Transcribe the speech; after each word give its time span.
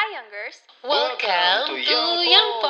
Hi 0.00 0.16
Youngers, 0.16 0.56
Welcome 0.80 1.76
to 1.76 1.92
Young. 2.24 2.64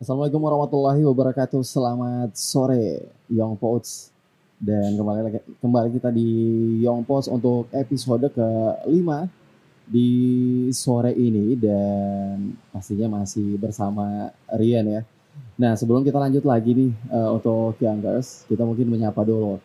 Assalamualaikum 0.00 0.40
warahmatullahi 0.40 1.04
wabarakatuh. 1.04 1.60
Selamat 1.60 2.32
sore 2.32 3.04
Young 3.28 3.52
Pots. 3.60 4.08
Dan 4.56 4.96
kembali 4.96 5.20
lagi 5.28 5.38
kembali 5.60 5.88
kita 5.92 6.08
di 6.08 6.28
Young 6.80 7.04
Pots 7.04 7.28
untuk 7.28 7.68
episode 7.76 8.32
ke-5 8.32 9.28
di 9.84 10.08
sore 10.72 11.12
ini 11.12 11.52
dan 11.60 12.56
pastinya 12.72 13.20
masih 13.20 13.60
bersama 13.60 14.32
Rian 14.48 14.88
ya. 14.88 15.04
Nah, 15.56 15.76
sebelum 15.76 16.02
kita 16.02 16.16
lanjut 16.16 16.42
lagi 16.42 16.72
nih 16.72 16.92
eh, 17.12 17.30
untuk 17.30 17.76
Youngers, 17.78 18.48
kita 18.48 18.64
mungkin 18.64 18.88
menyapa 18.88 19.22
dulu. 19.22 19.60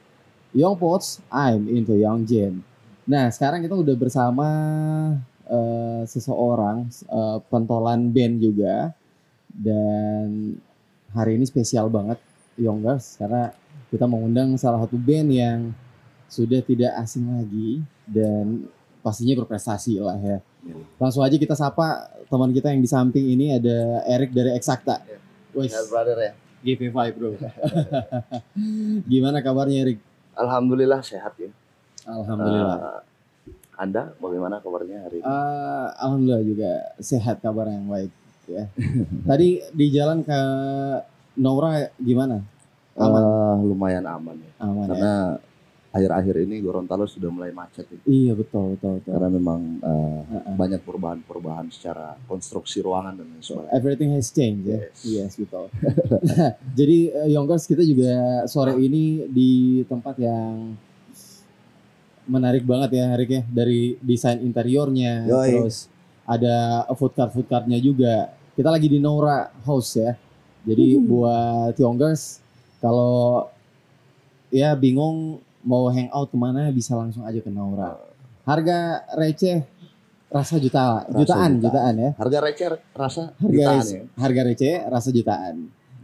Young 0.55 0.76
Pots, 0.80 1.20
I'm 1.31 1.67
into 1.67 1.95
Young 1.95 2.27
Gen. 2.27 2.63
Nah, 3.07 3.31
sekarang 3.31 3.63
kita 3.63 3.73
udah 3.76 3.95
bersama 3.95 4.48
eh, 5.48 6.03
seseorang 6.05 6.91
eh, 6.91 7.38
pentolan 7.48 8.12
band 8.12 8.35
juga 8.43 8.91
dan 9.48 10.53
hari 11.16 11.40
ini 11.40 11.48
spesial 11.48 11.88
banget 11.88 12.20
Youngers 12.59 13.18
karena 13.18 13.55
kita 13.88 14.04
mengundang 14.05 14.59
salah 14.59 14.84
satu 14.84 14.99
band 14.99 15.29
yang 15.31 15.59
sudah 16.27 16.59
tidak 16.59 16.91
asing 16.99 17.23
lagi 17.31 17.79
dan 18.04 18.68
pastinya 18.99 19.40
berprestasi 19.40 20.04
lah 20.04 20.20
ya. 20.20 20.43
Langsung 20.99 21.23
aja 21.23 21.40
kita 21.40 21.55
sapa 21.55 22.12
teman 22.27 22.52
kita 22.52 22.76
yang 22.76 22.84
di 22.84 22.90
samping 22.91 23.23
ini 23.23 23.55
ada 23.55 24.04
Erik 24.04 24.35
dari 24.35 24.52
Exacta. 24.52 24.99
Wes, 25.53 25.71
Ya, 25.71 25.81
brother 25.85 26.17
ya. 26.17 26.31
GP5 26.59 26.97
bro. 27.13 27.29
Gimana 29.11 29.39
kabarnya 29.39 29.77
Erik? 29.83 29.99
Alhamdulillah 30.33 30.99
sehat 31.01 31.33
ya. 31.37 31.49
Alhamdulillah. 32.03 32.77
Eh, 32.77 33.01
anda 33.77 34.13
bagaimana 34.17 34.57
kabarnya 34.57 35.05
hari 35.05 35.21
ini? 35.21 35.26
Eh, 35.26 35.87
Alhamdulillah 35.98 36.43
juga 36.43 36.71
sehat 36.98 37.39
kabar 37.39 37.70
yang 37.70 37.85
baik 37.85 38.12
ya. 38.48 38.65
Tadi 39.29 39.62
di 39.70 39.85
jalan 39.89 40.21
ke 40.21 40.39
Nora 41.37 41.87
gimana? 41.95 42.41
Aman, 42.98 43.21
Eh, 43.21 43.55
lumayan 43.63 44.05
aman 44.05 44.35
ya. 44.35 44.51
aman 44.59 44.87
ya. 44.89 45.13
Akhir-akhir 45.98 46.35
ini 46.45 46.55
Gorontalo 46.62 47.09
sudah 47.09 47.34
mulai 47.34 47.49
macet 47.49 47.90
ya. 47.90 47.99
Iya 48.05 48.34
betul 48.37 48.77
betul 48.77 49.01
betul. 49.01 49.12
Karena 49.17 49.29
memang 49.34 49.59
eh, 49.81 50.21
Heeh. 50.29 50.55
banyak 50.55 50.81
perubahan-perubahan 50.85 51.67
secara 51.73 52.13
konstruksi 52.29 52.85
ruangan 52.85 53.17
dan 53.17 53.26
lain 53.26 53.41
sebagainya. 53.41 53.73
Everything 53.73 54.09
has 54.13 54.29
changed 54.29 54.70
ya. 54.70 54.79
Yes. 54.85 54.98
Yes, 55.01 55.31
betul. 55.41 55.65
Jadi 56.79 56.98
eh, 57.09 57.29
Youngers 57.34 57.65
kita 57.65 57.81
juga 57.81 58.45
sore 58.45 58.77
ini 58.77 59.26
di 59.27 59.81
tempat 59.89 60.15
yang 60.21 60.77
menarik 62.27 62.67
banget 62.67 62.99
ya 62.99 63.05
Erik 63.15 63.29
ya 63.32 63.41
dari 63.48 63.95
desain 64.03 64.44
interiornya 64.44 65.23
Yoi. 65.31 65.47
terus 65.47 65.88
ada 66.28 66.84
food 67.00 67.16
cart 67.16 67.31
food 67.31 67.47
cartnya 67.47 67.79
juga. 67.79 68.35
Kita 68.53 68.67
lagi 68.67 68.91
di 68.91 69.00
Nora 69.00 69.47
House 69.63 69.97
ya. 69.97 70.13
Jadi 70.67 71.00
buat 71.00 71.73
Youngers 71.79 72.44
kalau 72.84 73.47
ya 74.51 74.75
bingung 74.75 75.39
mau 75.68 75.91
hangout 75.91 76.31
ke 76.31 76.38
mana 76.40 76.72
bisa 76.72 76.96
langsung 76.96 77.28
aja 77.28 77.38
ke 77.38 77.51
Nora. 77.51 78.00
Harga 78.47 79.03
receh 79.13 79.68
rasa 80.28 80.56
juta, 80.56 81.03
Rasa 81.03 81.19
jutaan, 81.19 81.51
jutaan. 81.59 81.62
jutaan 81.62 81.94
ya. 82.00 82.09
Harga 82.16 82.38
receh 82.41 82.68
rasa 82.96 83.22
Harga 83.35 83.51
jutaan 83.51 83.84
ya. 83.85 84.01
harga 84.16 84.41
receh 84.44 84.73
rasa 84.88 85.09
jutaan. 85.12 85.56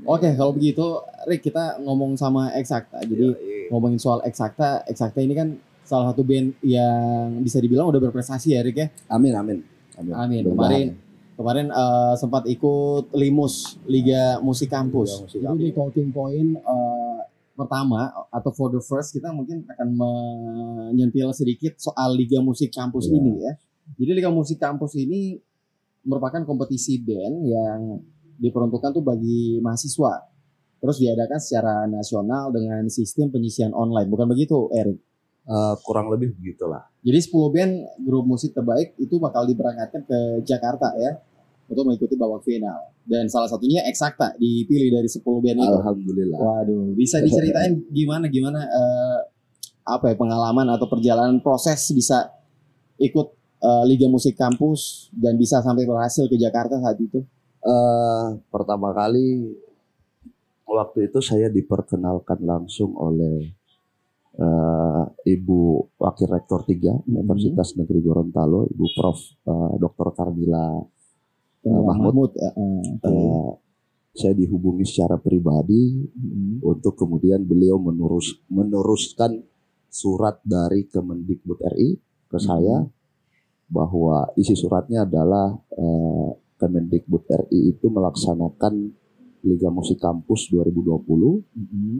Oke, 0.03 0.27
kalau 0.35 0.51
begitu 0.51 0.83
Rick 1.23 1.47
kita 1.47 1.79
ngomong 1.79 2.19
sama 2.19 2.51
Exacta. 2.53 2.99
Jadi 2.99 3.23
Yoi. 3.31 3.71
ngomongin 3.71 3.95
soal 3.95 4.19
Exacta, 4.27 4.83
Exacta 4.83 5.23
ini 5.23 5.31
kan 5.31 5.55
salah 5.83 6.11
satu 6.11 6.23
band 6.23 6.59
yang 6.59 7.39
bisa 7.39 7.59
dibilang 7.59 7.87
udah 7.87 8.03
berprestasi 8.03 8.51
ya 8.51 8.59
Rick 8.59 8.77
ya. 8.77 8.87
Amin 9.07 9.31
amin. 9.31 9.63
Amin. 9.95 10.11
Amin. 10.11 10.41
Kemarin 10.43 10.87
kemarin 11.33 11.67
eh, 11.71 12.13
sempat 12.15 12.43
ikut 12.45 13.15
Limus 13.15 13.79
Liga 13.87 14.43
Musik 14.43 14.67
Kampus. 14.67 15.23
Liga 15.23 15.23
Musik 15.23 15.39
Itu 15.39 15.55
di 15.55 15.69
talking 15.71 16.09
point 16.11 16.51
eh, 16.59 17.02
pertama 17.53 18.09
atau 18.29 18.51
for 18.53 18.73
the 18.73 18.81
first 18.81 19.13
kita 19.13 19.29
mungkin 19.29 19.61
akan 19.69 19.89
menyentil 19.93 21.29
sedikit 21.33 21.77
soal 21.77 22.17
Liga 22.17 22.41
Musik 22.41 22.73
Kampus 22.73 23.07
Iya. 23.07 23.15
ini 23.17 23.33
ya. 23.41 23.53
Jadi 23.99 24.11
Liga 24.17 24.31
Musik 24.33 24.57
Kampus 24.57 24.97
ini 24.97 25.37
merupakan 26.03 26.41
kompetisi 26.43 26.99
band 26.99 27.35
yang 27.45 27.79
diperuntukkan 28.41 28.99
tuh 28.99 29.03
bagi 29.05 29.61
mahasiswa. 29.61 30.29
Terus 30.83 30.99
diadakan 30.99 31.39
secara 31.39 31.75
nasional 31.87 32.51
dengan 32.51 32.83
sistem 32.91 33.31
penyisian 33.31 33.71
online. 33.71 34.11
Bukan 34.11 34.27
begitu, 34.27 34.67
Erik? 34.75 34.99
Eh, 35.43 35.75
kurang 35.83 36.07
lebih 36.11 36.35
begitulah. 36.39 36.87
Jadi 37.03 37.19
10 37.19 37.51
band 37.51 37.73
grup 38.03 38.23
musik 38.27 38.55
terbaik 38.55 38.95
itu 38.95 39.15
bakal 39.19 39.43
diberangkatkan 39.43 40.07
ke 40.07 40.19
Jakarta 40.47 40.91
ya 40.95 41.19
untuk 41.73 41.89
mengikuti 41.89 42.15
babak 42.15 42.45
final. 42.45 42.93
Dan 43.03 43.27
salah 43.27 43.49
satunya 43.49 43.83
Exacta 43.89 44.37
dipilih 44.37 44.93
dari 44.93 45.09
10 45.09 45.19
band 45.25 45.57
itu. 45.59 45.75
Alhamdulillah. 45.81 46.39
Waduh, 46.39 46.93
bisa 46.95 47.19
diceritain 47.19 47.83
gimana 47.97 48.29
gimana 48.29 48.61
eh, 48.63 49.19
apa 49.83 50.13
ya 50.13 50.15
pengalaman 50.15 50.69
atau 50.71 50.87
perjalanan 50.87 51.43
proses 51.43 51.83
bisa 51.91 52.31
ikut 53.01 53.27
eh, 53.59 53.83
Liga 53.89 54.07
Musik 54.07 54.37
Kampus 54.39 55.11
dan 55.11 55.35
bisa 55.35 55.59
sampai 55.59 55.83
berhasil 55.83 56.29
ke 56.29 56.37
Jakarta 56.39 56.79
saat 56.79 57.01
itu? 57.01 57.25
eh 57.63 58.25
pertama 58.51 58.91
kali 58.91 59.55
waktu 60.67 61.07
itu 61.07 61.23
saya 61.23 61.47
diperkenalkan 61.47 62.43
langsung 62.43 62.91
oleh 62.99 63.55
eh, 64.35 65.03
Ibu 65.31 65.59
Wakil 65.95 66.27
Rektor 66.27 66.65
3 66.65 67.07
Universitas 67.07 67.77
Negeri 67.79 67.99
Gorontalo, 68.03 68.67
Ibu 68.67 68.85
Prof. 68.97 69.19
eh, 69.47 69.73
Dr. 69.79 70.07
Carmila 70.11 70.81
Eh, 71.63 71.71
Mahmud. 71.71 72.31
ya. 72.35 72.51
eh, 72.51 72.81
oke. 72.99 73.07
Eh, 73.07 73.51
saya 74.13 74.33
dihubungi 74.33 74.85
secara 74.85 75.17
pribadi 75.17 75.97
Mm. 76.05 76.61
untuk 76.61 76.93
kemudian 76.93 77.41
beliau 77.41 77.81
menurus 77.81 78.37
meneruskan 78.45 79.41
surat 79.89 80.37
dari 80.43 80.85
Kemendikbud 80.85 81.57
RI 81.73 81.97
ke 82.27 82.37
saya 82.37 82.85
bahwa 83.65 84.29
isi 84.35 84.53
suratnya 84.53 85.01
adalah 85.03 85.57
eh, 85.71 86.29
Kemendikbud 86.55 87.25
RI 87.25 87.73
itu 87.73 87.89
melaksanakan 87.89 88.73
Liga 89.43 89.67
Musik 89.67 89.97
Kampus 89.97 90.47
2020 90.47 91.41
Mm. 91.57 91.99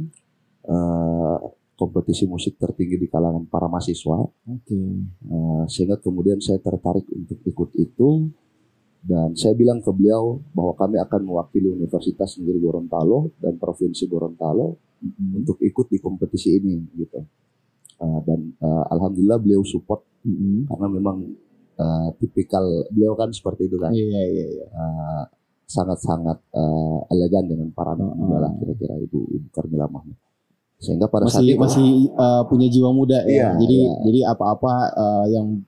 eh, 0.63 1.37
kompetisi 1.73 2.23
musik 2.23 2.55
tertinggi 2.55 2.95
di 2.95 3.07
kalangan 3.09 3.49
para 3.49 3.65
mahasiswa 3.65 4.21
Oke. 4.45 4.77
Eh, 5.25 5.63
sehingga 5.65 5.97
kemudian 5.97 6.37
saya 6.37 6.61
tertarik 6.61 7.09
untuk 7.09 7.41
ikut 7.41 7.69
itu 7.75 8.29
dan 9.03 9.35
saya 9.35 9.51
bilang 9.51 9.83
ke 9.83 9.91
beliau 9.91 10.39
bahwa 10.55 10.73
kami 10.79 10.95
akan 10.95 11.21
mewakili 11.27 11.75
Universitas 11.75 12.39
Negeri 12.39 12.59
Gorontalo 12.63 13.35
dan 13.43 13.59
Provinsi 13.59 14.07
Gorontalo 14.07 14.79
Mm. 15.03 15.43
untuk 15.43 15.59
ikut 15.59 15.91
di 15.91 15.99
kompetisi 15.99 16.55
ini 16.55 16.79
gitu 16.95 17.19
Eh, 17.99 18.19
dan 18.23 18.39
eh, 18.55 18.83
alhamdulillah 18.87 19.35
beliau 19.35 19.61
support 19.67 20.07
Mm. 20.23 20.71
karena 20.71 20.87
memang 20.87 21.17
eh, 21.75 22.07
tipikal 22.23 22.63
beliau 22.87 23.11
kan 23.19 23.27
seperti 23.35 23.67
itu 23.67 23.75
kan 23.75 23.91
Iya 23.91 24.23
iya 24.31 24.45
iya. 24.47 24.65
Eh, 24.71 25.23
sangat-sangat 25.67 26.39
eh, 26.55 26.99
elegan 27.11 27.51
dengan 27.51 27.67
para 27.75 27.99
anak 27.99 28.15
muda 28.15 28.47
lah 28.47 28.51
kira-kira 28.55 28.95
ibu 29.03 29.27
ibu 29.27 29.47
Carmila 29.51 29.91
Mahmud 29.91 30.15
sehingga 30.79 31.07
pada 31.11 31.27
saat 31.31 31.43
masih 31.43 31.55
itu 31.55 31.59
masih 31.63 31.89
uh, 32.19 32.43
punya 32.43 32.67
jiwa 32.67 32.91
muda 32.91 33.23
ya. 33.23 33.31
Iya, 33.31 33.47
jadi 33.55 33.77
iya. 33.87 33.93
jadi 34.03 34.19
apa-apa 34.35 34.73
uh, 34.91 35.25
yang 35.31 35.63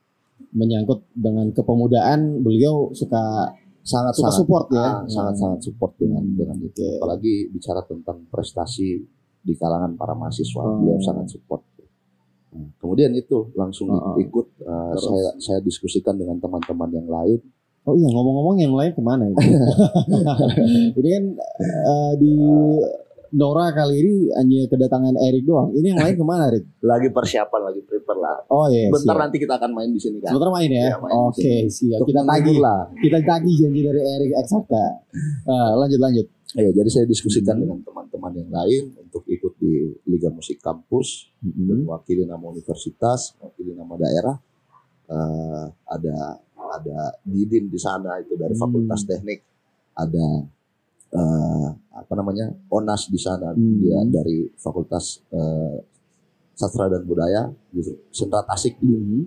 menyangkut 0.52 1.04
dengan 1.12 1.52
kepemudaan 1.52 2.42
beliau 2.42 2.92
suka 2.92 3.52
sangat 3.86 4.14
suka 4.18 4.32
sangat 4.32 4.40
support 4.42 4.66
ya. 4.72 4.82
Ah, 4.82 4.96
sangat-sangat 5.06 5.60
support 5.62 5.92
dengan 5.96 6.24
Hmm, 6.24 6.36
dengan 6.36 6.58
itu. 6.60 6.82
oke. 6.82 6.90
Apalagi 7.00 7.34
bicara 7.54 7.82
tentang 7.86 8.26
prestasi 8.28 8.90
di 9.46 9.54
kalangan 9.54 9.94
para 9.94 10.18
mahasiswa, 10.18 10.64
Hmm. 10.64 10.82
beliau 10.82 10.98
sangat 11.00 11.30
support. 11.30 11.62
Nah, 12.56 12.72
kemudian 12.80 13.12
itu 13.14 13.52
langsung 13.54 13.92
Hmm. 13.92 14.16
ikut 14.18 14.48
uh, 14.64 14.96
Terus? 14.96 15.04
saya 15.06 15.30
saya 15.38 15.60
diskusikan 15.62 16.16
dengan 16.16 16.40
teman-teman 16.40 16.90
yang 16.90 17.06
lain. 17.06 17.40
Oh 17.86 17.94
iya 17.94 18.10
ngomong-ngomong 18.10 18.58
yang 18.58 18.74
lain 18.74 18.92
ke 18.92 19.02
mana 19.04 19.30
ini 19.30 19.38
kan 21.14 21.24
uh, 21.86 22.14
di 22.18 22.34
Nora 23.36 23.68
kali 23.70 23.96
ini 24.00 24.14
hanya 24.32 24.64
kedatangan 24.66 25.12
Erik 25.20 25.44
doang. 25.44 25.70
Ini 25.72 25.92
yang 25.92 26.00
lain 26.00 26.16
ke 26.16 26.24
mana 26.24 26.48
Erik? 26.48 26.64
Lagi 26.92 27.12
persiapan, 27.12 27.62
lagi 27.66 27.82
prepare 27.84 28.16
lah. 28.16 28.38
Oh 28.48 28.66
iya. 28.66 28.88
Bentar 28.88 29.12
siap. 29.12 29.22
nanti 29.22 29.36
kita 29.38 29.54
akan 29.56 29.72
main 29.72 29.92
di 29.92 30.00
sini 30.00 30.18
kan. 30.18 30.32
Sebentar 30.32 30.50
main 30.50 30.70
ya. 30.70 30.86
Iya, 30.88 30.96
main 30.98 31.12
di 31.12 31.20
Oke 31.28 31.54
siap. 31.68 32.00
Untuk 32.00 32.08
Kita 32.08 32.22
tagih. 32.24 32.58
lah. 32.58 32.82
Kita 32.96 33.18
tagih 33.22 33.56
janji 33.58 33.82
dari 33.82 34.02
Erik 34.02 34.32
Eksakta. 34.38 34.86
Uh, 35.44 35.72
lanjut 35.78 36.00
lanjut. 36.00 36.26
Ya, 36.56 36.70
jadi 36.72 36.88
saya 36.88 37.06
diskusikan 37.06 37.54
Hmm. 37.54 37.64
dengan 37.68 37.80
teman-teman 37.84 38.32
yang 38.34 38.48
lain 38.50 38.84
untuk 38.98 39.28
ikut 39.28 39.60
di 39.60 39.74
Liga 40.06 40.32
Musik 40.32 40.64
Kampus 40.64 41.28
mewakili 41.44 42.24
nama 42.24 42.40
universitas, 42.42 43.36
mewakili 43.36 43.76
nama 43.76 43.92
daerah. 43.94 44.36
Eh, 45.06 45.66
ada 45.86 46.40
ada 46.56 46.98
Didin 47.22 47.68
di 47.68 47.76
sana 47.76 48.18
itu 48.18 48.34
dari 48.34 48.56
Hmm. 48.56 48.64
Fakultas 48.64 49.04
Teknik, 49.04 49.44
ada 49.94 50.48
eh, 51.16 51.68
apa 51.92 52.14
namanya 52.14 52.46
onas 52.68 53.08
di 53.08 53.18
sana 53.18 53.52
Hmm. 53.52 53.80
dia 53.80 54.00
dari 54.06 54.52
Fakultas 54.54 55.24
eh, 55.30 55.78
Sastra 56.52 56.88
dan 56.88 57.04
Budaya 57.04 57.48
gitu 57.72 57.96
sentra 58.10 58.40
Tasik 58.42 58.76
gitu. 58.78 58.96
Mhm. 58.96 59.22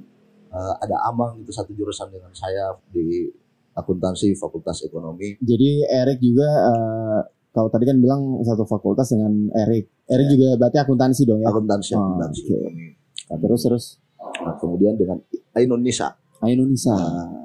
Eh, 0.49 0.75
ada 0.79 0.96
Amang 1.05 1.37
itu 1.37 1.49
satu 1.49 1.73
jurusan 1.73 2.08
dengan 2.08 2.32
saya 2.32 2.73
di 2.88 3.29
akuntansi 3.75 4.32
Fakultas 4.35 4.81
Ekonomi 4.82 5.37
Jadi 5.38 5.85
Erik 5.85 6.19
juga 6.19 6.49
eh, 6.67 7.20
kalau 7.49 7.69
tadi 7.69 7.85
kan 7.85 7.96
bilang 7.96 8.23
satu 8.41 8.62
fakultas 8.64 9.08
dengan 9.08 9.32
Erik. 9.52 9.88
Erik 10.05 10.26
Ya. 10.26 10.32
juga 10.32 10.49
berarti 10.56 10.79
akuntansi 10.79 11.23
dong 11.25 11.41
ya. 11.41 11.49
akuntansi 11.49 11.91
Oh, 11.93 12.00
akuntansi 12.00 12.41
ekonomi. 12.46 12.87
Terus 13.29 13.61
terus 13.62 13.84
Nah, 14.19 14.55
kemudian 14.55 14.94
dengan 14.94 15.19
Ainun 15.52 15.81
Nisa 15.81 16.14
Ah, 16.38 16.46
Indonesia. 16.46 16.94
eh, 16.94 17.38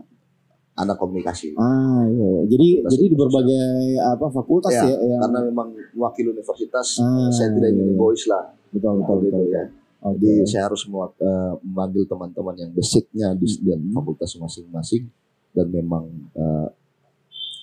anak 0.75 0.97
komunikasi 0.97 1.53
Ah 1.53 2.01
iya. 2.03 2.17
iya. 2.25 2.41
Jadi 2.47 2.67
jadi 2.87 3.05
di 3.05 3.15
berbagai 3.15 3.63
apa 3.99 4.25
fakultas 4.27 4.71
Ya, 4.71 4.83
ya, 4.83 4.97
yang 4.97 5.21
karena 5.21 5.39
memang 5.45 5.67
wakil 5.95 6.25
universitas 6.29 6.97
Ah, 6.97 7.29
saya 7.29 7.51
tidak 7.51 7.69
ingin 7.71 7.87
iya. 7.87 7.93
egois 7.93 8.23
lah 8.25 8.43
betul 8.69 8.93
betul 8.99 9.17
gitu 9.21 9.37
betul. 9.37 9.53
ya 9.53 9.63
Oke. 10.03 10.19
Jadi 10.19 10.31
saya 10.43 10.63
harus 10.67 10.83
mewa- 10.83 11.15
eh, 11.15 11.53
memanggil 11.63 12.03
teman-teman 12.03 12.55
yang 12.57 12.71
basicnya 12.71 13.31
di 13.33 13.47
setiap 13.47 13.77
Mhm. 13.77 13.93
fakultas 13.93 14.35
masing-masing 14.35 15.07
dan 15.51 15.67
memang 15.69 16.03
eh, 16.33 16.67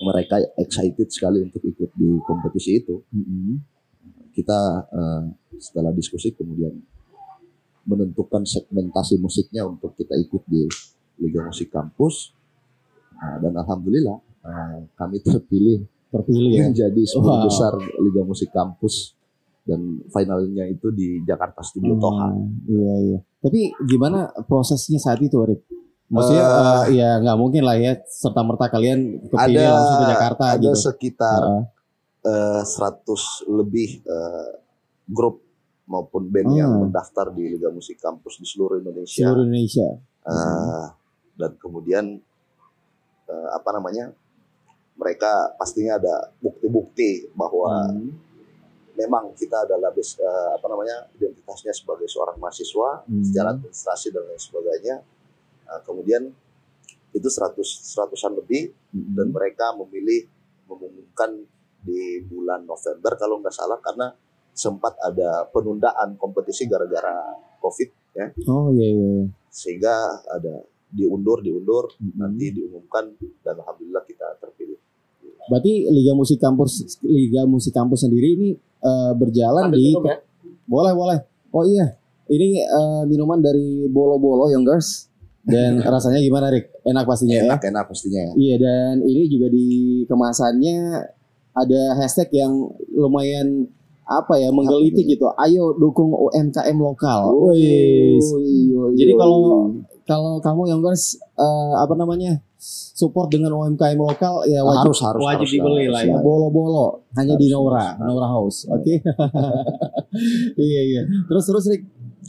mereka 0.00 0.38
excited 0.56 1.10
sekali 1.10 1.42
untuk 1.42 1.60
ikut 1.60 1.90
di 1.92 2.08
kompetisi 2.22 2.80
itu. 2.80 3.04
Mhm. 3.10 3.60
Kita 4.32 4.56
eh, 4.88 5.22
setelah 5.58 5.90
diskusi 5.90 6.32
kemudian 6.32 6.72
menentukan 7.82 8.44
segmentasi 8.44 9.18
musiknya 9.18 9.64
untuk 9.64 9.92
kita 9.92 10.14
ikut 10.16 10.42
di 10.46 10.64
Liga 11.18 11.42
Musik 11.42 11.68
Kampus 11.68 12.32
Nah, 13.20 13.36
dan 13.38 13.52
alhamdulillah 13.54 14.16
eh, 14.40 14.76
kami 14.94 15.20
terpilih 15.20 15.84
Terpilih 16.10 16.50
ya. 16.50 16.62
menjadi 16.66 17.02
10 17.06 17.20
Wow. 17.20 17.44
besar 17.44 17.72
Liga 17.76 18.22
Musik 18.22 18.50
Kampus 18.50 19.14
dan 19.62 19.78
finalnya 20.06 20.66
itu 20.66 20.90
di 20.90 21.22
Jakarta 21.22 21.60
Studio 21.60 21.92
Hmm, 21.92 22.02
Toha. 22.02 22.28
Iya 22.66 22.94
iya. 23.04 23.18
Tapi 23.38 23.60
gimana 23.84 24.18
prosesnya 24.42 24.98
saat 24.98 25.20
itu, 25.20 25.38
Rik? 25.38 25.62
Maksudnya 26.08 26.42
Eh, 26.42 26.56
eh, 26.58 26.98
ya 26.98 27.10
nggak 27.16 27.38
mungkin 27.38 27.62
lah 27.62 27.76
ya 27.76 27.94
serta 28.02 28.42
merta 28.42 28.66
kalian 28.66 28.98
kepilih 29.22 29.38
ada 29.62 29.74
langsung 29.76 29.96
ke 29.96 30.06
Jakarta 30.08 30.44
ada 30.50 30.58
gitu. 30.66 30.82
sekitar 30.82 31.40
Heeh. 31.44 31.64
eh, 32.26 32.62
100 32.64 33.22
lebih 33.48 33.88
eh, 34.02 34.50
grup 35.06 35.38
maupun 35.84 36.26
band 36.26 36.50
yang 36.52 36.70
Hmm. 36.72 36.80
mendaftar 36.84 37.30
di 37.30 37.46
Liga 37.48 37.68
Musik 37.68 37.94
Kampus 37.96 38.36
di 38.36 38.46
seluruh 38.48 38.78
Indonesia 38.78 39.22
seluruh 39.22 39.44
Indonesia. 39.44 39.86
Eh, 40.24 40.86
dan 41.36 41.54
kemudian 41.56 42.18
eh, 43.30 43.48
apa 43.52 43.70
namanya 43.70 44.10
mereka 44.94 45.30
pastinya 45.54 45.96
ada 45.96 46.14
bukti-bukti 46.36 47.30
bahwa 47.32 47.88
Hmm. 47.88 48.10
memang 48.92 49.32
kita 49.32 49.64
adalah 49.64 49.88
bes- 49.88 50.18
eh, 50.18 50.50
apa 50.52 50.66
namanya 50.66 51.08
identitasnya 51.14 51.70
sebagai 51.70 52.04
seorang 52.04 52.36
mahasiswa 52.36 53.06
Hmm. 53.06 53.22
secara 53.22 53.54
administrasi 53.54 54.10
dan 54.10 54.26
lain 54.26 54.40
sebagainya 54.40 54.96
Nah, 55.62 55.78
kemudian 55.80 56.26
itu 57.10 57.28
100 57.30 57.62
seratusan 57.62 58.34
lebih 58.34 58.74
Hmm. 58.90 59.14
dan 59.14 59.30
mereka 59.30 59.70
memilih 59.72 60.26
mengumumkan 60.66 61.46
di 61.80 62.20
bulan 62.22 62.62
November 62.62 63.14
kalau 63.14 63.38
nggak 63.38 63.54
salah 63.54 63.78
karena 63.78 64.10
sempat 64.50 64.98
ada 65.00 65.46
penundaan 65.46 66.14
kompetisi 66.14 66.66
gara-gara 66.66 67.22
COVID 67.58 67.90
ya 68.12 68.26
Oh 68.44 68.68
iya 68.70 68.82
iya. 68.84 69.08
iya. 69.16 69.26
sehingga 69.48 69.94
ada 70.26 70.66
diundur 70.90 71.38
diundur 71.40 71.86
Hmm. 71.96 72.12
nanti 72.18 72.50
diumumkan 72.50 73.14
dan 73.40 73.54
alhamdulillah 73.56 74.02
kita 74.04 74.26
terpilih. 74.38 74.78
Berarti 75.46 75.88
Liga 75.88 76.12
Musik 76.12 76.38
Kampus 76.38 77.00
Liga 77.02 77.42
Musik 77.44 77.72
Kampus 77.72 78.04
sendiri 78.04 78.34
ini 78.34 78.48
eh, 78.80 79.12
berjalan 79.14 79.70
Sambil 79.70 79.78
di 79.78 79.84
minum 79.90 80.04
ya? 80.04 80.16
boleh 80.66 80.92
boleh. 80.92 81.18
Oh 81.50 81.66
iya, 81.66 81.98
ini 82.26 82.60
eh, 82.60 83.02
minuman 83.06 83.38
dari 83.38 83.86
Bolo 83.86 84.18
Bolo 84.18 84.46
Youngers 84.46 85.10
dan 85.42 85.80
rasanya 85.94 86.20
gimana, 86.20 86.52
Rik? 86.52 86.70
Enak 86.84 87.04
pastinya 87.04 87.36
ya. 87.40 87.44
Enak 87.50 87.62
enak 87.66 87.84
pastinya 87.88 88.20
ya. 88.20 88.32
Iya 88.36 88.54
dan 88.58 88.94
ini 89.02 89.26
juga 89.26 89.46
di 89.48 89.66
kemasannya 90.06 90.76
ada 91.50 91.80
hashtag 91.98 92.30
yang 92.30 92.52
lumayan 92.94 93.66
apa 94.06 94.38
ya 94.38 94.50
menggelitik 94.50 95.06
gitu. 95.06 95.30
Ayo 95.34 95.70
dukung 95.74 96.10
UMKM 96.10 96.74
lokal. 96.78 97.30
Wih. 97.50 98.18
Jadi 98.94 99.12
kalau 99.14 99.70
kalau 100.10 100.42
kamu 100.42 100.62
yang 100.66 100.80
guys 100.80 101.14
eh, 101.38 101.74
apa 101.78 101.94
namanya 101.94 102.42
support 102.92 103.30
dengan 103.30 103.54
UMKM 103.54 103.94
lokal 103.96 104.42
ya 104.44 104.60
wajib 104.60 104.90
harus 104.90 105.00
harus 105.00 105.22
wajib 105.22 105.38
harus, 105.40 105.52
dibeli 105.54 105.84
harus, 105.86 105.94
lah 105.94 106.02
ya. 106.02 106.12
harus. 106.12 106.24
Bolo-bolo 106.26 106.86
hanya 107.14 107.34
di 107.34 107.46
Harus, 107.46 107.54
Nora, 107.56 107.86
harus. 107.86 108.04
Nora 108.04 108.28
House. 108.28 108.58
Oke. 108.66 108.94
iya 110.58 110.80
iya. 110.90 111.02
Terus 111.24 111.44
terus 111.46 111.64
Rik. 111.66 111.82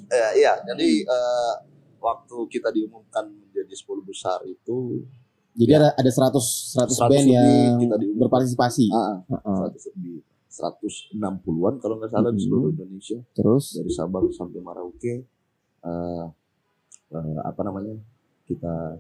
Eh, 0.08 0.32
iya, 0.38 0.54
jadi 0.62 0.90
eh, 1.04 1.54
waktu 1.98 2.38
kita 2.48 2.70
diumumkan 2.70 3.28
menjadi 3.28 3.74
10 3.74 4.04
besar 4.04 4.40
itu 4.46 5.04
Jadi 5.52 5.68
Ya. 5.68 5.84
ada 5.84 5.90
ada 5.92 6.08
100 6.08 6.32
100, 6.80 6.96
100 6.96 7.12
band 7.12 7.26
yang 7.28 7.76
kita 7.78 7.96
diumumkan. 7.98 8.20
berpartisipasi. 8.24 8.86
ah, 8.88 9.20
Heeh. 9.28 9.58
100 9.68 9.92
lebih 9.92 10.16
160-an 10.48 11.74
kalau 11.78 11.96
nggak 11.98 12.08
salah 12.10 12.32
di 12.32 12.40
Mhm. 12.40 12.46
seluruh 12.46 12.70
Indonesia 12.72 13.20
Terus 13.32 13.64
dari 13.76 13.92
Sabang 13.92 14.32
sampai 14.32 14.60
Merauke 14.60 15.28
eh, 15.82 16.26
eh, 17.12 17.40
apa 17.44 17.62
namanya 17.62 17.96
kita 18.48 18.98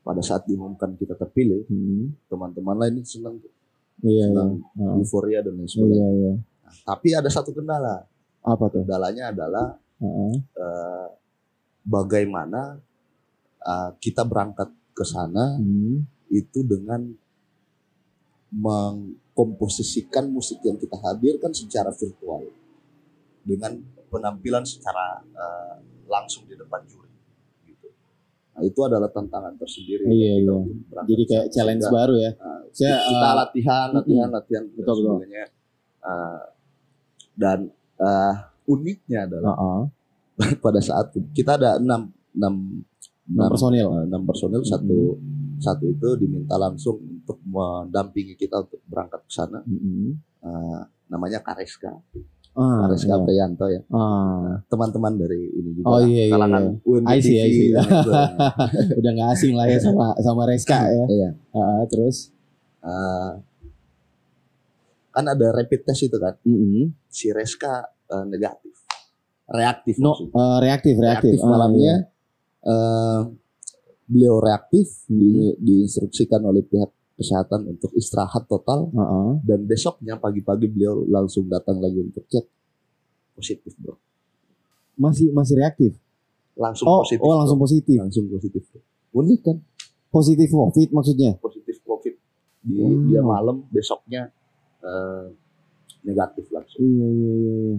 pada 0.00 0.22
saat 0.24 0.48
diumumkan 0.48 0.96
kita 0.96 1.12
terpilih 1.12 1.68
hmm, 1.68 2.26
teman-teman 2.26 2.76
lain 2.78 3.04
senang 3.04 3.36
iya 4.00 4.24
iya. 4.24 4.24
senang 4.32 4.50
Heeh. 4.74 4.94
euforia 4.98 5.40
dan 5.44 5.54
lain 5.54 5.64
Iya 5.64 5.72
sebagainya 5.76 6.08
iya. 6.16 6.32
tapi 6.84 7.08
ada 7.12 7.28
satu 7.28 7.52
kendala 7.52 8.08
Apa 8.40 8.72
tuh? 8.72 8.80
kendalanya 8.82 9.28
adalah 9.28 9.66
Heeh. 10.00 10.32
eh, 10.40 11.08
bagaimana 11.84 12.80
eh, 13.60 13.90
kita 14.00 14.24
berangkat 14.24 14.68
ke 14.96 15.04
sana 15.04 15.60
Hmm. 15.60 16.04
itu 16.28 16.60
dengan 16.62 17.04
mengkomposisikan 18.50 20.26
musik 20.26 20.58
yang 20.62 20.74
kita 20.74 20.98
hadirkan 20.98 21.54
secara 21.54 21.94
virtual 21.94 22.50
dengan 23.40 23.78
penampilan 24.10 24.64
secara 24.64 25.22
eh, 25.22 25.74
langsung 26.10 26.42
di 26.44 26.52
depan 26.52 26.82
juri 26.84 27.08
gitu. 27.64 27.86
Nah, 28.50 28.62
itu 28.62 28.80
adalah 28.82 29.08
tantangan 29.08 29.54
tersendiri 29.54 30.04
Iya, 30.04 30.42
iya. 30.42 30.56
Jadi 31.06 31.22
kayak 31.24 31.46
challenge 31.48 31.80
Sehingga, 31.80 31.96
baru 31.96 32.14
ya. 32.18 32.30
eh, 32.32 32.60
Saya, 32.70 32.96
kita 33.00 33.24
eh, 33.24 33.34
latihan, 33.38 33.88
latihan, 33.92 34.28
latihan 34.28 34.62
dan 34.64 34.74
Betul, 34.74 34.94
betul. 34.96 35.06
sebagainya. 35.16 35.44
Eh, 36.00 36.40
dan 37.32 37.58
eh, 37.96 38.34
uniknya 38.66 39.18
adalah 39.24 39.54
Heeh. 39.54 39.80
pada 40.64 40.80
saat 40.80 41.06
kita 41.30 41.54
ada 41.54 41.76
enam 41.76 42.10
enam 42.32 42.54
Enam 43.30 43.46
personil. 43.46 43.86
enam 44.02 44.22
personil 44.24 44.58
satu 44.60 45.14
satu 45.56 45.84
itu 45.86 46.08
diminta 46.18 46.56
langsung 46.56 46.98
untuk 46.98 47.38
mendampingi 47.44 48.34
kita 48.34 48.58
untuk 48.58 48.82
berangkat 48.84 49.22
ke 49.22 49.30
sana 49.30 49.62
Mm-mm. 49.62 50.18
Eh, 50.40 50.80
namanya 51.06 51.38
Kareska 51.38 51.94
Ah, 52.52 52.82
Kareska 52.84 53.14
iya. 53.14 53.22
Prianto 53.22 53.66
ya 53.66 53.80
Ah, 53.88 54.58
teman-teman 54.66 55.14
dari 55.14 55.38
ini 55.50 55.70
juga 55.72 55.86
Oh, 55.88 56.00
iya, 56.00 56.24
iya, 56.26 56.34
kalangan 56.34 56.62
UMB 56.82 57.06
I 57.06 57.18
see, 57.18 57.32
TV 57.32 57.40
I 57.40 57.48
see. 57.48 57.68
dan 57.70 57.84
itu. 57.86 58.10
udah 58.98 59.10
nggak 59.12 59.28
asing 59.30 59.52
lah 59.54 59.66
ya 59.66 59.78
sama 59.78 60.06
sama 60.18 60.42
Reska 60.44 60.78
ya. 60.84 61.04
Iya. 61.06 61.30
Ah, 61.52 61.82
terus, 61.86 62.34
Eh, 62.80 63.30
kan 65.10 65.24
ada 65.26 65.46
rapid 65.52 65.84
test 65.84 66.02
itu 66.02 66.16
kan 66.16 66.32
mm-mm. 66.40 66.96
si 67.06 67.28
Reska 67.28 67.82
eh, 68.08 68.24
negatif 68.24 68.72
reaktif 69.46 69.94
no 69.98 70.14
maksudnya. 70.14 70.32
eh, 70.32 70.58
reaktif 70.60 70.94
reaktif, 70.96 71.30
reaktif 71.34 71.38
Ah, 71.40 71.48
malamnya 71.48 71.94
iya. 71.96 71.96
eh, 72.64 73.20
beliau 74.06 74.38
reaktif 74.38 74.86
Hmm. 75.06 75.18
di- 75.18 75.56
diinstruksikan 75.60 76.40
oleh 76.40 76.62
pihak 76.62 76.90
kesehatan 77.20 77.68
untuk 77.68 77.92
istirahat 77.92 78.44
total 78.46 78.88
Heeh. 78.88 79.30
dan 79.44 79.60
besoknya 79.62 80.16
pagi-pagi 80.16 80.66
beliau 80.66 81.04
langsung 81.06 81.44
datang 81.46 81.76
lagi 81.76 82.00
untuk 82.00 82.24
cek 82.24 82.44
positif 83.32 83.76
bro 83.76 83.94
masih 84.96 85.28
masih 85.30 85.56
reaktif. 85.56 85.92
langsung 86.54 86.84
Oh, 86.84 87.00
positif 87.00 87.20
oh 87.20 87.36
langsung 87.36 87.56
bro. 87.56 87.64
positif. 87.64 87.96
langsung 87.96 88.24
positif 88.26 88.62
bro. 88.66 88.80
unik 89.14 89.40
kan 89.42 89.56
Positif 90.10 90.48
COVID 90.48 90.88
maksudnya. 90.90 91.38
positif 91.38 91.76
covid 91.80 92.14
di 92.60 92.74
Wow. 92.76 93.06
dia 93.06 93.22
malam 93.22 93.56
besoknya 93.68 94.28
eh, 94.80 95.24
negatif 96.02 96.48
langsung 96.48 96.80
Iya 96.80 97.06
iya 97.06 97.32
iya. 97.32 97.54
iya. 97.62 97.78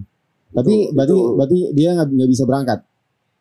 Tapi 0.50 0.72
Itu- 0.80 0.90
berarti 0.92 1.12
itu 1.12 1.34
berarti 1.34 1.58
dia 1.72 1.88
nggak 1.92 2.08
nggak 2.10 2.30
bisa 2.30 2.44
berangkat. 2.44 2.80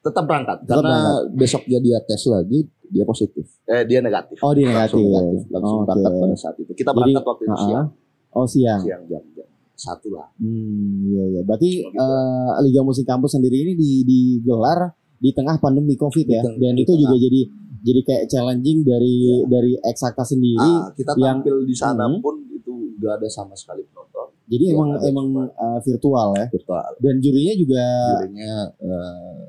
tetap 0.01 0.23
berangkat 0.25 0.57
Tetap 0.59 0.75
karena 0.75 0.97
berangkat. 0.97 1.37
besoknya 1.37 1.77
dia 1.79 1.97
tes 2.01 2.21
lagi 2.25 2.59
dia 2.91 3.03
positif 3.03 3.45
eh 3.65 3.83
dia 3.83 3.99
negatif 3.99 4.35
Oh 4.37 4.51
dia 4.51 4.67
langsung 4.67 4.99
negatif. 4.99 5.39
negatif 5.39 5.41
langsung 5.49 5.77
Oke. 5.77 5.87
berangkat 5.87 6.11
pada 6.13 6.35
saat 6.35 6.55
itu 6.57 6.71
kita 6.73 6.83
Jadi, 6.85 6.97
berangkat 6.97 7.23
waktu 7.25 7.43
itu 7.43 7.51
ah, 7.51 7.61
siang 7.61 7.87
Oh 8.31 8.45
siang. 8.45 8.79
siang 8.79 9.03
jam 9.05 9.23
jam 9.33 9.47
satu 9.73 10.07
lah 10.11 10.27
Hmm, 10.37 11.09
iya 11.09 11.23
iya. 11.27 11.41
Berarti 11.41 11.71
Gitu. 11.81 11.89
eh, 11.91 12.51
Liga 12.61 12.81
Musik 12.81 13.03
Kampus 13.03 13.33
sendiri 13.33 13.57
ini 13.61 13.73
di, 13.73 13.91
digelar 14.03 14.91
di 15.17 15.31
tengah 15.31 15.57
pandemi 15.57 15.95
Covid 15.95 16.23
Di 16.23 16.31
ya. 16.31 16.41
teng- 16.41 16.55
Dan 16.55 16.73
di 16.73 16.81
itu 16.81 16.93
juga 16.93 17.11
tengah. 17.11 17.23
jadi 17.23 17.41
jadi 17.81 17.99
kayak 18.03 18.25
challenging 18.27 18.79
dari 18.81 19.15
Iya. 19.17 19.49
dari 19.49 19.71
Eksakta 19.81 20.21
sendiri. 20.23 20.61
Ah, 20.61 20.91
kita 20.91 21.11
yang- 21.15 21.41
tampil 21.41 21.63
di 21.63 21.73
sana 21.73 22.05
Hmm. 22.05 22.19
pun 22.19 22.35
itu 22.47 22.71
nggak 22.95 23.13
ada 23.15 23.27
sama 23.27 23.51
sekali 23.53 23.81
penonton 23.83 24.29
Jadi 24.45 24.63
Yang 24.65 24.75
emang 24.75 24.89
emang 25.01 25.27
uh, 25.49 25.79
virtual 25.81 26.27
ya. 26.35 26.45
virtual. 26.47 26.83
Dan 26.97 27.15
jurinya 27.17 27.53
juga 27.57 27.83
Jurinya 28.17 28.53
eh, 28.77 29.39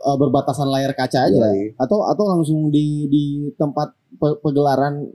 uh, 0.00 0.16
berbatasan 0.16 0.66
layar 0.66 0.92
kaca 0.92 1.26
aja 1.26 1.38
yoi. 1.48 1.74
atau 1.74 2.04
atau 2.04 2.24
langsung 2.28 2.68
di 2.68 3.06
di 3.06 3.24
tempat 3.52 3.90
pe- 4.14 4.38
pegelaran 4.38 5.06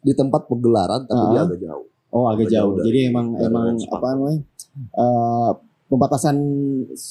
di 0.00 0.12
tempat 0.12 0.44
pegelaran 0.44 1.04
tapi 1.04 1.20
Ah. 1.20 1.30
dia 1.30 1.42
agak 1.44 1.58
jauh. 1.60 1.84
oh 2.10 2.24
agak 2.26 2.46
Agak 2.46 2.48
jauh. 2.50 2.60
jauh 2.62 2.72
dari- 2.74 2.86
Jadi 2.86 3.00
emang 3.06 3.26
dari 3.32 3.44
emang 3.46 3.64
apa 3.86 4.06
namanya? 4.10 4.40
uh, 4.94 5.50
pembatasan 5.86 6.36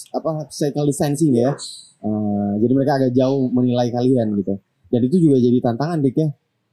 apa 0.09 0.29
physical 0.47 0.85
distancing 0.85 1.33
ya. 1.33 1.51
Yes. 1.51 1.93
Uh, 1.99 2.55
jadi 2.57 2.73
mereka 2.73 2.91
agak 2.95 3.11
jauh 3.11 3.47
menilai 3.49 3.89
kalian 3.89 4.31
gitu. 4.33 4.55
Dan 4.87 5.01
itu 5.03 5.19
juga 5.19 5.37
jadi 5.37 5.59
tantangan 5.59 5.99
Dik 5.99 6.15
ya. 6.15 6.29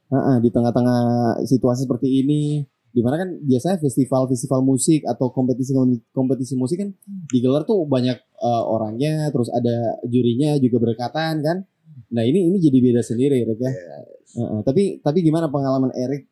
Heeh, 0.06 0.36
di 0.38 0.48
tengah-tengah 0.48 1.02
situasi 1.42 1.82
seperti 1.82 2.22
ini 2.22 2.62
di 2.96 3.04
mana 3.04 3.20
kan 3.20 3.28
biasanya 3.44 3.76
festival-festival 3.76 4.64
musik 4.64 5.04
atau 5.04 5.28
kompetisi 5.28 5.76
kompetisi 6.16 6.56
musik 6.56 6.80
kan 6.80 6.96
digelar 7.28 7.68
tuh 7.68 7.84
banyak 7.84 8.16
uh, 8.40 8.64
orangnya 8.64 9.28
terus 9.28 9.52
ada 9.52 10.00
jurinya 10.08 10.56
juga 10.56 10.80
berdekatan 10.80 11.44
kan. 11.44 11.68
Nah, 12.06 12.24
ini 12.24 12.48
ini 12.48 12.56
jadi 12.56 12.78
beda 12.80 13.02
sendiri 13.04 13.44
Erik 13.44 13.60
ya. 13.60 13.72
Heeh, 14.36 14.60
tapi 14.64 15.04
tapi 15.04 15.20
gimana 15.20 15.52
pengalaman 15.52 15.92
Erik 15.92 16.24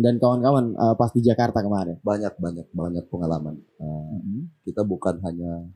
dan 0.00 0.16
kawan-kawan 0.16 0.72
uh, 0.72 0.96
pas 0.96 1.12
di 1.12 1.20
Jakarta 1.20 1.60
kemarin? 1.60 2.00
Banyak 2.00 2.40
banyak 2.40 2.66
banyak 2.72 3.04
pengalaman. 3.12 3.60
Eh, 3.76 4.16
kita 4.64 4.88
bukan 4.88 5.20
hanya 5.20 5.68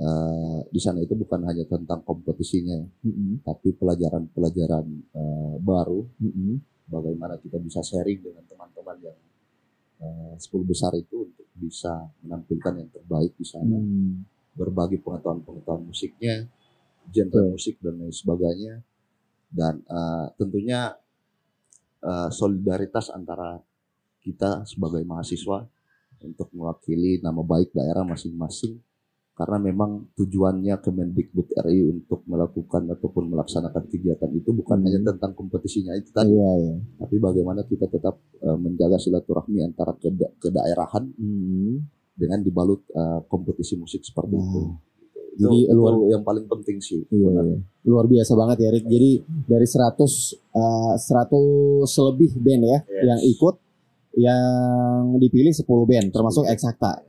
eh, 0.00 0.58
di 0.66 0.80
sana 0.82 0.98
itu 0.98 1.14
bukan 1.14 1.46
hanya 1.46 1.62
tentang 1.70 2.02
kompetisinya, 2.02 2.82
Mm-mm. 3.06 3.46
tapi 3.46 3.70
pelajaran-pelajaran 3.78 4.86
eh, 5.14 5.54
baru 5.62 6.02
Mm-mm. 6.18 6.58
bagaimana 6.90 7.38
kita 7.38 7.62
bisa 7.62 7.80
sharing 7.86 8.18
dengan 8.18 8.42
teman-teman 8.50 8.98
yang 9.00 9.18
eh, 10.04 10.34
10 10.36 10.64
besar 10.68 10.92
itu 11.00 11.32
untuk 11.32 11.48
bisa 11.56 11.92
menampilkan 12.20 12.74
yang 12.84 12.90
terbaik 12.92 13.32
di 13.40 13.46
sana, 13.46 13.78
Hmm. 13.80 14.20
berbagi 14.54 15.00
pengetahuan-pengetahuan 15.02 15.88
musiknya, 15.88 16.46
genre 17.08 17.32
Betul. 17.32 17.52
musik 17.56 17.74
dan 17.80 17.94
lain 17.98 18.14
sebagainya, 18.14 18.74
dan 19.48 19.80
eh, 19.86 20.26
tentunya 20.36 20.92
eh, 22.04 22.30
solidaritas 22.30 23.08
antara 23.08 23.56
kita 24.20 24.68
sebagai 24.68 25.00
mahasiswa 25.08 25.64
untuk 26.24 26.48
mewakili 26.56 27.20
nama 27.20 27.40
baik 27.44 27.72
daerah 27.76 28.04
masing-masing 28.04 28.80
karena 29.34 29.58
memang 29.60 29.90
tujuannya 30.14 30.78
Kemendikbud 30.78 31.58
RI 31.58 31.82
untuk 31.84 32.22
melakukan 32.24 32.86
ataupun 32.88 33.28
melaksanakan 33.28 33.90
kegiatan 33.90 34.30
itu 34.30 34.50
bukan 34.50 34.78
Hmm. 34.78 34.86
hanya 34.86 35.10
tentang 35.10 35.34
kompetisinya 35.34 35.90
itu 35.92 36.08
tadi 36.08 36.30
Iya, 36.30 36.50
iya. 36.56 36.74
tapi 36.96 37.18
bagaimana 37.18 37.62
kita 37.62 37.86
tetap 37.86 38.14
eh, 38.38 38.54
menjaga 38.54 38.94
silaturahmi 38.96 39.58
antara 39.60 39.90
keda- 39.94 40.38
kedaerahan 40.38 41.10
Hmm. 41.12 41.82
dengan 42.14 42.40
dibalut 42.40 42.86
eh, 42.88 43.20
kompetisi 43.24 43.74
musik 43.74 44.00
seperti 44.00 44.34
itu. 44.34 44.60
Wah. 44.64 44.78
Itu, 45.34 45.42
Jadi 45.42 45.58
itu 45.64 45.74
luar- 45.74 46.06
yang 46.08 46.22
paling 46.22 46.46
penting 46.46 46.78
sih. 46.78 47.02
Iya, 47.04 47.30
iya. 47.34 47.58
luar 47.84 48.06
biasa 48.06 48.32
banget 48.32 48.56
ya 48.60 48.70
Rick. 48.70 48.86
Jadi 48.86 49.10
dari 49.44 49.66
100 49.66 50.30
uh, 50.54 50.94
100 50.94 51.82
lebih 52.06 52.38
band 52.38 52.62
ya 52.62 52.78
Yes. 52.80 53.02
yang 53.04 53.20
ikut 53.20 53.54
yang 54.14 54.54
dipilih 55.18 55.50
10 55.50 55.66
band 55.84 56.06
termasuk 56.08 56.46
Eksakta. 56.46 57.02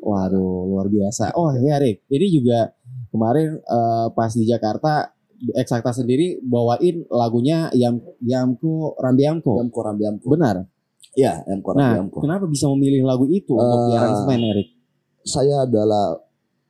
Waduh, 0.00 0.64
luar 0.66 0.88
biasa. 0.88 1.36
Oh 1.36 1.52
ya 1.54 1.76
Rick, 1.76 2.08
ini 2.08 2.26
juga 2.32 2.72
kemarin 3.12 3.60
uh, 3.64 4.08
pas 4.12 4.32
di 4.32 4.44
Jakarta 4.44 5.12
Eksakta 5.40 5.96
sendiri 5.96 6.36
bawain 6.44 7.08
lagunya 7.08 7.72
Yam 7.72 7.96
Yamko 8.20 9.00
Rambiamko. 9.00 9.56
Yamko 9.56 9.80
Rambiamko. 9.80 10.26
Benar. 10.28 10.68
Ya, 11.16 11.40
Yamko 11.48 11.72
Nah, 11.72 11.96
Rambiamko. 11.96 12.18
kenapa 12.20 12.44
bisa 12.44 12.68
memilih 12.68 13.08
lagu 13.08 13.24
itu 13.24 13.56
untuk 13.56 13.80
Eh, 13.80 13.86
di 13.88 13.92
aransemen 13.96 14.40
Erik? 14.52 14.68
Saya 15.24 15.64
adalah 15.64 16.20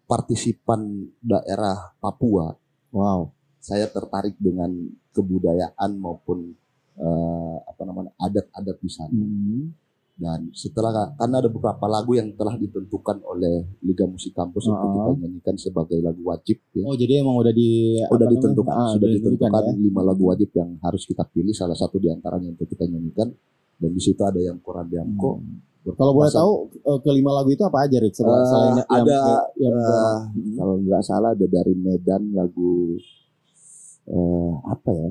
partisipan 0.06 0.86
daerah 1.18 1.94
Papua. 1.98 2.54
Wow. 2.94 3.34
Saya 3.58 3.90
tertarik 3.90 4.38
dengan 4.38 4.70
kebudayaan 5.10 5.90
maupun 5.98 6.54
eh, 6.94 7.56
apa 7.66 7.82
namanya 7.82 8.14
adat-adat 8.22 8.78
di 8.78 8.90
sana. 8.90 9.10
Hmm. 9.10 9.74
Dan 10.20 10.52
setelah 10.52 10.92
karena 11.16 11.40
ada 11.40 11.48
beberapa 11.48 11.88
lagu 11.88 12.12
yang 12.12 12.36
telah 12.36 12.52
ditentukan 12.54 13.24
oleh 13.24 13.64
Liga 13.80 14.04
Musik 14.04 14.36
Kampus 14.36 14.68
untuk 14.68 14.84
Oh. 14.84 14.92
kita 15.08 15.10
nyanyikan 15.18 15.56
sebagai 15.56 15.96
lagu 15.98 16.20
wajib 16.22 16.60
ya. 16.70 16.84
Oh, 16.84 16.92
jadi 16.92 17.24
emang 17.24 17.40
udah 17.40 17.48
di 17.50 17.96
Udah 18.04 18.28
ditentukan, 18.28 18.68
Ah, 18.70 18.92
sudah 18.92 19.08
ditentukan 19.08 19.48
ya. 19.48 19.72
lima 19.72 20.04
lagu 20.04 20.28
wajib 20.28 20.52
yang 20.52 20.76
harus 20.78 21.02
kita 21.02 21.24
pilih 21.24 21.50
salah 21.50 21.72
satu 21.72 21.96
di 21.96 22.06
antaranya 22.06 22.52
untuk 22.52 22.68
kita 22.68 22.84
nyanyikan 22.84 23.32
dan 23.74 23.90
di 23.90 23.98
situ 23.98 24.20
ada 24.20 24.36
yang 24.36 24.60
Koran 24.60 24.86
Diamko. 24.86 25.40
Hmm. 25.40 25.64
Kalau 25.90 26.12
boleh 26.12 26.28
tahu 26.28 26.52
eh, 26.76 26.98
kelima 27.00 27.32
lagu 27.32 27.48
itu 27.48 27.64
apa 27.64 27.78
aja 27.80 27.96
Rick? 27.96 28.12
Selain, 28.12 28.36
Eh, 28.36 28.44
selain 28.46 28.72
yang, 28.76 28.88
ada, 28.92 29.18
yang, 29.56 29.72
eh, 29.72 30.18
Hmm. 30.28 30.52
kalau 30.54 30.74
nggak 30.78 31.00
salah 31.02 31.32
ada 31.32 31.46
dari 31.46 31.72
Medan 31.74 32.22
lagu 32.30 33.00
eh, 34.06 34.52
apa 34.66 34.90
ya? 34.90 35.08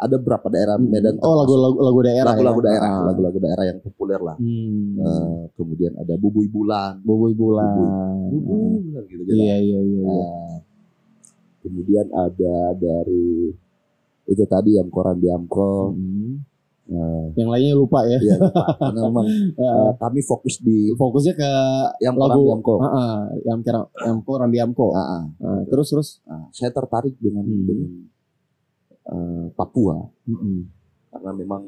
Ada 0.00 0.16
berapa 0.16 0.46
daerah 0.48 0.76
Medan? 0.76 1.20
Oh 1.20 1.36
lagu 1.36 1.54
lagu 1.54 1.76
lagu 1.76 2.00
daerah. 2.00 2.32
lagu-lagu 2.32 2.60
ya? 2.60 2.66
daerah, 2.72 2.88
Ah. 2.90 3.02
lagu-lagu 3.04 3.38
daerah 3.38 3.64
yang 3.68 3.78
populer 3.78 4.16
lah. 4.18 4.36
Hmm. 4.40 4.96
Eh, 4.96 5.40
kemudian 5.54 5.92
ada 5.94 6.16
Bubui 6.16 6.48
Bulan, 6.48 7.04
Bubui 7.04 7.36
bulan. 7.36 7.76
Bubui 8.32 8.80
Bulan 8.80 9.02
gitu. 9.04 9.22
gitu. 9.22 9.32
Iya 9.36 9.56
iya 9.60 9.78
iya. 9.78 10.00
iya. 10.00 10.24
Eh, 10.24 10.56
kemudian 11.60 12.06
ada 12.10 12.56
dari 12.74 13.52
itu 14.24 14.44
tadi 14.46 14.70
yang 14.74 14.88
Koran 14.88 15.20
Diamko. 15.20 15.92
Hmm. 15.92 16.48
Eh, 16.90 17.24
Yang 17.38 17.48
lainnya 17.54 17.74
lupa 17.76 18.02
ya. 18.02 18.18
Iya, 18.18 18.34
lupa. 18.34 18.64
karena 18.74 19.00
memang 19.06 19.26
eh, 19.62 19.90
kami 19.94 20.20
fokus 20.20 20.58
di 20.58 20.90
Fokusnya 20.90 21.34
ke 21.34 21.50
yang 22.00 22.16
lagu 22.16 22.40
Koran 22.40 22.46
Diamko. 22.56 22.74
Ah, 22.78 22.88
ah, 22.88 23.16
yang 23.44 23.60
kira 23.60 23.80
Yamko 24.00 24.32
Rambiamko. 24.34 24.86
Ah, 24.90 24.98
ah. 24.98 25.22
Ah, 25.38 25.60
terus 25.68 25.86
terus. 25.86 26.08
Nah, 26.24 26.48
saya 26.50 26.72
tertarik 26.72 27.14
dengan 27.20 27.44
Hmm. 27.44 27.62
dengan 27.62 27.90
eh, 29.10 29.46
Papua 29.52 29.98
Mm-mm. 30.30 30.58
karena 31.10 31.30
memang 31.34 31.62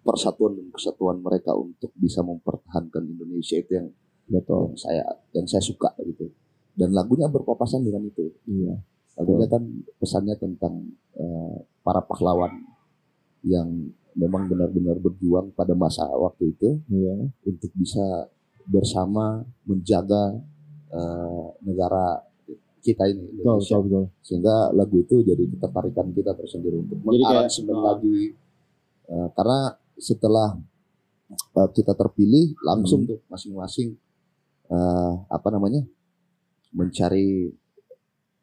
persatuan 0.00 0.56
dan 0.56 0.68
kesatuan 0.72 1.20
mereka 1.20 1.52
untuk 1.52 1.92
bisa 1.92 2.24
mempertahankan 2.24 3.04
Indonesia 3.04 3.58
itu 3.60 3.72
yang 3.76 3.88
Betul. 4.28 4.72
yang 4.72 4.76
saya 4.76 5.04
yang 5.36 5.46
saya 5.48 5.60
suka 5.64 5.92
gitu 6.04 6.28
dan 6.78 6.94
lagunya 6.94 7.26
berpapasan 7.28 7.84
dengan 7.84 8.06
itu 8.06 8.28
Iya. 8.46 8.76
lagunya 9.18 9.46
kan 9.50 9.62
pesannya 9.98 10.36
tentang 10.38 10.74
eh, 11.16 11.56
para 11.82 12.00
pahlawan 12.04 12.54
yang 13.42 13.68
memang 14.18 14.50
benar-benar 14.50 14.98
berjuang 14.98 15.52
pada 15.52 15.74
masa 15.76 16.06
waktu 16.08 16.54
itu 16.56 16.80
Iya. 16.88 17.28
untuk 17.44 17.70
bisa 17.76 18.28
bersama 18.68 19.44
menjaga 19.64 20.40
eh, 20.88 21.46
negara 21.64 22.20
kita 22.88 23.04
ini 23.12 23.24
Betul 23.28 23.44
Indonesia 23.44 23.76
betul 23.76 23.84
betul. 23.84 24.04
sehingga 24.24 24.56
lagu 24.72 24.96
itu 25.04 25.16
jadi 25.20 25.44
ketertarikan 25.52 26.06
kita 26.16 26.32
tersendiri 26.32 26.76
untuk 26.80 26.98
mengaransemen 27.04 27.76
uh. 27.76 27.84
lagi 27.92 28.20
Eh, 29.08 29.28
karena 29.32 29.72
setelah 29.96 30.48
eh, 31.32 31.68
kita 31.72 31.96
terpilih 31.96 32.52
langsung 32.60 33.08
Hmm. 33.08 33.16
tuh 33.16 33.18
masing-masing 33.32 33.96
eh, 34.68 35.12
apa 35.32 35.48
namanya 35.48 35.80
mencari 36.76 37.48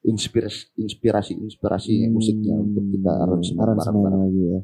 inspirasi 0.06 0.74
inspirasi 0.82 1.34
inspirasi 1.38 1.94
Hmm, 2.10 2.18
musiknya 2.18 2.58
untuk 2.58 2.82
kita 2.90 3.14
aransemen 3.14 3.62
bareng-bareng 3.62 4.22
lagi 4.26 4.42
ya. 4.58 4.60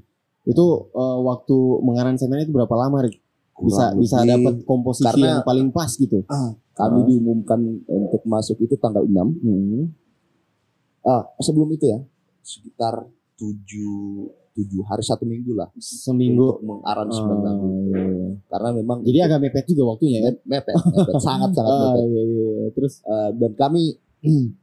Itu 0.49 0.65
eh, 0.89 1.17
waktu 1.21 1.57
mengaransemen 1.85 2.49
itu 2.49 2.53
berapa 2.53 2.73
lama 2.73 3.05
Rick? 3.05 3.21
Bisa 3.61 3.85
Kurang 3.87 3.99
bisa 3.99 4.15
lebih, 4.17 4.29
dapat 4.33 4.53
komposisi 4.63 5.05
karena- 5.07 5.27
yang 5.31 5.43
paling 5.43 5.67
pas 5.69 5.91
gitu. 5.91 6.19
kami 6.71 6.97
Ah. 6.97 7.05
diumumkan 7.05 7.59
untuk 7.83 8.21
masuk 8.25 8.57
itu 8.57 8.73
tanggal 8.75 9.03
6 9.03 9.27
Hmm. 9.35 9.83
ah 11.01 11.21
sebelum 11.37 11.69
itu 11.69 11.85
ya 11.85 11.99
sekitar 12.39 13.05
7 13.35 14.25
tujuh 14.51 14.83
hari 14.83 14.99
satu 14.99 15.23
minggu 15.23 15.53
lah 15.53 15.69
Seminggu. 15.75 16.35
untuk 16.35 16.57
mengaransemen 16.61 17.37
Ah, 17.37 17.43
lagu 17.45 17.67
iya, 17.85 18.01
iya. 18.03 18.29
karena 18.45 18.69
memang 18.73 18.97
Jadi 19.01 19.19
agak 19.21 19.39
mepet 19.39 19.65
juga 19.65 19.83
waktunya 19.87 20.19
ya. 20.19 20.27
Mep- 20.27 20.43
mepet, 20.43 20.75
mepet, 20.75 21.13
sangat 21.23 21.49
sangat 21.51 21.71
mepet. 21.71 22.03
iya, 22.03 22.21
iya, 22.21 22.23
iya. 22.51 22.67
Terus 22.71 22.93
Eh, 23.01 23.29
dan 23.33 23.51
kami 23.53 23.83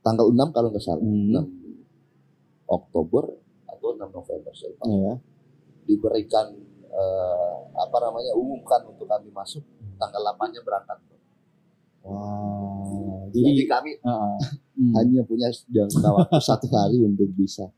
tanggal 0.00 0.26
6 0.26 0.48
kalau 0.50 0.68
nggak 0.68 0.80
salah, 0.80 0.98
Hmm. 0.98 1.30
6 1.30 1.46
Oktober 2.66 3.24
atau 3.66 3.88
6 3.92 4.08
November 4.08 4.52
saya 4.52 4.70
lupa, 4.72 4.84
ya. 4.88 5.14
diberikan 5.84 6.46
eh, 6.98 7.54
apa 7.78 7.96
namanya 8.02 8.32
umumkan 8.34 8.82
untuk 8.90 9.06
kami 9.06 9.30
masuk 9.30 9.62
tanggal 9.98 10.22
8-nya 10.34 10.60
berangkat. 10.66 10.98
Wow. 12.08 13.28
Jadi, 13.34 13.44
Jadi 13.44 13.64
kami 13.68 13.90
ah, 14.08 14.38
hmm. 14.78 14.92
hanya 14.96 15.20
punya 15.28 15.48
jangka 15.68 16.08
waktu 16.08 16.40
satu 16.40 16.66
hari 16.72 17.04
untuk 17.04 17.28
bisa 17.36 17.68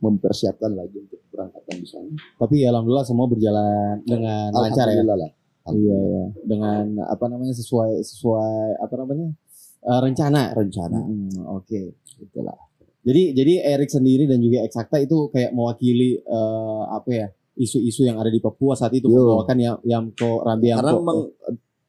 mempersiapkan 0.00 0.72
lagi 0.72 0.96
untuk 1.04 1.20
berangkatan 1.28 1.74
di 1.82 1.86
sana. 1.86 2.08
tapi 2.38 2.62
alhamdulillah 2.64 3.06
semua 3.06 3.26
berjalan 3.28 4.00
dengan 4.06 4.50
lancar 4.54 4.88
ya. 4.88 5.02
Lah. 5.04 5.30
Iya, 5.68 5.98
iya. 6.00 6.24
Dengan 6.48 7.04
apa 7.04 7.28
namanya 7.28 7.52
sesuai 7.52 8.00
sesuai 8.00 8.80
apa 8.80 8.94
namanya? 9.04 9.28
eh, 9.84 10.00
rencana. 10.00 10.42
Rencana 10.56 10.98
Hmm, 11.04 11.52
Oke. 11.54 11.98
itulah. 12.18 12.56
Jadi 13.04 13.36
jadi 13.36 13.52
Erik 13.76 13.92
sendiri 13.92 14.24
dan 14.26 14.40
juga 14.42 14.64
Eksakta 14.64 14.98
itu 14.98 15.28
kayak 15.30 15.52
mewakili 15.52 16.18
eh, 16.18 16.82
apa 16.88 17.10
ya 17.12 17.26
isu-isu 17.58 18.02
yang 18.02 18.16
ada 18.16 18.28
di 18.28 18.38
Papua 18.38 18.72
saat 18.72 18.90
itu 18.92 19.06
membawakan 19.06 19.58
yang 19.58 19.76
yang 19.82 20.04
ko 20.10 20.40
Rambi 20.40 20.70
Karena 20.70 20.88
Yamko. 20.88 20.98
memang 20.98 21.18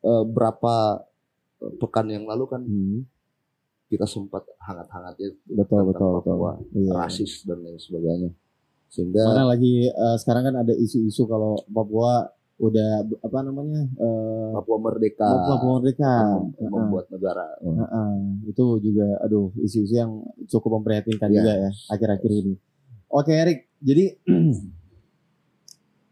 eh, 0.01 0.23
berapa 0.27 0.73
eh, 1.59 1.73
pekan 1.77 2.07
yang 2.07 2.25
lalu 2.25 2.45
kan 2.45 2.61
Hmm, 2.61 3.05
kita 3.87 4.05
sempat 4.05 4.45
hangat-hangatnya 4.59 5.33
betul 5.47 5.81
betul 5.83 6.09
betul. 6.15 6.35
Papua, 6.35 6.51
Iya. 6.71 6.91
rasis 6.95 7.41
dan 7.43 7.59
lain 7.59 7.77
sebagainya. 7.77 8.29
Sehingga 8.87 9.21
Mana 9.23 9.45
lagi 9.47 9.85
eh, 9.85 10.15
sekarang 10.17 10.43
kan 10.43 10.55
ada 10.59 10.73
isu-isu 10.73 11.23
kalau 11.23 11.53
Papua 11.65 12.25
udah 12.59 12.91
apa 13.19 13.39
namanya 13.39 13.87
eh 13.87 14.51
Papua 14.51 14.77
merdeka 14.79 15.23
Papua 15.23 15.79
merdeka. 15.79 16.11
mem- 16.59 16.69
membuat 16.69 17.05
negara. 17.07 17.45
Heeh. 17.57 18.11
itu 18.45 18.65
juga 18.79 19.07
aduh 19.19 19.53
isu-isu 19.57 19.95
yang 19.95 20.11
cukup 20.45 20.75
memprihatinkan 20.75 21.29
Iya. 21.29 21.35
juga 21.35 21.53
ya 21.55 21.69
akhir-akhir 21.87 22.31
ini. 22.31 22.53
Oke 23.07 23.31
Erik, 23.31 23.59
jadi 23.79 24.17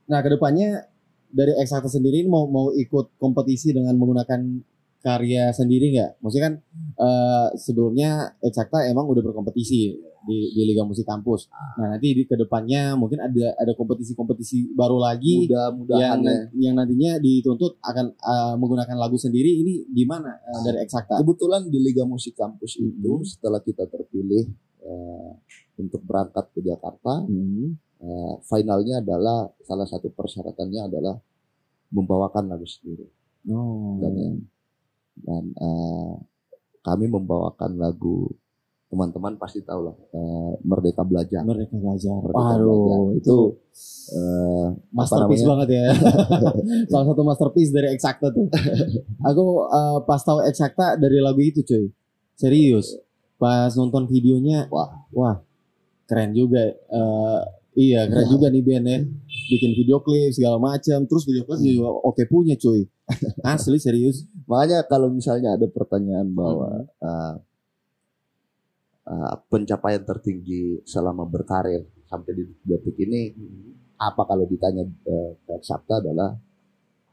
nah 0.08 0.20
ke 0.20 0.30
depannya 0.30 0.88
dari 1.28 1.52
Eksakta 1.54 1.88
sendiri 1.88 2.24
mau 2.24 2.48
mau 2.48 2.72
ikut 2.72 3.20
kompetisi 3.20 3.72
dengan 3.72 3.94
menggunakan 3.94 4.42
karya 4.98 5.52
sendiri 5.52 5.94
nggak? 5.94 6.12
Maksudnya 6.20 6.46
kan 6.46 6.54
eh, 6.98 7.48
sebelumnya 7.56 8.10
Eksakta 8.40 8.88
emang 8.88 9.06
udah 9.06 9.22
berkompetisi 9.22 9.80
di, 10.28 10.38
di 10.52 10.62
Liga 10.66 10.84
Musik 10.84 11.04
Kampus. 11.04 11.48
Nah 11.80 11.96
nanti 11.96 12.12
di 12.12 12.24
ke 12.24 12.36
depannya 12.36 12.96
mungkin 12.96 13.20
ada 13.20 13.56
ada 13.56 13.72
kompetisi-kompetisi 13.72 14.76
baru 14.76 15.00
lagi 15.00 15.48
yang 15.48 15.80
Mudah-mudahan 15.80 16.20
ya. 16.24 16.36
yang 16.60 16.74
nantinya 16.76 17.12
dituntut 17.20 17.80
akan 17.80 18.06
eh, 18.12 18.56
menggunakan 18.58 18.98
lagu 18.98 19.16
sendiri. 19.16 19.64
Ini 19.64 19.74
gimana 19.92 20.32
eh, 20.34 20.62
dari 20.64 20.78
Eksakta? 20.84 21.20
Kebetulan 21.20 21.68
di 21.68 21.80
Liga 21.80 22.04
Musik 22.04 22.36
Kampus 22.36 22.76
itu 22.76 23.12
Mhm. 23.20 23.28
setelah 23.28 23.60
kita 23.60 23.88
terpilih 23.88 24.44
eh, 24.82 25.32
untuk 25.78 26.02
berangkat 26.02 26.52
ke 26.52 26.60
Jakarta, 26.60 27.24
Hmm. 27.24 27.76
Eh, 28.02 28.34
finalnya 28.46 29.02
adalah 29.02 29.50
salah 29.64 29.88
satu 29.88 30.10
persyaratannya 30.14 30.82
adalah 30.88 31.16
membawakan 31.94 32.52
lagu 32.52 32.68
sendiri. 32.68 33.08
Oh. 33.48 33.98
Dan, 34.02 34.14
ya, 34.16 34.30
dan 35.24 35.44
eh, 35.56 36.14
kami 36.84 37.06
membawakan 37.08 37.80
lagu 37.80 38.32
teman-teman 38.88 39.36
pasti 39.36 39.60
tahu 39.68 39.92
lah 39.92 39.96
eh, 40.16 40.54
Merdeka 40.64 41.04
Belajar. 41.04 41.44
Merdeka 41.44 41.76
Belajar. 41.76 42.16
Merdeka 42.24 42.54
Aduh, 42.56 42.76
Belajar. 42.88 43.20
itu 43.20 43.38
Eh, 44.08 44.68
masterpiece 44.96 45.44
banget 45.44 45.68
ya. 45.76 45.86
Salah 46.92 47.06
satu 47.12 47.22
masterpiece 47.28 47.76
dari 47.76 47.92
Eksakta 47.92 48.32
tuh. 48.32 48.48
Aku 49.28 49.68
eh, 49.68 50.00
pas 50.08 50.22
tahu 50.24 50.40
Eksakta 50.48 50.96
dari 50.96 51.20
lagu 51.20 51.44
itu, 51.44 51.60
cuy. 51.62 51.92
Serius. 52.40 52.96
Pas 53.36 53.70
nonton 53.76 54.08
videonya, 54.10 54.66
Wah. 54.72 55.06
wah, 55.14 55.36
keren 56.10 56.32
juga. 56.34 56.74
Eh, 56.74 57.42
iya, 57.78 58.10
keren 58.10 58.28
juga 58.28 58.50
nih 58.50 58.64
band 58.66 58.86
ya. 58.90 59.00
Bikin 59.48 59.72
video 59.78 60.02
klip 60.02 60.34
segala 60.34 60.58
macam. 60.58 61.06
Terus 61.06 61.24
video 61.30 61.46
klip 61.46 61.62
juga 61.62 61.94
oke 61.94 62.24
punya, 62.26 62.58
cuy. 62.58 62.90
Asli 63.46 63.78
serius. 63.78 64.26
Makanya 64.50 64.84
kalau 64.90 65.14
misalnya 65.14 65.56
ada 65.56 65.70
pertanyaan 65.70 66.28
bahwa 66.34 66.84
eh, 66.84 67.36
eh, 69.08 69.36
pencapaian 69.48 70.04
tertinggi 70.04 70.82
selama 70.84 71.24
berkarir 71.30 71.86
sampai 72.10 72.32
di 72.34 72.44
detik 72.66 72.98
ini 73.04 73.36
apa 73.98 74.24
kalau 74.26 74.46
ditanya 74.46 74.86
ke 74.86 75.56
Sabta 75.62 76.00
adalah 76.00 76.34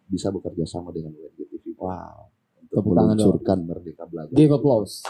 bisa 0.04 0.28
bekerja 0.28 0.68
sama 0.68 0.92
dengan 0.92 1.16
WNGTV 1.16 1.64
Wow. 1.84 2.33
Tepuk 2.74 2.92
tangan 2.92 3.14
dong. 3.14 3.38
meluncurkan 3.38 3.58
Merdeka 3.64 4.04
Belajar. 4.06 4.34
Give 4.34 4.50
applause. 4.50 4.94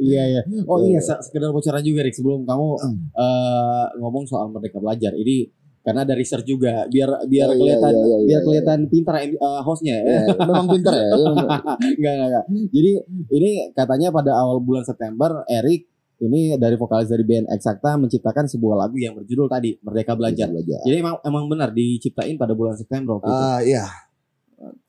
iya 0.00 0.22
iya. 0.30 0.40
Oh 0.66 0.78
iya, 0.80 0.98
se- 0.98 1.20
sekedar 1.22 1.50
bocoran 1.50 1.82
juga 1.82 2.00
Rick 2.02 2.16
sebelum 2.16 2.46
kamu 2.46 2.68
eh, 3.12 3.84
ngomong 3.98 4.24
soal 4.24 4.50
Merdeka 4.50 4.78
Belajar. 4.78 5.12
Ini 5.12 5.50
karena 5.86 6.02
ada 6.02 6.18
research 6.18 6.42
juga 6.42 6.82
biar 6.90 7.06
biar 7.30 7.46
Iya, 7.46 7.54
iya, 7.54 7.56
kelihatan 7.62 7.92
iya, 7.94 8.02
iya, 8.02 8.16
biar 8.18 8.26
iya. 8.26 8.38
kelihatan 8.44 8.78
pintar 8.90 9.14
eh, 9.22 9.60
hostnya 9.62 9.94
ya. 9.98 10.02
Ya, 10.02 10.20
memang 10.42 10.66
pintar 10.66 10.92
ya. 10.94 11.06
enggak, 11.14 11.60
enggak, 11.94 12.14
enggak. 12.26 12.44
Jadi 12.74 12.90
ini 13.30 13.50
katanya 13.70 14.08
pada 14.10 14.32
awal 14.34 14.58
bulan 14.58 14.82
September 14.82 15.46
Erik 15.46 15.86
ini 16.16 16.56
dari 16.56 16.80
vokalis 16.80 17.12
dari 17.12 17.28
band 17.28 17.44
Eksakta 17.52 18.00
menciptakan 18.00 18.48
sebuah 18.48 18.88
lagu 18.88 18.96
yang 18.96 19.12
berjudul 19.14 19.46
tadi 19.46 19.76
Merdeka 19.78 20.16
Belajar. 20.16 20.48
Belajar. 20.48 20.80
Jadi 20.82 20.96
emang 20.96 21.20
emang 21.22 21.44
benar 21.46 21.70
diciptain 21.70 22.34
pada 22.34 22.56
bulan 22.56 22.74
September 22.74 23.20
waktu 23.20 23.28
itu. 23.28 23.36
Ah 23.36 23.60
iya, 23.60 23.84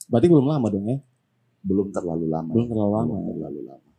Berarti 0.08 0.28
belum 0.28 0.48
lama 0.48 0.67
dong 0.72 0.88
ya? 0.88 1.00
belum 1.67 1.91
terlalu 1.91 2.32
lama. 2.32 2.52
Belum 2.56 2.67
terlalu 2.72 2.91
lama. 2.96 3.15
Belum 3.20 3.36
terlalu 3.43 3.62
lama. 3.67 3.89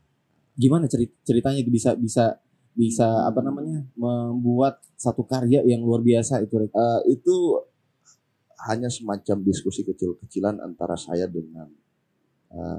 gimana 0.59 0.85
cerit 0.89 1.13
ceritanya 1.23 1.63
itu 1.63 1.71
bisa 1.71 1.95
bisa 1.95 2.35
bisa 2.73 3.07
apa 3.23 3.39
namanya 3.39 3.85
membuat 3.95 4.83
satu 4.97 5.23
karya 5.23 5.63
yang 5.63 5.85
luar 5.85 6.01
biasa 6.01 6.43
itu? 6.43 6.59
Eh, 6.59 7.01
itu 7.13 7.35
hanya 8.67 8.89
semacam 8.89 9.37
diskusi 9.45 9.85
kecil-kecilan 9.85 10.59
antara 10.59 10.99
saya 10.99 11.31
dengan 11.31 11.69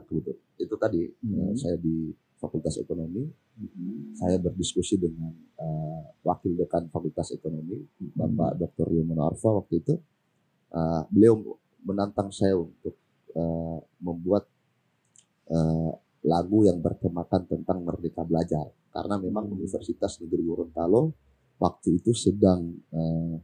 kebetulan 0.03 0.41
itu 0.57 0.75
tadi 0.75 1.01
eh, 1.05 1.13
Hmm. 1.23 1.53
saya 1.55 1.77
di 1.77 2.09
Fakultas 2.35 2.79
Ekonomi 2.81 3.29
saya 4.15 4.39
berdiskusi 4.39 4.97
dengan 4.97 5.29
eh, 5.55 6.01
wakil 6.25 6.57
dekan 6.57 6.89
Fakultas 6.89 7.31
Ekonomi 7.31 7.77
Bapak 8.11 8.57
Dr. 8.57 8.89
Yomono 8.91 9.29
Arfa 9.29 9.53
waktu 9.53 9.75
itu 9.77 9.95
Eh, 10.69 11.01
beliau 11.09 11.57
menantang 11.81 12.29
saya 12.29 12.53
untuk 12.53 12.93
eh, 13.31 13.77
membuat 13.99 14.45
eh, 15.47 15.91
lagu 16.23 16.67
yang 16.67 16.79
bertemakan 16.79 17.47
tentang 17.47 17.81
Merdeka 17.81 18.23
Belajar 18.23 18.67
karena 18.89 19.15
memang 19.17 19.47
Hmm. 19.47 19.55
Universitas 19.55 20.19
Negeri 20.19 20.43
Gorontalo 20.43 21.13
waktu 21.57 21.99
itu 21.99 22.11
sedang 22.11 22.73
eh, 22.91 23.35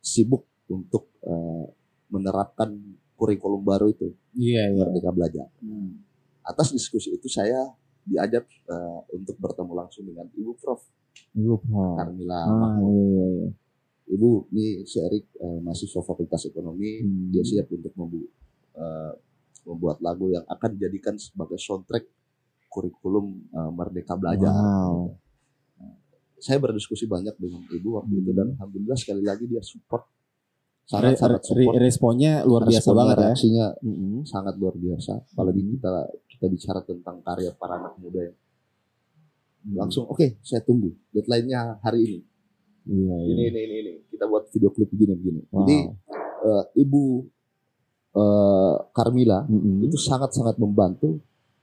sibuk 0.00 0.46
untuk 0.68 1.10
eh, 1.22 1.66
menerapkan 2.10 2.70
kurikulum 3.14 3.62
baru 3.62 3.90
itu 3.90 4.10
Iya 4.32 4.72
iya. 4.72 4.78
Merdeka 4.78 5.10
Belajar. 5.12 5.46
Atas 6.40 6.72
diskusi 6.72 7.12
itu 7.12 7.28
saya 7.28 7.70
diajak 8.02 8.46
eh, 8.46 9.00
untuk 9.12 9.36
bertemu 9.36 9.72
langsung 9.76 10.06
dengan 10.06 10.26
Ibu 10.32 10.52
Prof. 10.56 10.80
Ibu 11.36 11.54
Pro. 11.60 11.98
Carmila 11.98 12.40
Ah 12.46 12.78
iya 12.80 12.94
iya. 13.04 13.26
iya. 13.44 13.50
Ibu, 14.10 14.50
ini 14.50 14.82
si 14.84 14.98
Erik 14.98 15.30
eh, 15.38 15.58
mahasiswa 15.62 16.02
Fakultas 16.02 16.42
Ekonomi, 16.46 16.98
Hmm. 16.98 17.30
dia 17.30 17.44
siap 17.46 17.70
untuk 17.70 17.94
membu 17.94 18.26
eh, 18.74 19.12
membuat 19.62 20.00
lagu 20.00 20.28
yang 20.28 20.44
akan 20.44 20.70
dijadikan 20.74 21.14
sebagai 21.14 21.56
soundtrack 21.56 22.04
kurikulum 22.66 23.26
eh, 23.46 23.70
Merdeka 23.70 24.14
Belajar. 24.14 24.50
Wow. 24.50 25.18
Saya 26.36 26.56
berdiskusi 26.56 27.04
banyak 27.04 27.36
dengan 27.36 27.60
Ibu 27.66 27.88
waktu 27.94 28.14
itu 28.16 28.30
Hmm. 28.30 28.38
dan 28.40 28.46
alhamdulillah 28.54 28.96
sekali 28.96 29.20
lagi 29.20 29.44
dia 29.44 29.60
support 29.60 30.08
Re- 30.88 30.88
sangat 30.88 31.12
sangat 31.18 31.40
re- 31.42 31.46
support. 31.46 31.74
responnya 31.78 32.32
luar 32.42 32.62
biasa 32.64 32.80
Responnya, 32.80 32.98
banget 32.98 33.14
ya. 33.14 33.22
reaksinya 33.22 33.66
Mm-mm. 33.78 34.14
sangat 34.24 34.54
luar 34.56 34.74
biasa. 34.74 35.12
Apalagi 35.28 35.60
Hmm. 35.60 35.70
kita 35.70 35.90
kita 36.26 36.46
bicara 36.48 36.80
tentang 36.80 37.16
karya 37.20 37.50
para 37.52 37.74
anak 37.76 37.94
muda 37.96 38.20
yang 38.22 38.36
Hmm. 39.60 39.76
langsung 39.76 40.08
oke 40.08 40.40
saya 40.40 40.60
tunggu 40.60 40.88
deadline-nya 41.10 41.60
hari 41.78 42.00
ini. 42.00 42.18
Iya 42.82 43.16
iya. 43.20 43.28
Ini 43.28 43.42
ini 43.46 43.60
ini 43.60 43.76
ini 43.78 43.92
kita 44.08 44.24
buat 44.24 44.48
video 44.48 44.72
klip 44.72 44.88
begini 44.88 45.12
begini. 45.14 45.40
Wow. 45.46 45.58
Jadi 45.60 45.76
eh, 46.40 46.64
Ibu 46.80 47.02
eh, 48.14 48.74
Carmila 48.90 49.46
Mm-mm. 49.46 49.86
itu 49.86 49.96
sangat-sangat 49.98 50.58
membantu 50.58 51.20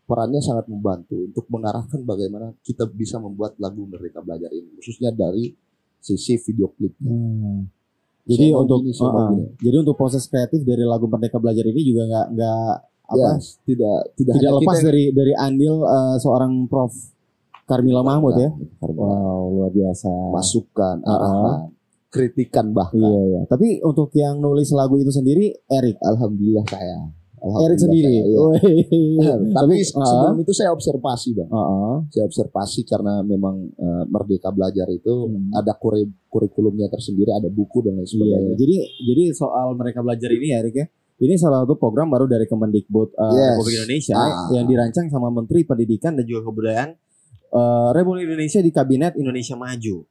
perannya 0.07 0.39
sangat 0.39 0.71
membantu 0.71 1.19
untuk 1.19 1.45
mengarahkan 1.51 1.99
bagaimana 2.07 2.55
kita 2.63 2.87
bisa 2.87 3.19
membuat 3.19 3.59
lagu 3.59 3.83
Merdeka 3.83 4.23
Belajar 4.23 4.47
ini 4.55 4.79
khususnya 4.79 5.11
dari 5.11 5.51
sisi 5.99 6.39
video 6.39 6.71
klipnya. 6.71 7.11
Hmm. 7.11 7.67
Jadi 8.27 8.55
untuk 8.55 8.87
saya 8.91 9.11
mau 9.11 9.35
uh-uh. 9.35 9.59
jadi 9.59 9.75
untuk 9.83 9.95
proses 9.99 10.23
kreatif 10.31 10.63
dari 10.63 10.87
lagu 10.87 11.11
Merdeka 11.11 11.43
Belajar 11.43 11.67
ini 11.67 11.81
juga 11.83 12.07
nggak 12.07 12.27
nggak 12.39 12.71
apa 13.07 13.15
Ya, 13.19 13.31
tidak 13.67 13.99
tidak, 14.19 14.33
tidak 14.35 14.51
lepas 14.59 14.75
kita 14.79 14.87
dari 14.87 15.03
dari 15.15 15.33
andil 15.35 15.83
uh, 15.83 16.15
seorang 16.19 16.67
Prof 16.71 16.91
Carmila 17.67 17.99
Mahmud 18.03 18.35
ya. 18.39 18.51
Wow 18.79 19.51
luar 19.51 19.71
biasa. 19.75 20.07
masukan, 20.31 21.03
Uh-uh. 21.03 21.11
arahan, 21.11 21.59
kritikan 22.17 22.65
bahkan. 22.71 22.97
Iya 22.97 23.19
iya. 23.23 23.41
Tapi 23.45 23.79
untuk 23.81 24.09
yang 24.11 24.37
nulis 24.37 24.73
lagu 24.73 24.97
itu 24.97 25.09
sendiri 25.09 25.53
Erik. 25.65 26.01
Alhamdulillah 26.01 26.65
saya. 26.65 27.13
Erik 27.37 27.77
sendiri. 27.77 28.09
saya, 28.09 28.25
iya. 28.25 28.37
Wih. 29.37 29.53
Tapi 29.53 29.75
sebelum 29.85 30.35
itu 30.41 30.51
saya 30.51 30.73
observasi 30.73 31.37
bang. 31.37 31.45
Uh-uh. 31.47 32.01
Saya 32.09 32.25
observasi 32.25 32.81
karena 32.83 33.21
memang 33.21 33.61
eh, 33.71 34.03
Merdeka 34.09 34.49
Belajar 34.49 34.89
itu 34.89 35.29
Hmm. 35.29 35.53
ada 35.53 35.77
kuri- 35.77 36.09
kurikulumnya 36.27 36.89
tersendiri, 36.89 37.29
ada 37.29 37.47
buku 37.47 37.85
dan 37.85 37.93
lain 37.93 38.03
Iya, 38.03 38.09
sebagainya. 38.09 38.53
jadi 38.57 38.75
jadi 39.05 39.23
soal 39.31 39.77
mereka 39.77 40.01
belajar 40.01 40.33
ini 40.33 40.49
ya 40.49 40.59
Erik 40.59 40.75
ya. 40.75 40.85
Ini 41.17 41.33
salah 41.33 41.61
satu 41.61 41.77
program 41.77 42.09
baru 42.09 42.25
dari 42.25 42.45
Kemendikbud 42.45 43.13
uh, 43.13 43.29
Yes. 43.31 43.53
Republik 43.55 43.75
Indonesia 43.79 44.13
Ah. 44.13 44.49
yang 44.51 44.65
dirancang 44.65 45.05
sama 45.07 45.29
Menteri 45.29 45.61
Pendidikan 45.61 46.13
dan 46.13 46.25
juga 46.25 46.45
Kebudayaan 46.45 46.89
uh, 47.53 47.89
Republik 47.89 48.25
Indonesia 48.27 48.61
di 48.61 48.69
Kabinet 48.69 49.13
Indonesia 49.15 49.53
Maju. 49.53 50.05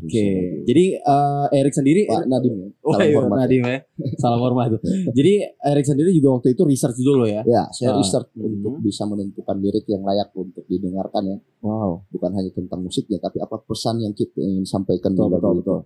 Oke. 0.00 0.24
Jadi 0.64 0.96
uh, 0.96 1.44
Erik 1.52 1.76
sendiri 1.76 2.08
Pak 2.08 2.24
Nadim 2.24 2.52
ya. 2.56 2.68
Oh 2.80 2.96
Salam 2.96 3.04
iya, 3.04 3.16
hormat. 3.20 3.36
Nadim 3.44 3.62
ya. 3.62 3.78
Salam 4.16 4.40
hormat. 4.40 4.66
Jadi 5.12 5.32
Erik 5.44 5.84
sendiri 5.84 6.08
juga 6.10 6.28
waktu 6.36 6.56
itu 6.56 6.62
research 6.64 6.96
dulu 6.98 7.28
ya. 7.28 7.44
Ya, 7.44 7.68
saya 7.68 7.92
Ah. 7.92 7.96
research 8.00 8.32
Hmm. 8.32 8.48
untuk 8.48 8.80
bisa 8.80 9.04
menentukan 9.04 9.56
lirik 9.60 9.84
yang 9.86 10.02
layak 10.02 10.32
untuk 10.32 10.64
didengarkan 10.64 11.22
ya. 11.26 11.36
Wow. 11.60 12.08
Bukan 12.08 12.30
hanya 12.32 12.48
tentang 12.50 12.80
musiknya, 12.80 13.18
tapi 13.18 13.38
apa 13.38 13.60
pesan 13.60 14.00
yang 14.00 14.12
kita 14.12 14.36
ingin 14.36 14.64
sampaikan 14.64 15.12
Betul 15.12 15.28
betul 15.30 15.52
betul. 15.60 15.78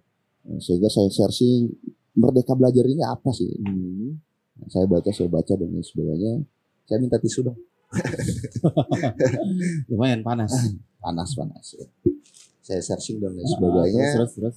Nah, 0.46 0.58
Sehingga 0.62 0.86
saya 0.86 1.10
searching 1.10 1.66
Merdeka 2.14 2.54
Belajar 2.54 2.86
ini 2.86 3.02
apa 3.02 3.28
sih? 3.28 3.50
Hmm. 3.50 4.14
Nah, 4.56 4.66
saya 4.70 4.86
baca, 4.86 5.10
saya 5.10 5.26
baca 5.26 5.52
dan 5.52 5.68
lain 5.68 5.82
sebagainya. 5.82 6.32
Saya 6.86 6.96
minta 6.96 7.18
tisu 7.18 7.42
dong. 7.42 7.58
Lumayan 9.90 10.22
panas. 10.22 10.54
Panas 10.96 11.34
panas. 11.34 11.66
Ya. 11.74 11.86
Saya 12.66 12.82
searching 12.82 13.22
dan 13.22 13.30
lain 13.32 13.46
Ah, 13.46 13.50
sebagainya. 13.52 14.04
Terus, 14.12 14.32
terus, 14.32 14.32
terus. 14.34 14.56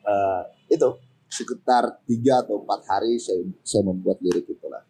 Eh, 0.00 0.42
itu 0.70 0.88
sekitar 1.28 2.00
tiga 2.02 2.40
atau 2.40 2.58
empat 2.58 2.80
hari 2.88 3.20
saya 3.20 3.44
saya 3.60 3.84
membuat 3.84 4.16
lirik 4.18 4.48
itulah. 4.48 4.80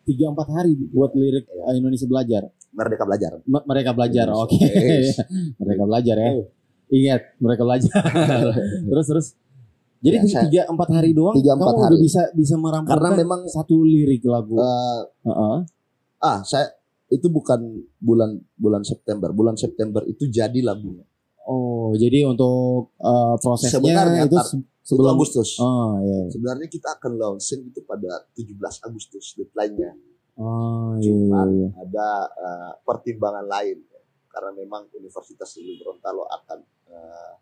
Tiga 0.00 0.30
empat 0.30 0.48
hari 0.48 0.78
buat 0.88 1.10
lirik 1.12 1.44
Iya. 1.44 1.62
eh, 1.66 1.74
Indonesia 1.76 2.06
belajar. 2.06 2.42
Merdeka 2.70 3.02
Belajar. 3.02 3.32
M- 3.42 3.66
mereka 3.66 3.90
belajar, 3.90 4.26
oke. 4.30 4.54
Yes. 4.54 5.18
mereka 5.60 5.82
belajar 5.82 6.16
ya. 6.16 6.30
Oh. 6.32 6.46
Ingat, 6.88 7.22
mereka 7.36 7.62
belajar. 7.62 7.90
terus, 8.90 9.06
terus. 9.06 9.26
Jadi 10.00 10.16
Ya, 10.16 10.22
saya- 10.24 10.44
tiga 10.46 10.62
empat 10.64 10.88
hari 10.92 11.10
doang, 11.10 11.34
Tiga, 11.34 11.52
empat 11.52 11.74
hari. 11.76 11.92
udah 11.92 12.00
bisa 12.00 12.22
bisa 12.32 12.54
merampungkan 12.54 12.94
Karena 12.94 13.10
memang 13.18 13.40
satu 13.44 13.82
lirik 13.82 14.22
lagu. 14.24 14.54
eh, 14.54 15.00
Heeh. 15.26 15.56
ah 16.20 16.38
saya 16.40 16.70
itu 17.10 17.26
bukan 17.26 17.58
bulan 17.98 18.38
bulan 18.54 18.80
September. 18.80 19.28
Bulan 19.30 19.58
September 19.58 20.06
itu 20.06 20.30
jadi 20.30 20.62
lagunya. 20.62 21.02
Oh, 21.50 21.90
jadi 21.94 22.22
untuk 22.24 22.94
eh, 22.96 23.34
prosesnya 23.36 23.76
Sebenarnya 23.76 24.22
itu 24.24 24.38
se- 24.38 24.62
sebelum 24.84 25.14
Agustus. 25.14 25.58
Oh, 25.58 25.98
iya. 25.98 26.30
Sebenarnya 26.30 26.68
kita 26.68 26.94
akan 26.94 27.12
launching 27.16 27.66
itu 27.66 27.82
pada 27.82 28.30
17 28.32 28.54
Agustus 28.80 29.34
deadline-nya. 29.34 29.92
Oh, 30.36 30.94
iya, 30.96 31.10
Cuman 31.10 31.48
ada 31.76 32.08
eh, 32.30 32.72
pertimbangan 32.80 33.44
lain 33.44 33.82
ya. 33.82 34.00
karena 34.28 34.50
memang 34.54 34.86
Universitas 34.92 35.50
Negeri 35.52 35.74
Gorontalo 35.76 36.22
akan 36.24 36.58
eh, 36.86 37.32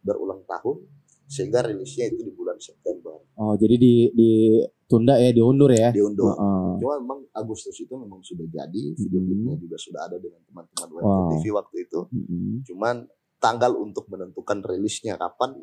berulang 0.00 0.40
tahun 0.44 0.88
sehingga 1.26 1.60
rilisnya 1.62 2.06
itu 2.06 2.20
di 2.22 2.32
bulan 2.32 2.56
September 2.58 3.16
Oh, 3.34 3.56
jadi 3.56 3.74
di 3.74 3.92
ditunda 4.10 5.16
ya, 5.16 5.32
diundur 5.32 5.68
ya. 5.68 5.90
diundur. 5.90 6.30
Heeh. 6.30 6.70
Cuma 6.78 6.94
memang 6.96 7.20
Agustus 7.30 7.74
itu 7.74 7.92
memang 7.92 8.20
sudah 8.20 8.44
jadi, 8.46 8.82
video 8.94 9.18
Mhm. 9.18 9.26
klipnya 9.26 9.54
juga 9.58 9.76
sudah 9.76 10.00
ada 10.02 10.16
dengan 10.16 10.40
teman-teman 10.44 10.88
Wow. 10.96 11.28
TV 11.34 11.44
waktu 11.50 11.76
itu. 11.82 12.00
Mm-mm. 12.08 12.62
Cuman 12.62 12.96
tanggal 13.44 13.76
untuk 13.76 14.08
menentukan 14.08 14.64
rilisnya 14.64 15.20
kapan 15.20 15.60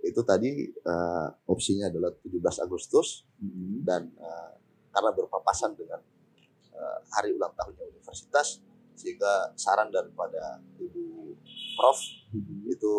itu 0.00 0.20
tadi 0.24 0.48
eh, 0.66 1.28
opsinya 1.46 1.86
adalah 1.86 2.08
17 2.16 2.32
Agustus 2.64 3.28
Mm-mm. 3.38 3.84
dan 3.84 4.08
eh, 4.16 4.52
karena 4.88 5.12
berpapasan 5.12 5.76
dengan 5.76 6.00
eh, 6.72 6.98
hari 7.12 7.36
ulang 7.36 7.52
tahunnya 7.52 7.84
universitas 7.86 8.64
sehingga 8.96 9.52
saran 9.54 9.88
daripada 9.88 10.56
Ibu 10.74 11.36
Prof 11.76 11.98
Mm-mm. 12.32 12.66
itu 12.66 12.92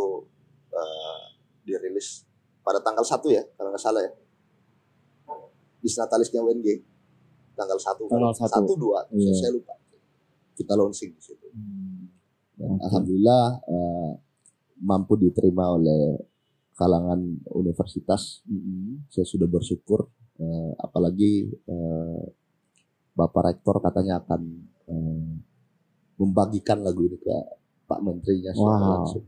eh, 0.69 1.21
dirilis 1.65 2.29
pada 2.61 2.79
tanggal 2.79 3.03
1 3.03 3.17
ya 3.27 3.43
kalau 3.57 3.73
nggak 3.73 3.81
salah 3.81 3.99
ya 3.99 4.13
disnatalisnya 5.79 6.39
UNG 6.39 6.67
tanggal 7.53 7.75
1 7.75 7.99
Tanggal 8.07 8.31
satu. 8.31 8.71
1 8.71 9.11
2 9.11 9.19
Iya. 9.19 9.33
saya 9.35 9.51
lupa 9.51 9.75
kita 10.53 10.73
launching 10.73 11.11
di 11.11 11.21
situ 11.21 11.47
Hmm. 11.51 11.82
Dan 12.63 12.71
Oke. 12.73 12.81
alhamdulillah 12.81 13.43
eh, 13.61 14.11
mampu 14.79 15.13
diterima 15.17 15.67
oleh 15.69 16.15
kalangan 16.73 17.19
universitas 17.51 18.39
Mm-mm. 18.45 19.05
saya 19.05 19.23
sudah 19.23 19.45
bersyukur 19.45 20.07
eh, 20.37 20.71
apalagi 20.77 21.33
eh, 21.51 22.23
Bapak 23.13 23.43
Rektor 23.45 23.77
katanya 23.77 24.17
akan 24.17 24.41
eh, 24.87 25.27
membagikan 26.15 26.79
lagu 26.79 27.03
ini 27.03 27.17
ke 27.17 27.35
Pak 27.83 27.99
Menterinya 27.99 28.51
secara 28.51 28.79
Wow. 28.79 28.93
langsung. 28.95 29.23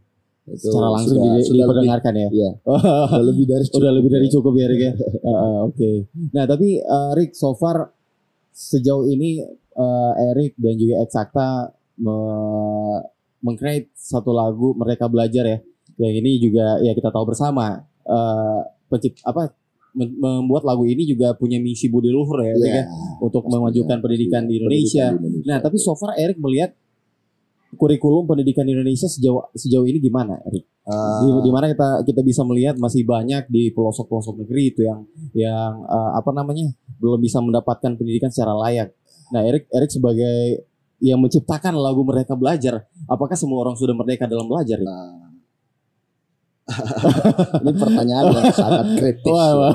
Itu 0.45 0.69
Secara 0.69 0.87
langsung 0.91 1.17
sudah, 1.17 1.25
di- 1.27 1.41
sudah 1.43 1.57
lebih, 1.57 1.65
diperdengarkan 1.65 2.13
ya. 2.15 2.29
Iya. 2.31 2.51
sudah 2.61 3.25
lebih 3.25 3.45
dari 3.45 3.65
Udah 3.67 3.91
lebih 3.91 4.11
dari 4.11 4.27
cukup 4.29 4.53
ya 4.53 4.65
Rick 4.67 4.79
ya. 4.79 4.93
Heeh, 4.95 5.57
Oke. 5.67 5.91
Nah 6.31 6.45
tapi 6.45 6.67
eh, 6.77 7.11
Rick 7.13 7.33
so 7.33 7.51
far 7.53 7.89
sejauh 8.49 9.05
ini 9.05 9.41
eh, 9.75 10.11
Erik 10.25 10.53
dan 10.55 10.73
juga 10.75 11.01
Exacta 11.01 11.47
me- 11.97 13.13
meng-create 13.45 13.93
satu 13.93 14.33
lagu 14.33 14.73
mereka 14.73 15.05
belajar 15.05 15.45
ya. 15.45 15.57
Yang 16.01 16.13
ini 16.25 16.31
juga 16.41 16.81
ya 16.81 16.97
kita 16.97 17.13
tahu 17.13 17.29
bersama 17.29 17.85
pencipt 18.89 19.21
apa 19.21 19.53
mem- 19.93 20.17
membuat 20.17 20.65
lagu 20.65 20.83
ini 20.83 21.05
juga 21.05 21.37
punya 21.37 21.61
misi 21.61 21.87
budi 21.87 22.09
luhur 22.09 22.41
ya, 22.41 22.53
Iya, 22.57 22.73
ya, 22.81 22.83
untuk 23.21 23.45
memajukan 23.45 24.01
pendidikan 24.01 24.49
di 24.49 24.59
Indonesia. 24.59 25.13
Pendidikan 25.13 25.21
di 25.21 25.27
Indonesia. 25.39 25.49
Nah 25.53 25.57
tapi 25.61 25.77
so 25.77 25.93
far 25.93 26.17
Erik 26.17 26.41
melihat 26.41 26.73
kurikulum 27.75 28.23
pendidikan 28.25 28.63
di 28.63 28.71
Indonesia 28.71 29.05
sejauh 29.05 29.51
sejauh 29.53 29.85
ini 29.85 29.99
gimana, 29.99 30.39
Erik? 30.47 30.63
Eh, 30.85 31.19
di, 31.25 31.49
di 31.49 31.51
mana 31.51 31.65
kita 31.65 32.05
kita 32.05 32.21
bisa 32.21 32.45
melihat 32.45 32.77
masih 32.77 33.01
banyak 33.03 33.49
di 33.49 33.73
pelosok-pelosok 33.73 34.45
negeri 34.45 34.63
itu 34.69 34.81
yang 34.85 35.01
yang 35.33 35.73
eh, 35.81 36.11
apa 36.15 36.29
namanya 36.29 36.71
belum 37.01 37.19
bisa 37.19 37.41
mendapatkan 37.41 37.97
pendidikan 37.97 38.29
secara 38.29 38.53
layak. 38.53 38.93
Nah, 39.33 39.41
Erik 39.43 39.65
Erik 39.73 39.89
sebagai 39.89 40.63
yang 41.05 41.21
menciptakan 41.21 41.77
lagu 41.77 42.01
mereka 42.01 42.33
belajar, 42.33 42.81
apakah 43.05 43.37
semua 43.37 43.61
orang 43.61 43.77
sudah 43.77 43.93
merdeka 43.93 44.25
dalam 44.25 44.49
belajar? 44.49 44.81
Nah. 44.81 45.21
ini 47.61 47.71
pertanyaan 47.77 48.25
yang 48.33 48.49
sangat 48.49 48.85
kritis. 48.97 49.29
Wah, 49.29 49.51
wah. 49.53 49.73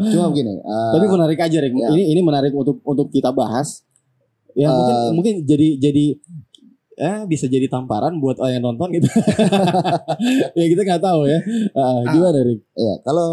Cuma 0.00 0.32
begini. 0.32 0.56
eh, 0.56 0.90
Tapi 0.96 1.04
menarik 1.04 1.36
aja, 1.36 1.56
Erik. 1.60 1.76
ya. 1.76 1.92
Ini 1.92 2.16
ini 2.16 2.20
menarik 2.24 2.56
untuk 2.56 2.80
untuk 2.80 3.12
kita 3.12 3.28
bahas. 3.28 3.84
Ya 4.56 4.72
mungkin 4.72 4.94
Eh, 4.96 5.10
mungkin 5.12 5.34
jadi 5.44 5.68
jadi 5.78 6.04
eh 6.96 7.18
bisa 7.24 7.44
jadi 7.44 7.64
tamparan 7.64 8.16
buat 8.16 8.40
orang 8.40 8.56
yang 8.56 8.64
nonton 8.66 8.88
gitu. 8.92 9.04
ya 10.58 10.64
kita 10.64 10.80
nggak 10.80 11.04
tahu 11.04 11.28
ya. 11.28 11.38
Ah, 11.72 12.08
gimana, 12.08 12.36
Erik? 12.40 12.60
ya 12.72 12.92
kalau 13.04 13.28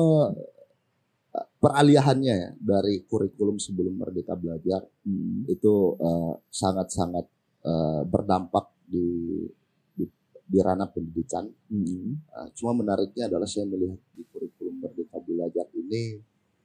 peralihannya 1.58 2.34
ya 2.34 2.50
dari 2.60 3.02
kurikulum 3.04 3.56
sebelum 3.58 3.96
Merdeka 3.96 4.36
Belajar 4.36 4.84
Hmm. 5.04 5.48
itu 5.48 5.74
eh, 5.98 6.34
sangat-sangat 6.52 7.24
eh, 7.68 8.02
berdampak 8.08 8.72
di, 8.88 9.44
di 9.92 10.06
di 10.48 10.58
ranah 10.64 10.88
pendidikan. 10.88 11.44
Hmm. 11.68 12.16
Eh, 12.16 12.48
cuma 12.56 12.72
menariknya 12.72 13.28
adalah 13.28 13.46
saya 13.46 13.68
melihat 13.68 14.00
di 14.16 14.24
kurikulum 14.32 14.80
Merdeka 14.80 15.20
Belajar 15.20 15.68
ini 15.76 16.16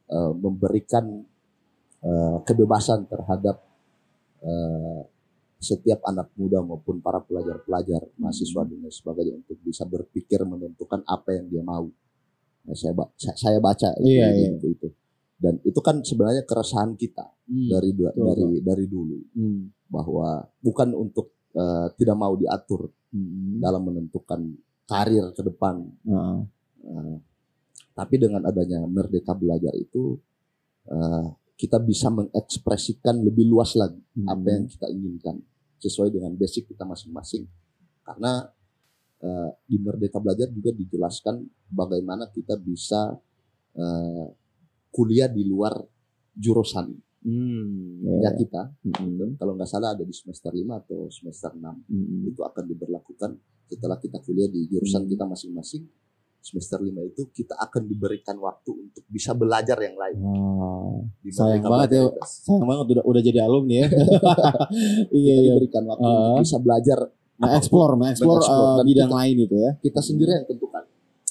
eh, 0.07 0.33
memberikan 0.39 1.05
eh, 2.03 2.37
kebebasan 2.47 3.11
terhadap 3.11 3.57
eh, 4.47 5.03
setiap 5.63 6.03
anak 6.11 6.35
muda 6.35 6.59
maupun 6.59 6.99
para 6.99 7.23
pelajar-pelajar, 7.23 8.11
mahasiswa 8.19 8.67
dan 8.67 8.83
lain 8.83 8.91
sebagainya 8.91 9.39
untuk 9.39 9.63
bisa 9.63 9.87
berpikir 9.87 10.43
menentukan 10.43 11.07
apa 11.07 11.39
yang 11.39 11.47
dia 11.47 11.63
mau. 11.63 11.87
Nah, 12.67 12.75
saya, 12.75 12.95
saya, 13.15 13.63
baca 13.63 13.95
itu, 14.03 14.11
Iya, 14.11 14.27
di 14.35 14.39
iya. 14.43 14.49
buku 14.59 14.67
itu. 14.75 14.89
Dan 15.39 15.55
itu 15.63 15.81
kan 15.83 16.03
sebenarnya 16.03 16.43
keresahan 16.43 16.99
kita 16.99 17.27
Hmm. 17.53 17.69
dari 17.69 17.91
du- 17.93 18.09
betul, 18.09 18.25
dari 18.33 18.47
dari 18.65 18.87
dulu 18.89 19.19
Hmm. 19.37 19.69
bahwa 19.93 20.41
bukan 20.59 20.89
untuk 20.97 21.37
eh, 21.53 21.89
tidak 22.01 22.17
mau 22.17 22.33
diatur 22.33 22.89
Hmm. 23.13 23.61
dalam 23.61 23.85
menentukan 23.85 24.41
karir 24.89 25.37
ke 25.37 25.45
depan 25.45 25.85
Heeh. 26.01 26.39
Eh, 26.83 27.17
tapi 27.93 28.17
dengan 28.17 28.41
adanya 28.43 28.81
Merdeka 28.89 29.37
Belajar 29.37 29.77
itu 29.77 30.17
eh, 30.89 31.27
kita 31.55 31.77
bisa 31.79 32.09
mengekspresikan 32.09 33.21
lebih 33.21 33.45
luas 33.47 33.77
lagi 33.77 34.01
Hmm. 34.17 34.33
apa 34.33 34.47
yang 34.49 34.65
kita 34.65 34.89
inginkan 34.89 35.37
sesuai 35.77 36.09
dengan 36.09 36.33
basic 36.35 36.73
kita 36.73 36.89
masing-masing. 36.89 37.45
Karena 38.03 38.49
di 39.63 39.79
Merdeka 39.79 40.19
Belajar 40.19 40.51
juga 40.51 40.75
dijelaskan 40.75 41.47
bagaimana 41.71 42.27
kita 42.27 42.59
bisa 42.59 43.15
eh, 43.79 44.27
kuliah 44.91 45.31
di 45.31 45.47
luar 45.47 45.79
jurusan 46.35 46.91
Hmm, 47.23 48.03
ya 48.03 48.19
ya. 48.25 48.31
kita. 48.35 48.63
Hmm, 48.85 49.35
Kalau 49.37 49.53
nggak 49.53 49.67
salah 49.67 49.93
ada 49.93 50.03
di 50.03 50.11
semester 50.11 50.51
5 50.51 50.63
atau 50.77 51.07
semester 51.07 51.51
6 51.51 51.63
hmm, 51.85 52.29
itu 52.29 52.41
akan 52.41 52.65
diberlakukan 52.67 53.31
setelah 53.65 53.97
kita 53.97 54.19
kuliah 54.19 54.47
di 54.47 54.67
jurusan 54.67 55.03
Hmm. 55.03 55.11
kita 55.11 55.25
masing-masing 55.25 55.87
semester 56.39 56.77
5 56.77 56.91
itu 57.05 57.23
kita 57.33 57.55
akan 57.57 57.83
diberikan 57.85 58.35
waktu 58.37 58.71
untuk 58.75 59.07
bisa 59.07 59.31
belajar 59.33 59.79
yang 59.79 59.95
lain 59.95 60.19
di 61.17 61.31
sayang 61.31 61.63
banget 61.63 61.91
ya, 61.93 62.03
sayang 62.21 62.67
banget 62.67 62.85
udah 62.91 63.05
udah 63.05 63.23
jadi 63.23 63.39
alumni 63.41 63.77
ya. 63.77 63.89
iya 65.13 65.35
iya. 65.37 65.51
diberikan 65.53 65.83
waktu 65.85 66.03
Ah. 66.03 66.15
untuk 66.29 66.43
bisa 66.43 66.59
belajar 66.59 66.99
Mengeksplor, 67.35 67.91
mengeksplor 67.97 68.39
Dan 68.39 68.85
bidang 68.85 69.07
kita- 69.09 69.19
lain 69.19 69.37
itu 69.41 69.57
ya. 69.57 69.71
kita 69.77 70.01
sendiri 70.01 70.31
yang 70.33 70.47
tentukan 70.47 70.83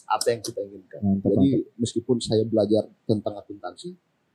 apa 0.06 0.28
yang 0.28 0.42
kita 0.42 0.60
inginkan 0.62 1.00
Mantap, 1.02 1.24
jadi 1.30 1.50
mantap. 1.58 1.76
meskipun 1.78 2.18
saya 2.20 2.44
belajar 2.44 2.84
tentang 3.06 3.34
akuntansi 3.34 3.90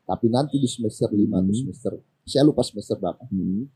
tapi 0.06 0.26
nanti 0.28 0.56
di 0.56 0.64
semester 0.64 1.10
5 1.10 1.18
atau 1.36 1.44
Hmm. 1.44 1.60
semester 1.60 1.92
saya 2.22 2.42
lupa 2.42 2.62
semester 2.62 2.96
berapa 2.96 3.26
Hmm, 3.26 3.66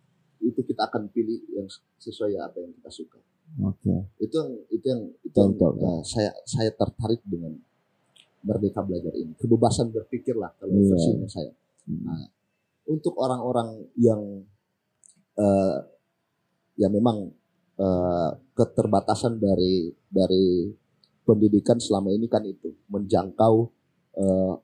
itu 0.41 0.61
kita 0.63 0.87
akan 0.87 1.11
pilih 1.11 1.43
yang 1.53 1.67
sesuai 1.97 2.39
apa 2.39 2.57
yang 2.59 2.73
kita 2.73 2.91
suka 2.91 3.19
Oke. 3.61 3.91
itu 4.19 4.31
yang 4.33 4.51
itu 4.71 4.87
yang 4.87 5.03
itu 5.21 5.37
yang, 5.37 5.51
Betul, 5.53 5.71
betul. 5.75 5.85
eh, 5.85 6.01
saya 6.05 6.31
saya 6.45 6.71
tertarik 6.71 7.21
dengan 7.23 7.53
merdeka 8.41 8.81
belajar 8.81 9.13
ini 9.13 9.35
kebebasan 9.35 9.91
berpikir 9.91 10.33
lah 10.35 10.55
kalau 10.57 10.73
Iya. 10.73 10.89
versinya 10.89 11.29
saya 11.29 11.53
Hmm. 11.83 12.07
Nah, 12.07 12.29
untuk 12.87 13.17
orang-orang 13.17 13.91
yang 13.97 14.47
eh, 15.35 15.79
ya 16.77 16.89
memang 16.89 17.33
eh, 17.77 18.31
keterbatasan 18.53 19.37
dari 19.37 19.89
dari 20.07 20.69
pendidikan 21.23 21.77
selama 21.77 22.11
ini 22.11 22.27
kan 22.27 22.43
itu 22.43 22.71
menjangkau 22.87 23.55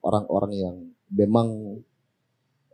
orang-orang 0.02 0.52
yang 0.52 0.76
memang 1.10 1.78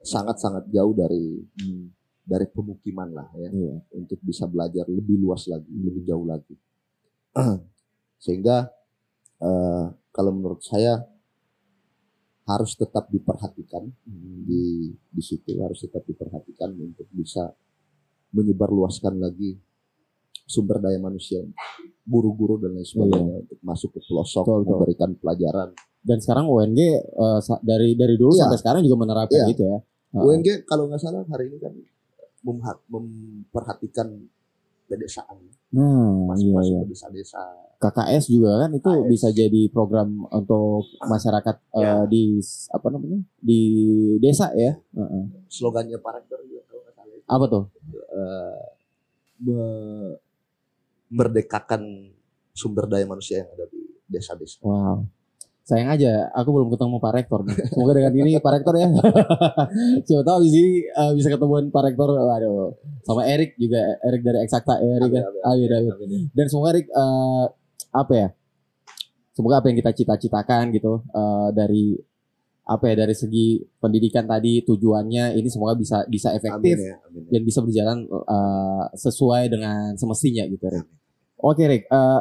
sangat-sangat 0.03 0.66
jauh 0.68 0.92
dari 0.92 1.40
Hmm. 1.59 1.92
dari 2.23 2.47
pemukiman 2.47 3.11
lah 3.11 3.29
ya 3.35 3.51
Iya. 3.51 3.75
untuk 3.99 4.23
bisa 4.23 4.47
belajar 4.47 4.87
lebih 4.87 5.18
luas 5.18 5.51
lagi, 5.51 5.68
lebih 5.75 6.07
jauh 6.07 6.23
lagi. 6.23 6.55
Sehingga 8.25 8.71
eh, 9.38 9.85
kalau 10.09 10.31
menurut 10.31 10.62
saya 10.62 11.03
harus 12.42 12.75
tetap 12.75 13.07
diperhatikan 13.09 13.87
di 14.42 14.90
di 14.90 15.23
situ 15.23 15.62
harus 15.62 15.83
tetap 15.83 16.03
diperhatikan 16.03 16.75
untuk 16.75 17.07
bisa 17.11 17.51
menyebarluaskan 18.31 19.18
lagi 19.18 19.59
sumber 20.42 20.79
daya 20.79 20.99
manusia, 20.99 21.38
guru-guru 22.03 22.59
dan 22.59 22.75
lain 22.75 22.85
sebagainya 22.85 23.47
untuk 23.47 23.59
masuk 23.62 23.95
ke 23.95 24.01
pelosok 24.03 24.42
Betul, 24.47 24.59
betul. 24.59 24.71
memberikan 24.75 25.11
pelajaran. 25.16 25.71
Dan 26.03 26.19
sekarang 26.19 26.45
UNG 26.45 26.79
eh, 26.99 27.41
sa- 27.41 27.62
dari 27.62 27.95
dari 27.95 28.15
dulu 28.15 28.35
Iya. 28.35 28.45
sampai 28.45 28.59
sekarang 28.59 28.81
juga 28.83 28.97
menerapkan 28.99 29.38
Iya. 29.38 29.51
gitu 29.51 29.62
ya. 29.65 29.79
Heeh. 30.12 30.25
UNG 30.25 30.47
kalau 30.62 30.87
nggak 30.87 30.99
salah 30.99 31.23
hari 31.25 31.47
ini 31.47 31.57
kan 31.57 31.73
memperhatikan 32.83 34.09
pedesaan, 34.85 35.38
Nah, 35.73 36.29
masuk 36.29 36.43
iya 36.45 36.53
masuk 36.53 36.69
iya. 36.69 36.81
ke 36.81 36.88
desa-desa. 36.91 37.43
KKS 37.79 38.25
juga 38.29 38.51
kan 38.61 38.71
itu 38.71 38.85
KKS. 38.85 39.09
bisa 39.09 39.29
jadi 39.31 39.62
program 39.69 40.09
untuk 40.29 40.85
masyarakat 41.01 41.57
eh, 41.73 41.81
Ya. 41.81 41.95
di 42.05 42.23
s- 42.38 42.69
apa 42.69 42.87
namanya? 42.88 43.23
di 43.38 43.61
desa 44.19 44.51
ya. 44.53 44.75
Heeh. 44.93 45.25
Slogannya 45.49 45.97
Rektor 45.97 46.43
juga 46.43 46.62
kalau 46.65 46.81
nggak 46.83 46.95
salah 46.95 47.15
itu, 47.15 47.27
Apa 47.27 47.45
tuh? 47.49 47.65
eh, 48.12 48.62
me- 49.41 50.19
merdekakan 51.09 51.83
sumber 52.53 52.85
daya 52.87 53.05
manusia 53.05 53.41
yang 53.41 53.51
ada 53.51 53.65
di 53.67 53.81
desa-desa. 54.07 54.61
Wow. 54.61 55.09
Sayang 55.62 55.94
aja, 55.94 56.27
aku 56.35 56.51
belum 56.51 56.75
ketemu 56.75 56.98
Pak 56.98 57.12
Rektor 57.14 57.40
nih. 57.46 57.55
Semoga 57.70 57.92
dengan 57.94 58.12
ini 58.18 58.35
Pak 58.35 58.53
Rektor 58.59 58.75
ya. 58.75 58.90
Siapa 60.11 60.22
tahu 60.27 60.38
di 60.42 60.51
sini 60.51 60.72
eh, 60.90 61.12
bisa 61.14 61.31
ketemuan 61.31 61.70
Pak 61.70 61.83
Rektor. 61.87 62.18
Waduh. 62.18 62.75
Sama 63.07 63.22
Erik 63.31 63.55
juga, 63.55 63.79
Erik 64.03 64.27
dari 64.27 64.42
Eksakta 64.42 64.83
ya, 64.83 64.98
Erik 64.98 65.11
ya. 65.14 65.22
Amin, 65.46 65.70
amin. 65.70 65.92
Amin. 65.94 66.22
Dan 66.35 66.46
semoga 66.51 66.75
Erik 66.75 66.90
eh, 66.90 67.44
apa 67.94 68.12
ya? 68.12 68.29
Semoga 69.33 69.62
apa 69.62 69.70
yang 69.70 69.79
kita 69.79 69.94
cita-citakan 69.94 70.75
gitu 70.75 71.07
eh, 71.14 71.48
dari 71.55 71.94
apa 72.62 72.85
ya 72.90 73.07
dari 73.07 73.14
segi 73.14 73.59
pendidikan 73.83 74.22
tadi 74.22 74.62
tujuannya 74.62 75.35
ini 75.35 75.51
semoga 75.51 75.75
bisa 75.75 76.07
bisa 76.07 76.31
efektif 76.31 76.79
Amin 76.79 76.90
ya, 76.90 76.96
amin 77.11 77.22
ya. 77.27 77.31
dan 77.35 77.42
bisa 77.42 77.59
berjalan 77.62 77.98
eh, 78.07 78.85
sesuai 78.98 79.42
dengan 79.46 79.94
semestinya 79.94 80.42
gitu 80.51 80.66
Rick. 80.66 80.87
Oke 81.38 81.70
Rick, 81.70 81.87
eh, 81.87 82.20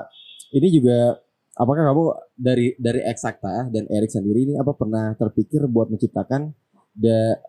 ini 0.61 0.67
juga 0.69 1.17
apakah 1.55 1.83
kamu 1.91 2.03
dari 2.35 2.67
dari 2.79 3.01
Eksakta 3.03 3.67
dan 3.69 3.87
Erik 3.91 4.11
sendiri 4.11 4.47
ini 4.47 4.53
apa 4.55 4.71
pernah 4.75 5.11
terpikir 5.15 5.67
buat 5.67 5.91
menciptakan 5.91 6.51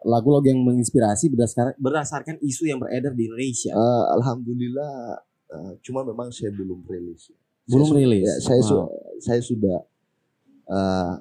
lagu-lagu 0.07 0.47
yang 0.47 0.63
menginspirasi 0.63 1.35
berdasarkan 1.35 1.75
berdasarkan 1.79 2.37
isu 2.39 2.71
yang 2.71 2.79
beredar 2.79 3.11
di 3.15 3.27
Indonesia? 3.27 3.75
Eh, 3.75 4.05
Alhamdulillah, 4.19 5.19
eh, 5.51 5.73
cuma 5.83 6.07
memang 6.07 6.31
saya 6.31 6.55
belum 6.55 6.87
rilis. 6.87 7.35
Belum 7.67 7.91
Saya 7.91 7.99
rilis? 7.99 8.27
ya, 8.27 8.35
saya 8.39 8.61
su- 8.63 8.91
saya 9.19 9.41
sudah 9.43 9.79
eh, 10.71 11.13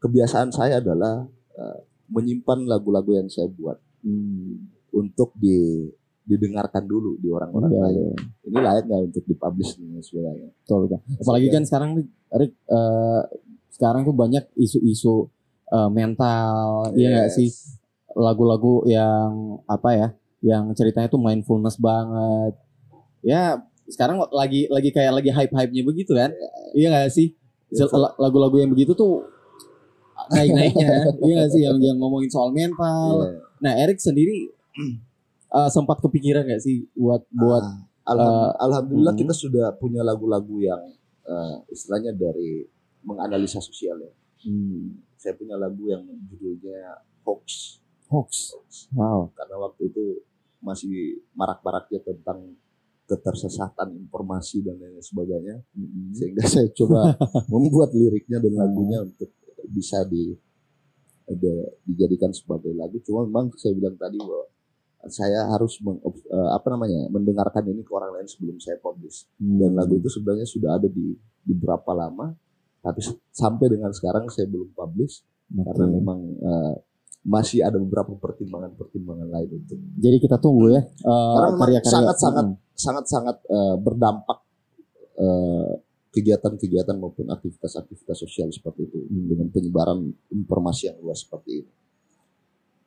kebiasaan 0.00 0.52
saya 0.52 0.80
adalah 0.84 1.24
eh, 1.56 1.78
menyimpan 2.12 2.68
lagu-lagu 2.68 3.16
yang 3.16 3.28
saya 3.28 3.48
buat 3.48 3.80
Hmm, 3.98 4.70
untuk 4.94 5.34
di 5.34 5.90
didengarkan 6.28 6.84
dulu 6.84 7.16
di 7.16 7.32
orang-orang 7.32 7.70
iya, 7.72 7.80
lain. 7.80 7.96
iya. 7.96 8.12
Ini 8.44 8.56
layak 8.60 8.84
nggak 8.84 9.00
untuk 9.08 9.24
dipublish 9.24 9.72
dan 9.74 9.98
sebagainya. 9.98 10.50
Betul. 10.52 10.80
Apalagi 11.16 11.48
kan 11.48 11.62
sekarang 11.64 11.90
nih, 11.96 12.06
Rick, 12.36 12.52
eh, 12.68 13.22
sekarang 13.72 14.04
tuh 14.04 14.12
banyak 14.12 14.44
isu-isu 14.54 15.32
eh, 15.68 15.90
mental, 15.90 16.92
iya 16.92 17.24
Yes. 17.24 17.36
sih? 17.36 17.48
Lagu-lagu 18.12 18.84
yang 18.84 19.60
apa 19.64 19.90
ya? 19.92 20.08
Yang 20.40 20.64
ceritanya 20.76 21.08
tuh 21.08 21.20
mindfulness 21.20 21.76
banget. 21.76 22.56
Ya 23.20 23.60
sekarang 23.88 24.20
lagi 24.28 24.68
lagi 24.68 24.92
kayak 24.92 25.12
lagi 25.16 25.32
hype-hype-nya 25.32 25.82
begitu 25.82 26.12
kan? 26.12 26.28
Iya 26.72 26.92
nggak 26.92 27.08
sih? 27.08 27.32
La- 27.92 28.16
Lagu-lagu 28.16 28.56
yang 28.56 28.68
begitu 28.68 28.92
tuh 28.92 29.24
naik-naiknya, 30.28 30.88
iya 31.24 31.32
nggak 31.40 31.50
sih? 31.52 31.62
Yang 31.64 31.76
yang 31.84 31.96
ngomongin 32.00 32.28
soal 32.28 32.48
mental. 32.50 33.28
Iya. 33.28 33.40
Nah, 33.58 33.72
Erik 33.76 33.98
sendiri 33.98 34.48
eh, 35.50 35.68
sempat 35.68 35.98
kepikiran 35.98 36.44
nggak 36.44 36.60
sih 36.60 36.84
buat 36.92 37.24
buat 37.30 37.64
Ah, 38.04 38.10
alham- 38.10 38.56
alhamdulillah 38.58 39.12
mm. 39.12 39.20
kita 39.20 39.34
sudah 39.34 39.66
punya 39.74 40.00
lagu-lagu 40.00 40.56
yang 40.58 40.80
eh, 41.24 41.56
istilahnya 41.68 42.12
dari 42.12 42.64
menganalisa 43.00 43.58
sosial 43.58 43.96
ya. 43.98 44.12
hmm, 44.42 44.96
Saya 45.14 45.34
punya 45.34 45.54
lagu 45.54 45.82
yang 45.84 46.00
judulnya 46.24 47.04
hoax. 47.22 47.78
hoax? 48.08 48.48
Wow. 48.90 49.28
karena 49.34 49.56
waktu 49.58 49.82
itu 49.86 50.04
masih 50.58 50.94
marak-maraknya 51.32 52.00
tentang 52.02 52.56
ketersesatan 53.04 53.96
informasi 53.98 54.60
dan 54.60 54.76
lain 54.76 55.00
sebagainya 55.00 55.60
Hmm. 55.72 56.12
sehingga 56.12 56.44
saya 56.48 56.68
coba 56.70 57.12
membuat 57.52 57.92
liriknya 57.92 58.38
dan 58.38 58.52
lagunya 58.54 58.98
untuk 59.02 59.28
bisa 59.66 60.04
di 60.04 60.32
ada- 61.24 61.72
dijadikan 61.82 62.32
sebagai 62.32 62.72
lagu 62.72 62.96
cuma 63.02 63.24
memang 63.24 63.52
saya 63.54 63.72
bilang 63.74 63.96
tadi 63.96 64.16
bahwa 64.16 64.44
saya 65.08 65.48
harus 65.48 65.80
meng, 65.80 65.98
eh, 66.04 66.50
apa 66.52 66.66
namanya 66.70 67.08
mendengarkan 67.08 67.64
ini 67.66 67.82
ke 67.82 67.92
orang 67.92 68.14
lain 68.16 68.28
sebelum 68.28 68.56
saya 68.58 68.76
publish 68.78 69.26
dan 69.36 69.72
Hmm. 69.72 69.78
lagu 69.78 69.96
itu 69.96 70.08
sebenarnya 70.08 70.46
sudah 70.46 70.76
ada 70.76 70.88
di 70.88 71.12
di 71.18 71.54
berapa 71.54 71.92
lama 71.92 72.32
tapi 72.78 73.00
sampai 73.32 73.66
dengan 73.68 73.90
sekarang 73.90 74.28
saya 74.28 74.46
belum 74.46 74.70
publish 74.72 75.24
karena 75.50 75.84
Oke. 75.84 75.94
memang 75.98 76.18
eh, 76.38 76.74
masih 77.24 77.60
ada 77.60 77.76
beberapa 77.76 78.14
pertimbangan-pertimbangan 78.14 79.28
lain 79.28 79.48
untuk 79.58 79.76
Jadi 79.98 80.16
kita 80.18 80.36
tunggu 80.38 80.72
ya 80.72 80.80
eh, 80.80 80.86
Karena 81.04 81.48
memang 81.50 81.60
karya-karya 81.60 81.92
sangat-sangat 81.92 82.44
Mm, 82.48 82.54
sangat-sangat 82.78 83.36
eh, 83.44 83.76
berdampak 83.76 84.38
eh, 85.18 85.72
kegiatan-kegiatan 86.08 86.96
maupun 86.96 87.28
aktivitas-aktivitas 87.28 88.16
sosial 88.16 88.48
seperti 88.48 88.86
itu 88.86 88.98
Hmm. 89.04 89.26
dengan 89.28 89.46
penyebaran 89.50 89.98
informasi 90.32 90.88
yang 90.88 90.98
luas 91.00 91.22
seperti 91.22 91.62
ini. 91.62 91.70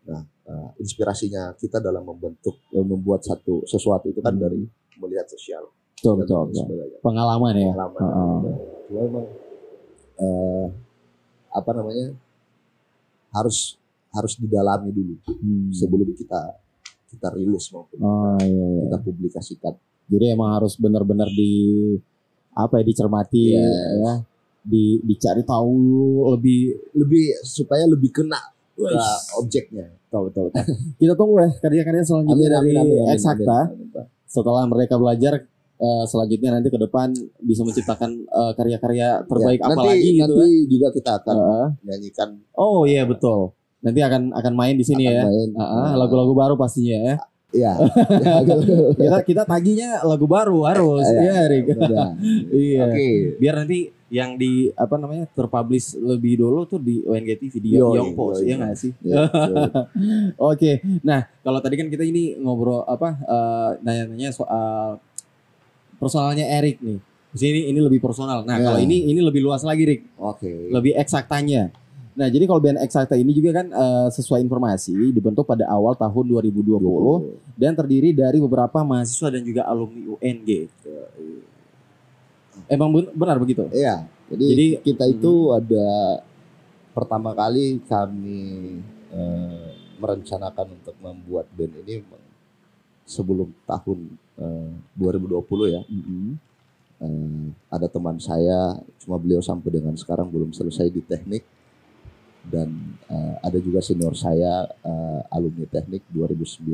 Nah, 0.02 0.22
eh, 0.24 0.70
inspirasinya 0.78 1.54
kita 1.54 1.78
dalam 1.78 2.02
membentuk 2.02 2.58
eh, 2.70 2.82
membuat 2.82 3.22
satu 3.22 3.62
sesuatu 3.64 4.10
itu 4.10 4.20
kan 4.20 4.34
Hmm. 4.34 4.42
dari 4.42 4.62
melihat 4.98 5.26
sosial 5.28 5.66
betul 5.94 6.18
betul, 6.18 6.50
betul. 6.50 6.66
Pengalaman 7.00 7.54
ya. 7.54 7.70
Pengalaman. 7.72 8.00
Heeh. 8.02 8.38
Cuma 8.88 9.00
memang 9.06 9.26
eh, 10.18 10.66
apa 11.52 11.70
namanya 11.72 12.08
harus 13.32 13.78
harus 14.12 14.34
didalami 14.36 14.90
dulu 14.90 15.14
Hmm. 15.24 15.70
sebelum 15.72 16.10
kita 16.12 16.58
kita 17.08 17.28
rilis 17.32 17.70
maupun 17.70 17.98
Oh 18.00 18.36
iya, 18.40 18.50
iya. 18.50 18.82
kita 18.88 18.98
publikasikan. 19.02 19.74
Jadi 20.08 20.26
emang 20.28 20.58
harus 20.58 20.76
benar-benar 20.76 21.30
di 21.30 21.52
apa 22.52 22.80
ya 22.80 22.84
dicermati 22.84 23.44
Yes. 23.54 24.02
ya. 24.02 24.14
Di 24.62 24.84
dicari 25.02 25.42
tahu 25.42 25.74
lebih 26.30 26.62
lebih 26.94 27.24
supaya 27.42 27.86
lebih 27.86 28.12
kena 28.12 28.38
Wih. 28.82 28.98
objeknya. 29.36 29.86
betul 30.04 30.22
betul. 30.28 30.44
betul. 30.50 30.66
kita 30.98 31.14
tunggu 31.14 31.36
ya 31.38 31.50
karya-karya 31.58 32.02
selanjutnya 32.02 32.50
dari 32.52 32.72
Eksakta. 33.10 33.58
amin, 33.70 33.88
Pak. 33.90 34.06
Setelah 34.26 34.64
mereka 34.66 34.96
belajar 34.96 35.34
eh, 35.78 36.04
selanjutnya 36.06 36.50
nanti 36.52 36.68
ke 36.68 36.78
depan 36.78 37.10
bisa 37.40 37.62
menciptakan 37.62 38.10
eh, 38.22 38.52
karya-karya 38.54 39.08
terbaik 39.24 39.60
Ya, 39.60 39.66
apa 39.66 39.74
nanti, 39.74 39.88
lagi 39.88 40.10
gitu 40.12 40.22
nanti 40.22 40.42
ya. 40.44 40.68
juga 40.68 40.88
kita 40.92 41.12
akan 41.18 41.36
Heeh. 41.38 41.68
nyanyikan 41.84 42.30
Oh 42.54 42.84
iya 42.84 43.04
betul. 43.04 43.54
Nanti 43.80 44.00
akan 44.00 44.30
akan 44.32 44.54
main 44.54 44.76
di 44.76 44.84
sini 44.84 45.04
akan 45.04 45.16
ya. 45.16 45.24
main 45.26 45.50
Heeh, 45.52 45.90
lagu-lagu 45.96 46.34
baru 46.34 46.54
pastinya 46.54 46.98
ya. 47.02 47.16
Ya 47.52 47.76
kita 49.02 49.18
kita 49.28 49.44
taginya 49.44 50.00
lagu 50.02 50.26
baru 50.26 50.64
harus. 50.66 51.04
Iya, 51.06 51.22
ya 51.22 51.38
Rik 51.52 51.66
Udah. 51.76 52.10
iya. 52.56 52.82
Oke. 52.88 53.10
Biar 53.38 53.56
nanti 53.60 53.80
yang 54.12 54.36
di 54.36 54.68
apa 54.76 55.00
namanya 55.00 55.24
terpublish 55.32 55.96
lebih 55.96 56.44
dulu 56.44 56.68
tuh 56.68 56.80
di 56.80 57.00
ONG 57.04 57.30
TV 57.40 57.54
di 57.64 57.70
Young 57.80 58.12
Post 58.12 58.44
ya 58.44 58.60
nggak 58.60 58.76
sih? 58.76 58.92
Ya, 59.00 59.24
so, 59.32 59.56
oke. 60.52 60.72
Nah 61.04 61.32
kalau 61.44 61.60
tadi 61.60 61.80
kan 61.80 61.88
kita 61.88 62.04
ini 62.04 62.36
ngobrol 62.36 62.84
apa 62.84 63.16
eh, 63.16 63.70
nanya-nanya 63.80 64.36
soal 64.36 65.00
personalnya 65.96 66.44
Erik 66.48 66.80
nih. 66.84 67.00
Di 67.32 67.38
sini 67.40 67.60
ini 67.72 67.80
lebih 67.80 68.04
personal. 68.04 68.44
Nah 68.44 68.60
Ya. 68.60 68.68
kalau 68.68 68.80
ini 68.84 69.08
ini 69.08 69.24
lebih 69.24 69.40
luas 69.40 69.64
lagi 69.64 69.88
Rik 69.88 70.02
oke. 70.20 70.72
Lebih 70.72 71.00
eksaktanya 71.00 71.72
Nah, 72.22 72.30
jadi 72.30 72.46
kalau 72.46 72.62
band 72.62 72.78
eksakta 72.86 73.18
ini 73.18 73.34
juga 73.34 73.50
kan 73.66 73.74
eh, 73.74 74.08
sesuai 74.14 74.46
informasi 74.46 74.94
dibentuk 75.10 75.42
pada 75.42 75.66
awal 75.66 75.98
tahun 75.98 76.38
2020 76.38 76.78
dan 77.58 77.74
terdiri 77.74 78.14
dari 78.14 78.38
beberapa 78.38 78.86
mahasiswa 78.86 79.34
dan 79.34 79.42
juga 79.42 79.66
alumni 79.66 80.06
UNG. 80.06 80.70
Emang 82.70 82.94
ben- 82.94 83.10
benar 83.18 83.42
begitu? 83.42 83.66
Iya, 83.74 84.06
jadi, 84.30 84.46
Jadi- 84.54 84.78
kita 84.86 85.10
itu 85.10 85.50
ada 85.50 86.22
pertama 86.94 87.34
kali 87.34 87.82
kami 87.90 88.42
eh, 89.10 89.68
merencanakan 89.98 90.78
untuk 90.78 90.94
membuat 91.02 91.50
band 91.58 91.74
ini 91.82 92.06
sebelum 93.10 93.50
tahun 93.66 94.14
eh, 94.38 94.70
2020 94.94 95.74
ya. 95.74 95.82
Mm-mm. 95.90 96.38
Eh, 97.02 97.46
ada 97.66 97.90
teman 97.90 98.22
saya, 98.22 98.78
cuma 99.02 99.18
beliau 99.18 99.42
sampai 99.42 99.74
dengan 99.74 99.98
sekarang 99.98 100.30
belum 100.30 100.54
selesai 100.54 100.86
di 100.94 101.02
teknik. 101.02 101.42
Dan 102.42 102.70
eh, 103.06 103.36
ada 103.40 103.58
juga 103.58 103.80
senior 103.80 104.14
saya 104.14 104.66
eh, 104.66 105.22
alumni 105.30 105.66
teknik 105.66 106.02
2009, 106.10 106.66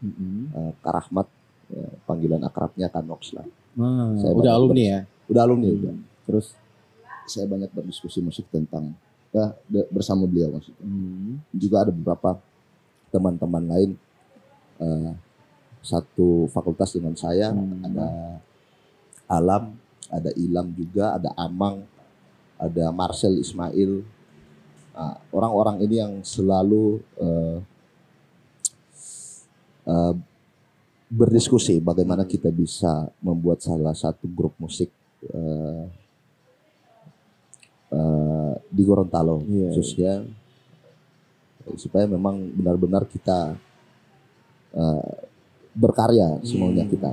Mm-mm. 0.00 0.36
eh, 0.50 0.72
Kak 0.78 0.92
Rahmat, 0.92 1.28
eh, 1.70 1.92
panggilan 2.02 2.40
akrabnya 2.40 2.88
Kanox 2.88 3.32
lah. 3.32 3.44
Ah, 3.74 4.12
Saya 4.16 4.32
udah 4.32 4.52
alumni 4.52 4.82
ya. 4.82 5.00
Udah 5.28 5.42
alumni 5.44 5.68
Hmm. 5.68 5.78
udah. 5.78 5.94
Terus 6.24 6.46
Saya 7.22 7.46
banyak 7.46 7.70
berdiskusi 7.70 8.18
musik 8.18 8.50
tentang 8.50 8.98
ya 9.30 9.54
bersama 9.88 10.26
beliau 10.26 10.50
maksudnya. 10.50 10.82
hmm. 10.82 11.54
Juga 11.54 11.86
ada 11.86 11.92
beberapa 11.94 12.36
teman-teman 13.08 13.64
lain 13.64 13.90
eh, 14.76 15.12
satu 15.80 16.46
fakultas 16.48 16.92
dengan 16.92 17.14
saya, 17.14 17.50
Hmm. 17.50 17.84
ada 17.84 18.06
Alam, 19.28 19.78
ada 20.08 20.28
Ilham 20.34 20.68
juga, 20.72 21.16
ada 21.16 21.32
Amang, 21.34 21.86
ada 22.58 22.90
Marcel 22.90 23.38
Ismail. 23.38 24.02
Nah, 25.02 25.18
orang-orang 25.34 25.82
ini 25.82 25.98
yang 25.98 26.12
selalu 26.22 27.02
eh, 27.18 27.58
eh, 29.90 30.14
berdiskusi 31.10 31.82
bagaimana 31.82 32.22
kita 32.22 32.54
bisa 32.54 33.10
membuat 33.18 33.58
salah 33.58 33.98
satu 33.98 34.30
grup 34.30 34.54
musik 34.62 34.94
eh, 35.26 35.82
eh, 37.90 38.52
di 38.70 38.82
Gorontalo 38.86 39.42
Iya, 39.42 39.74
khususnya 39.74 40.12
supaya 41.74 42.06
memang 42.06 42.38
benar-benar 42.54 43.02
kita 43.10 43.58
eh, 44.70 45.14
berkarya 45.74 46.38
semuanya 46.46 46.86
Hmm. 46.86 46.92
kita. 46.94 47.10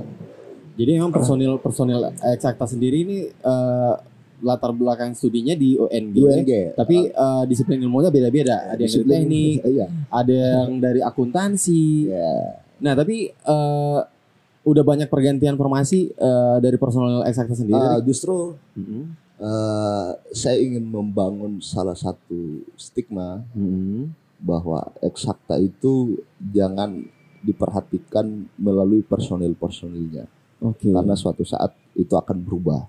Jadi 0.78 0.90
memang 0.94 1.10
personil 1.10 1.58
personil 1.58 2.06
eksakta 2.22 2.70
sendiri 2.70 3.02
ini 3.02 3.18
eh, 3.34 3.94
latar 4.40 4.72
belakang 4.72 5.12
studinya 5.12 5.54
di 5.54 5.76
UNG. 5.76 6.16
UNG. 6.16 6.52
Tapi 6.74 6.96
eh, 7.08 7.44
disiplin 7.46 7.80
ilmunya 7.80 8.08
beda-beda. 8.08 8.72
Ada 8.72 8.80
yang 8.80 8.92
dari 8.92 9.06
teknik, 9.06 9.56
Iya. 9.64 9.86
ada 10.08 10.34
yang 10.34 10.70
dari 10.80 11.00
akuntansi. 11.00 12.08
Iya. 12.08 12.32
Nah, 12.80 12.92
tapi 12.96 13.28
eh, 13.28 13.98
udah 14.60 14.84
banyak 14.84 15.08
pergantian 15.08 15.56
formasi 15.56 16.12
eh, 16.12 16.56
dari 16.60 16.76
personil 16.76 17.24
eksakta 17.24 17.56
sendiri. 17.56 17.80
Ah, 17.80 18.00
justru 18.00 18.56
Mm-mm. 18.76 19.02
eh, 19.40 20.10
saya 20.32 20.56
ingin 20.60 20.84
membangun 20.84 21.60
salah 21.60 21.96
satu 21.96 22.64
stigma 22.76 23.40
Mm-mm. 23.56 24.12
bahwa 24.40 24.92
eksakta 25.00 25.56
itu 25.56 26.20
jangan 26.40 27.04
diperhatikan 27.40 28.44
melalui 28.60 29.00
personil-personilnya 29.00 30.28
Oke. 30.60 30.92
karena 30.92 31.16
suatu 31.16 31.40
saat 31.40 31.72
itu 31.96 32.12
akan 32.12 32.36
berubah. 32.44 32.84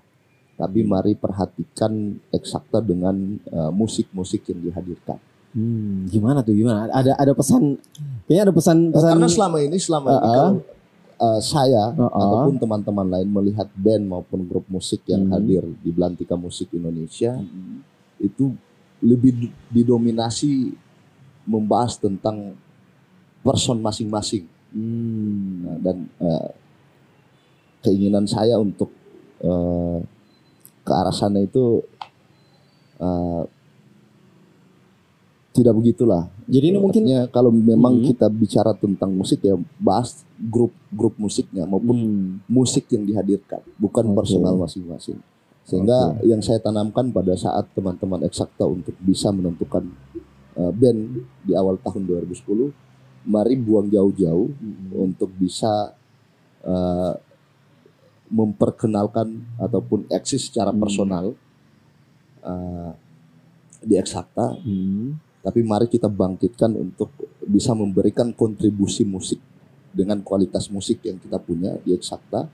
Tapi 0.52 0.84
mari 0.84 1.16
perhatikan 1.16 1.92
eksakta 2.30 2.78
dengan 2.78 3.14
eh, 3.40 3.70
musik-musik 3.72 4.46
yang 4.46 4.60
dihadirkan. 4.62 5.18
Hmm, 5.52 6.08
gimana 6.08 6.40
tuh 6.40 6.56
gimana? 6.56 6.88
Ada 6.88 7.12
ada 7.12 7.32
pesan 7.32 7.76
kayaknya 8.24 8.42
ada 8.48 8.54
pesan 8.54 8.88
Eh, 8.88 8.94
pesan 8.94 9.10
Karena 9.12 9.28
selama 9.28 9.56
ini 9.60 9.76
selama 9.76 10.06
ini 10.08 10.16
Uh-uh. 10.16 10.24
kalau 10.24 10.52
eh, 11.18 11.40
saya 11.42 11.84
Uh-uh. 11.92 12.08
ataupun 12.08 12.54
teman-teman 12.56 13.06
lain 13.10 13.28
melihat 13.28 13.68
band 13.76 14.04
maupun 14.06 14.48
grup 14.48 14.64
musik 14.68 15.04
yang 15.04 15.28
Hmm. 15.28 15.34
hadir 15.36 15.60
di 15.82 15.90
Belantika 15.92 16.36
Musik 16.36 16.72
Indonesia 16.72 17.36
Mm-mm. 17.36 17.84
itu 18.16 18.52
lebih 19.02 19.32
di- 19.34 19.54
didominasi 19.68 20.72
membahas 21.44 21.98
tentang 21.98 22.54
person 23.42 23.76
masing-masing 23.76 24.46
Hmm. 24.72 25.68
Nah, 25.68 25.76
dan 25.84 25.96
eh, 26.16 26.48
keinginan 27.82 28.24
saya 28.24 28.56
untuk 28.56 28.88
eh, 29.44 29.98
ke 30.82 30.92
arah 30.92 31.14
sana 31.14 31.38
itu 31.42 31.82
eh, 32.98 33.42
tidak 35.52 35.74
begitulah. 35.76 36.32
Jadi 36.48 36.72
ini 36.72 36.78
mungkin 36.80 37.04
Artinya 37.04 37.22
kalau 37.28 37.52
memang 37.52 38.00
Hmm. 38.00 38.08
kita 38.08 38.26
bicara 38.32 38.72
tentang 38.72 39.12
musik 39.12 39.44
ya 39.44 39.52
bahas 39.76 40.24
grup-grup 40.40 41.12
musiknya 41.20 41.68
maupun 41.68 41.96
Hmm. 41.96 42.28
musik 42.48 42.88
yang 42.88 43.04
dihadirkan, 43.04 43.60
bukan 43.76 44.10
Oke. 44.10 44.16
personal 44.24 44.56
masing-masing. 44.56 45.20
Sehingga 45.62 46.18
yang 46.26 46.42
saya 46.42 46.58
tanamkan 46.58 47.12
pada 47.14 47.36
saat 47.38 47.68
teman-teman 47.76 48.26
eksakta 48.26 48.66
untuk 48.66 48.96
bisa 48.98 49.30
menentukan 49.30 49.86
uh, 50.58 50.72
band 50.74 51.22
di 51.46 51.52
awal 51.54 51.78
tahun 51.78 52.02
2010, 52.08 52.72
mari 53.22 53.54
buang 53.54 53.86
jauh-jauh 53.86 54.50
Mm-mm. 54.50 54.90
untuk 54.98 55.30
bisa 55.38 55.94
uh, 56.66 57.14
memperkenalkan 58.32 59.44
ataupun 59.60 60.08
eksis 60.08 60.48
secara 60.48 60.72
Hmm. 60.72 60.80
personal 60.80 61.24
uh, 62.42 62.90
di 63.84 63.94
eksakta 64.00 64.56
Hmm. 64.56 65.20
tapi 65.44 65.60
mari 65.60 65.86
kita 65.86 66.08
bangkitkan 66.08 66.72
untuk 66.72 67.12
bisa 67.44 67.76
memberikan 67.76 68.32
kontribusi 68.32 69.04
musik 69.04 69.38
dengan 69.92 70.24
kualitas 70.24 70.72
musik 70.72 71.04
yang 71.04 71.20
kita 71.20 71.36
punya 71.36 71.76
di 71.84 71.92
Eksakta 71.92 72.48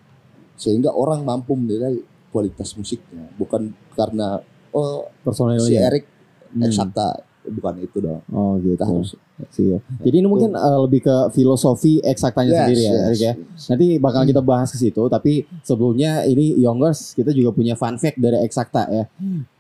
sehingga 0.59 0.91
orang 0.91 1.23
mampu 1.23 1.55
menilai 1.55 1.95
kualitas 2.35 2.75
musiknya 2.75 3.31
bukan 3.39 3.71
karena 3.95 4.43
oh 4.75 5.07
si 5.63 5.79
Erik 5.79 6.05
Hmm. 6.49 7.28
Bukan 7.49 7.75
itu 7.79 7.99
dong 7.99 8.21
Oh 8.29 8.57
gitu. 8.59 8.81
harus 8.81 9.17
Siap. 9.39 9.81
Jadi 10.03 10.17
ini 10.19 10.27
mungkin 10.27 10.51
uh, 10.51 10.83
lebih 10.83 10.99
ke 11.01 11.17
filosofi 11.31 12.03
eksaktanya 12.03 12.51
Yes, 12.51 12.59
sendiri 12.59 12.83
ya, 12.83 12.91
yes, 12.91 13.03
Erik 13.07 13.21
ya. 13.21 13.33
yes. 13.39 13.63
Nanti 13.71 13.87
bakal 13.97 14.23
kita 14.27 14.43
bahas 14.43 14.69
ke 14.69 14.77
situ, 14.77 15.03
tapi 15.07 15.33
sebelumnya 15.63 16.27
ini 16.27 16.59
Youngers 16.59 17.15
kita 17.15 17.31
juga 17.31 17.55
punya 17.55 17.73
fun 17.73 17.95
fact 17.97 18.19
dari 18.19 18.43
Eksakta 18.43 18.91
ya. 18.91 19.07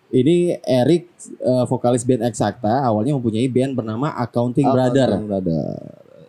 Ini 0.08 0.58
Erik 0.60 1.06
uh, 1.38 1.62
vokalis 1.64 2.02
band 2.02 2.26
Eksakta 2.26 2.82
awalnya 2.82 3.14
mempunyai 3.14 3.46
band 3.46 3.76
bernama 3.76 4.10
Accounting 4.18 4.66
Brother. 4.66 5.14
Accounting 5.14 5.28
Brother. 5.30 5.66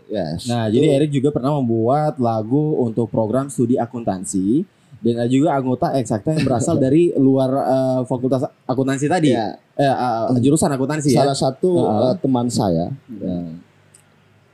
Yes. 0.06 0.46
Nah, 0.46 0.68
Itu- 0.68 0.78
jadi 0.78 0.88
Erik 1.02 1.12
juga 1.12 1.30
pernah 1.30 1.58
membuat 1.58 2.18
lagu 2.18 2.78
untuk 2.78 3.10
program 3.10 3.50
studi 3.50 3.78
akuntansi 3.78 4.62
dan 5.00 5.14
ada 5.16 5.30
juga 5.30 5.56
anggota 5.56 5.92
Eksakta 5.94 6.32
yang 6.32 6.44
berasal 6.44 6.76
dari 6.86 7.12
luar 7.16 7.50
uh, 7.52 8.02
fakultas 8.04 8.44
akuntansi 8.64 9.08
tadi. 9.08 9.32
ya, 9.32 9.56
Eh, 9.74 9.88
uh, 9.88 10.36
jurusan 10.38 10.68
akuntansi 10.70 11.12
ya. 11.12 11.24
salah 11.24 11.34
satu 11.34 11.72
Uh-uh. 11.80 12.12
uh, 12.12 12.16
teman 12.16 12.48
saya 12.48 12.92
ya, 13.08 13.38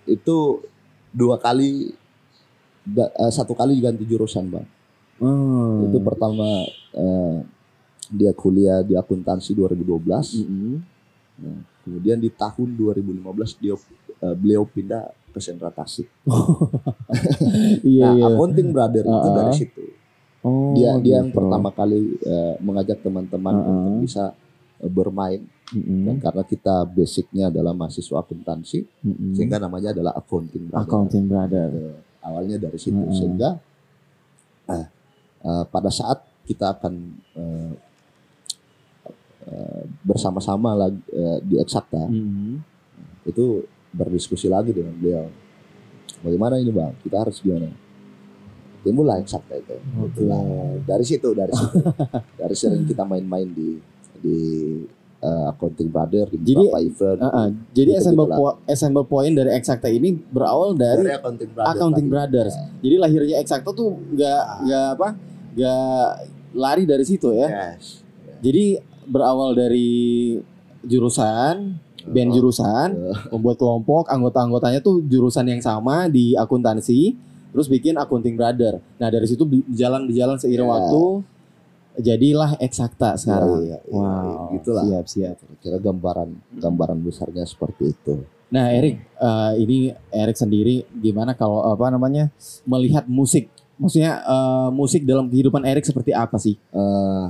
itu 0.05 0.61
dua 1.09 1.35
kali 1.35 1.89
uh, 2.93 3.31
satu 3.31 3.53
kali 3.53 3.79
ganti 3.79 4.05
jurusan 4.05 4.49
bang 4.49 4.67
Hmm. 5.15 5.87
itu 5.87 5.95
pertama 6.03 6.43
eh, 6.91 7.35
dia 8.11 8.35
kuliah 8.35 8.83
di 8.83 8.99
akuntansi 8.99 9.55
2012 9.55 10.43
Mm-mm. 10.43 10.83
kemudian 11.81 12.19
di 12.19 12.27
tahun 12.27 12.75
2015 12.75 13.23
dia 13.55 13.79
eh, 14.19 14.35
beliau 14.35 14.67
pindah 14.67 15.07
ke 15.31 15.39
sentra 15.39 15.71
Tasik 15.71 16.11
Iya, 17.79 18.03
nah 18.03 18.11
iya. 18.11 18.25
accounting 18.27 18.75
brother 18.75 19.07
itu 19.07 19.15
Uh-uh. 19.15 19.35
dari 19.39 19.51
situ 19.55 19.84
Oh, 20.45 20.77
dia 20.77 20.93
dia 21.01 21.25
yang 21.25 21.33
gitu. 21.33 21.41
pertama 21.41 21.73
kali 21.73 22.21
eh, 22.21 22.55
mengajak 22.61 23.01
teman-teman 23.01 23.55
Uh-uh. 23.57 23.71
untuk 23.73 23.93
bisa 24.05 24.29
eh, 24.77 24.91
bermain 24.93 25.41
Mm-mm. 25.73 26.05
dan 26.05 26.15
karena 26.21 26.43
kita 26.45 26.85
basicnya 26.85 27.49
adalah 27.49 27.73
mahasiswa 27.73 28.21
akuntansi 28.21 28.85
Mm-mm. 29.01 29.33
sehingga 29.33 29.57
namanya 29.57 29.97
adalah 29.97 30.13
accounting 30.13 30.69
brother 30.69 30.85
Accounting 30.85 31.25
Brother. 31.25 31.67
Eh, 31.73 31.97
awalnya 32.21 32.61
dari 32.61 32.77
situ 32.77 32.93
Mm-mm. 32.93 33.17
sehingga 33.17 33.57
eh, 34.69 34.85
eh, 35.41 35.63
pada 35.65 35.89
saat 35.89 36.21
kita 36.45 36.77
akan 36.77 36.93
eh, 37.41 37.73
eh, 39.49 39.81
bersama-sama 40.05 40.77
lagi 40.77 41.01
eh, 41.09 41.37
di 41.41 41.57
Eksakta 41.57 42.05
Mm-mm. 42.05 42.61
itu 43.25 43.65
berdiskusi 43.89 44.45
lagi 44.45 44.77
dengan 44.77 44.93
beliau 44.93 45.25
bagaimana 46.21 46.61
ini 46.61 46.69
bang 46.69 46.93
kita 47.01 47.17
harus 47.25 47.41
gimana 47.41 47.73
timbullah 48.85 49.17
Eksakta 49.17 49.57
itu 49.57 49.75
Oke. 49.97 50.21
Nah, 50.21 50.45
dari 50.79 51.01
situ 51.01 51.33
dari 51.33 51.49
situ 51.49 51.77
dari 52.39 52.53
sering 52.53 52.85
kita 52.85 53.01
main-main 53.01 53.49
di 53.49 53.81
di 54.15 54.37
eh, 55.17 55.45
Accounting 55.47 55.89
Brother 55.89 56.29
di 56.29 56.37
Jadi, 56.45 56.63
beberapa 56.63 56.79
event 56.79 57.19
Uh-uh. 57.19 57.47
Jadi 57.71 57.89
Gitu-gitu 57.89 57.99
assemble, 57.99 58.25
lah. 58.25 58.37
po- 58.37 58.57
assemble 58.63 59.03
point 59.03 59.33
dari 59.33 59.49
Eksakta 59.51 59.87
ini 59.87 60.13
berawal 60.13 60.73
dari 60.73 61.09
Accounting 61.09 61.49
Brother 61.49 61.71
Accounting. 61.71 62.07
Brothers. 62.07 62.53
Jadi 62.79 62.95
lahirnya 62.95 63.35
Eksakta 63.39 63.69
tuh 63.71 63.97
nggak 64.07 64.43
nggak 64.63 64.85
apa 64.93 65.07
nggak 65.51 66.05
lari 66.53 66.83
dari 66.85 67.03
situ 67.03 67.33
ya. 67.33 67.49
yes 67.49 68.05
Jadi 68.39 68.77
berawal 69.03 69.53
dari 69.53 70.37
jurusan 70.81 71.81
band 72.05 72.29
Uh, 72.29 72.35
jurusan 72.35 72.87
membuat 73.29 73.57
kelompok 73.57 74.05
anggota-anggotanya 74.07 74.77
tuh 74.77 75.01
jurusan 75.01 75.41
yang 75.43 75.57
sama 75.57 76.05
di 76.05 76.37
akuntansi 76.37 77.17
terus 77.55 77.71
bikin 77.71 77.95
accounting 77.95 78.35
brother 78.35 78.83
nah 78.99 79.07
dari 79.07 79.23
situ 79.23 79.47
berjalan 79.47 80.03
berjalan 80.03 80.35
seiring 80.35 80.67
Ya. 80.67 80.73
waktu 80.75 81.03
jadilah 81.95 82.51
eksakta 82.59 83.15
sekarang 83.15 83.63
Iya, 83.63 83.79
iya, 83.79 83.95
wow 83.95 84.51
gitulah. 84.51 84.83
siap 84.83 85.05
siap 85.07 85.35
kira 85.63 85.79
gambaran 85.79 86.35
gambaran 86.59 86.99
besarnya 86.99 87.47
seperti 87.47 87.95
itu 87.95 88.19
nah 88.51 88.67
Erik 88.67 88.99
eh, 88.99 89.51
ini 89.57 89.77
Erik 90.11 90.35
sendiri 90.35 90.83
gimana 90.91 91.31
kalau 91.31 91.63
apa 91.65 91.87
namanya 91.87 92.27
melihat 92.67 93.07
musik 93.07 93.47
Maksudnya 93.75 94.23
eh, 94.23 94.69
musik 94.71 95.03
dalam 95.03 95.27
kehidupan 95.27 95.67
Erik 95.67 95.83
seperti 95.83 96.15
apa 96.15 96.39
sih? 96.39 96.55
Eh, 96.55 97.27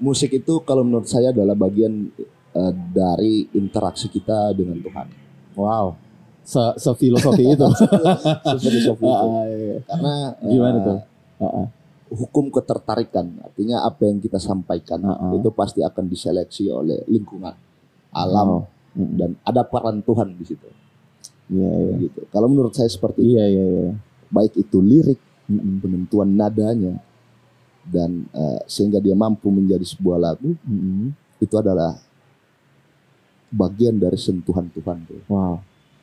musik 0.00 0.32
itu 0.32 0.64
kalau 0.64 0.80
menurut 0.80 1.04
saya 1.04 1.28
adalah 1.28 1.52
bagian 1.52 2.08
eh, 2.56 2.72
dari 2.88 3.44
interaksi 3.52 4.08
kita 4.08 4.56
dengan 4.56 4.80
Tuhan. 4.80 5.06
Wow. 5.54 5.92
Se 6.44 6.62
sefilosofi 6.80 7.44
itu. 7.46 7.66
Filosofi 8.64 9.04
itu. 9.06 9.28
Ah, 9.30 9.44
iya. 9.46 9.76
Karena 9.86 10.14
eh, 10.40 10.50
Gimana 10.50 10.78
tuh? 10.82 10.98
Ah, 11.40 11.46
ah. 11.64 11.66
hukum 12.10 12.50
ketertarikan, 12.50 13.38
artinya 13.38 13.86
apa 13.86 14.02
yang 14.02 14.18
kita 14.18 14.42
sampaikan 14.42 14.98
ah. 15.06 15.30
itu 15.30 15.48
pasti 15.54 15.80
akan 15.80 16.10
diseleksi 16.10 16.66
oleh 16.68 17.06
lingkungan, 17.06 17.54
alam, 18.10 18.66
Oh. 18.90 19.06
Dan 19.06 19.38
ada 19.46 19.62
peran 19.62 20.02
Tuhan 20.02 20.34
di 20.34 20.42
situ. 20.42 20.66
Iya, 21.50 21.70
iya. 21.70 21.94
Gitu. 22.10 22.26
Kalau 22.30 22.50
menurut 22.50 22.74
saya 22.74 22.90
seperti 22.90 23.22
itu, 23.22 23.38
Iya, 23.38 23.44
iya, 23.46 23.64
iya. 23.70 23.90
baik 24.30 24.58
itu 24.58 24.78
lirik, 24.82 25.20
Mm-mm. 25.46 25.78
penentuan 25.82 26.34
nadanya, 26.34 26.98
dan 27.86 28.26
eh, 28.34 28.60
sehingga 28.66 28.98
dia 28.98 29.14
mampu 29.14 29.50
menjadi 29.50 29.82
sebuah 29.82 30.18
lagu, 30.18 30.58
Mm-mm. 30.66 31.14
itu 31.38 31.54
adalah 31.54 31.98
bagian 33.50 33.98
dari 33.98 34.18
sentuhan 34.18 34.70
Tuhan 34.70 35.06
tuh. 35.06 35.22
Wow. 35.26 35.58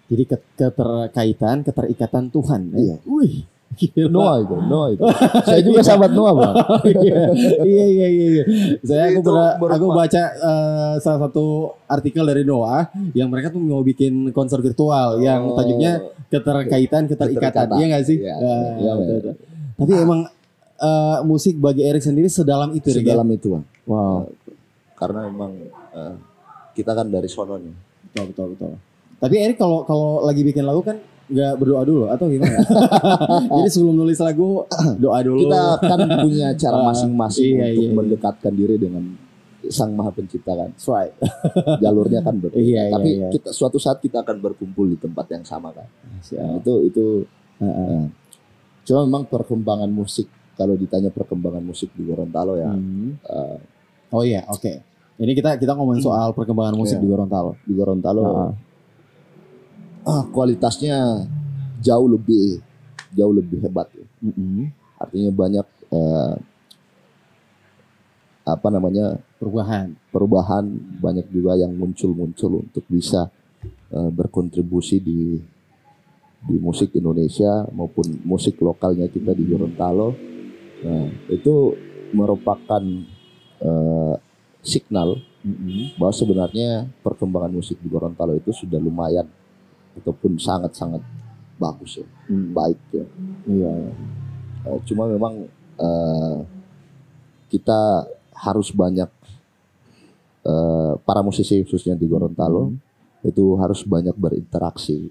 Jadi 0.07 0.23
ke- 0.25 0.43
keterkaitan, 0.55 1.55
keterikatan 1.61 2.23
Tuhan. 2.27 2.61
ya? 2.69 2.77
Iya. 2.77 2.95
Wih. 3.03 3.35
Gila. 3.69 4.09
Noah 4.15 4.35
itu, 4.39 4.55
Noah 4.57 4.87
itu. 4.89 5.01
Saya 5.45 5.59
juga 5.59 5.79
sahabat 5.81 6.11
Noah, 6.11 6.33
Bang. 6.33 6.53
iya, 6.87 7.29
iya, 7.61 7.85
iya, 7.85 8.07
iya, 8.07 8.27
iya. 8.31 8.43
Saya 8.79 9.11
aku, 9.11 9.19
pernah- 9.21 9.53
aku 9.69 9.85
baca 9.89 10.23
eh, 10.31 10.93
salah 10.97 11.19
satu 11.21 11.45
artikel 11.85 12.23
dari 12.23 12.41
Noah 12.41 12.87
yang 13.11 13.27
mereka 13.27 13.47
tuh 13.49 13.59
mau 13.59 13.79
bikin 13.81 14.31
konser 14.31 14.57
virtual 14.59 15.19
yang 15.19 15.43
Oh, 15.45 15.53
tajuknya 15.53 15.99
keterkaitan, 16.27 17.05
keterikatan. 17.05 17.67
Keterikatan. 17.67 17.77
Iya 17.77 17.85
nggak 17.87 18.03
sih? 18.03 18.17
Iya, 18.17 18.33
Ya, 18.33 18.55
iya, 18.73 18.91
iya. 18.97 19.33
Tapi 19.75 19.91
emang 19.93 20.19
eh, 20.77 21.17
musik 21.21 21.57
bagi 21.57 21.83
Erik 21.83 22.01
sendiri 22.01 22.27
sedalam 22.27 22.71
itu, 22.71 22.87
ya? 22.87 22.97
sedalam 22.97 23.27
itu, 23.27 23.47
Bang. 23.51 23.65
Wow, 23.83 24.31
Karena 24.93 25.27
memang 25.27 25.51
eh, 25.91 26.15
kita 26.73 26.91
kan 26.91 27.05
dari 27.05 27.27
sononya. 27.27 27.75
betul, 28.07 28.25
betul, 28.31 28.47
betul. 28.55 28.71
Tapi 29.17 29.35
Erik 29.35 29.57
kalau 29.57 29.81
kalau 29.83 30.21
lagi 30.21 30.41
bikin 30.41 30.61
lagu 30.61 30.81
kan 30.81 30.97
nggak 31.27 31.59
berdoa 31.59 31.83
dulu 31.83 32.03
atau 32.07 32.25
gimana? 32.27 32.55
Jadi 33.57 33.69
sebelum 33.69 33.95
nulis 33.95 34.15
lagu 34.17 34.63
doa 34.95 35.19
dulu. 35.19 35.43
Kita 35.43 35.61
kan 35.77 35.99
punya 36.21 36.47
cara 36.53 36.77
Ah, 36.79 36.85
masing-masing 36.87 37.43
iya, 37.51 37.65
untuk 37.67 37.75
iya, 37.75 37.83
iya. 37.83 37.93
mendekatkan 37.93 38.53
diri 38.53 38.75
dengan 38.77 39.03
Sang 39.67 39.91
Maha 39.91 40.13
Pencipta 40.13 40.53
kan. 40.53 40.69
Right. 40.71 41.11
Jalurnya 41.83 42.21
kan 42.21 42.37
berbeda. 42.37 42.55
Iya, 42.55 42.81
iya, 42.83 42.93
Tapi 42.93 43.09
iya. 43.11 43.27
kita 43.27 43.49
suatu 43.51 43.75
saat 43.75 43.99
kita 43.99 44.21
akan 44.21 44.39
berkumpul 44.39 44.87
di 44.87 44.95
tempat 44.95 45.27
yang 45.27 45.43
sama 45.43 45.73
kan. 45.73 45.87
Nah, 46.31 46.55
itu 46.55 46.73
itu 46.85 47.05
Heeh. 47.57 47.73
eh, 47.91 48.03
cuma 48.85 48.99
memang 49.03 49.23
perkembangan 49.25 49.89
musik 49.89 50.29
kalau 50.53 50.73
ditanya 50.73 51.09
perkembangan 51.09 51.59
musik 51.59 51.91
di 51.91 52.01
Gorontalo 52.01 52.55
ya 52.55 52.71
Hmm. 52.71 53.17
eh, 53.19 53.57
Oh 54.07 54.23
iya, 54.23 54.47
oke. 54.47 54.71
Ini 55.17 55.31
kita 55.33 55.57
kita 55.57 55.73
ngomongin 55.73 55.99
soal 55.99 56.31
perkembangan 56.31 56.71
musik 56.71 56.95
Iya. 56.95 57.03
di 57.03 57.07
Gorontalo. 57.09 57.51
di 57.59 57.73
Gorontalo 57.73 58.21
Heeh. 58.23 58.51
Ah, 60.07 60.23
kualitasnya 60.31 61.27
jauh 61.83 62.07
lebih 62.07 62.63
jauh 63.11 63.33
lebih 63.35 63.59
hebat 63.61 63.91
ya. 63.91 64.05
Mm-mm. 64.23 64.71
artinya 64.97 65.31
banyak 65.35 65.67
eh, 65.93 66.35
apa 68.47 68.67
namanya 68.71 69.19
Perubahan. 69.37 69.91
perubahan 70.09 70.65
banyak 71.03 71.27
juga 71.29 71.59
yang 71.59 71.75
muncul-muncul 71.75 72.63
untuk 72.63 72.83
bisa 72.87 73.27
eh, 73.91 74.09
berkontribusi 74.09 75.03
di 75.03 75.37
di 76.37 76.55
musik 76.61 76.95
Indonesia 76.95 77.67
maupun 77.75 78.23
musik 78.23 78.61
lokalnya 78.63 79.11
kita 79.11 79.35
di 79.35 79.43
Gorontalo 79.43 80.15
nah, 80.85 81.07
itu 81.27 81.75
merupakan 82.15 82.83
eh, 83.59 84.15
signal 84.63 85.19
Mm-mm. 85.43 85.99
bahwa 85.99 86.13
sebenarnya 86.15 86.87
perkembangan 87.03 87.51
musik 87.51 87.77
di 87.83 87.87
Gorontalo 87.91 88.33
itu 88.39 88.55
sudah 88.55 88.79
lumayan 88.79 89.27
ataupun 89.97 90.37
sangat-sangat 90.37 91.01
bagus 91.55 91.97
ya 91.97 92.07
Mm. 92.27 92.51
baik 92.51 92.79
ya 92.91 93.05
Iya. 93.45 93.71
Eh, 94.63 94.79
cuma 94.83 95.07
memang 95.07 95.47
eh, 95.77 96.37
kita 97.47 98.03
harus 98.35 98.69
banyak 98.69 99.07
eh, 100.43 100.93
para 100.99 101.21
musisi 101.21 101.61
khususnya 101.61 101.93
di 101.93 102.05
Gorontalo 102.05 102.75
itu 103.21 103.55
harus 103.55 103.81
banyak 103.83 104.13
berinteraksi 104.13 105.09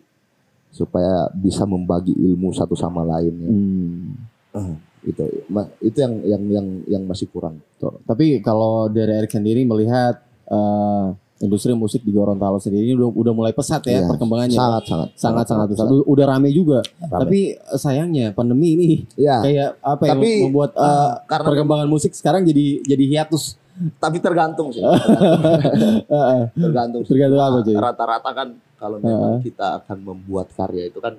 supaya 0.68 1.26
bisa 1.32 1.64
membagi 1.64 2.12
ilmu 2.12 2.52
satu 2.52 2.74
sama 2.74 3.00
lain 3.02 3.34
ya. 3.34 3.50
Hmm. 3.50 4.76
itu 5.02 5.22
Ma- 5.46 5.72
itu 5.78 5.96
yang 5.96 6.14
yang 6.22 6.42
yang 6.50 6.66
yang 6.86 7.02
masih 7.04 7.26
kurang 7.26 7.60
Betul. 7.72 8.00
Tapi 8.02 8.40
kalau 8.40 8.88
dari 8.88 9.12
Erik 9.14 9.30
sendiri 9.30 9.62
melihat 9.62 10.20
eh, 10.46 11.06
industri 11.38 11.72
musik 11.72 12.00
di 12.00 12.08
Gorontalo 12.08 12.56
sendiri 12.56 12.86
ini 12.86 12.94
udah 12.94 13.10
udah 13.10 13.32
mulai 13.32 13.52
pesat 13.52 13.84
ya 13.84 14.00
Iya, 14.00 14.08
perkembangannya. 14.08 14.52
sangat 14.52 14.82
sangat 14.84 15.08
sangat 15.14 15.44
sangat 15.46 15.66
pesat. 15.70 15.84
Udah- 15.86 16.06
Udah 16.06 16.24
rame 16.26 16.48
juga. 16.50 16.80
Rame. 16.98 17.20
Tapi 17.20 17.38
eh, 17.52 17.76
sayangnya 17.76 18.32
pandemi 18.32 18.72
ini 18.72 18.88
ya 19.14 19.40
kayak 19.40 19.70
apa 19.78 20.02
yang 20.06 20.16
Tapi, 20.16 20.30
membuat 20.42 20.70
eh, 20.72 21.10
karena 21.26 21.46
perkembangan 21.46 21.86
musik 21.86 22.12
sekarang 22.12 22.42
jadi 22.42 22.64
jadi 22.82 23.04
hiatus. 23.06 23.60
tapi 23.96 24.16
tergantung 24.18 24.72
sih 24.72 24.80
tergantung 26.56 27.02
sih. 27.02 27.12
Tergantung 27.12 27.36
apa, 27.38 27.58
cuy? 27.60 27.76
rata-rata 27.76 28.30
kan 28.32 28.48
kalau 28.74 28.96
memang 28.98 29.40
kita 29.40 29.76
akan 29.78 29.98
membuat 30.02 30.48
karya 30.50 30.88
itu 30.88 30.98
kan 30.98 31.16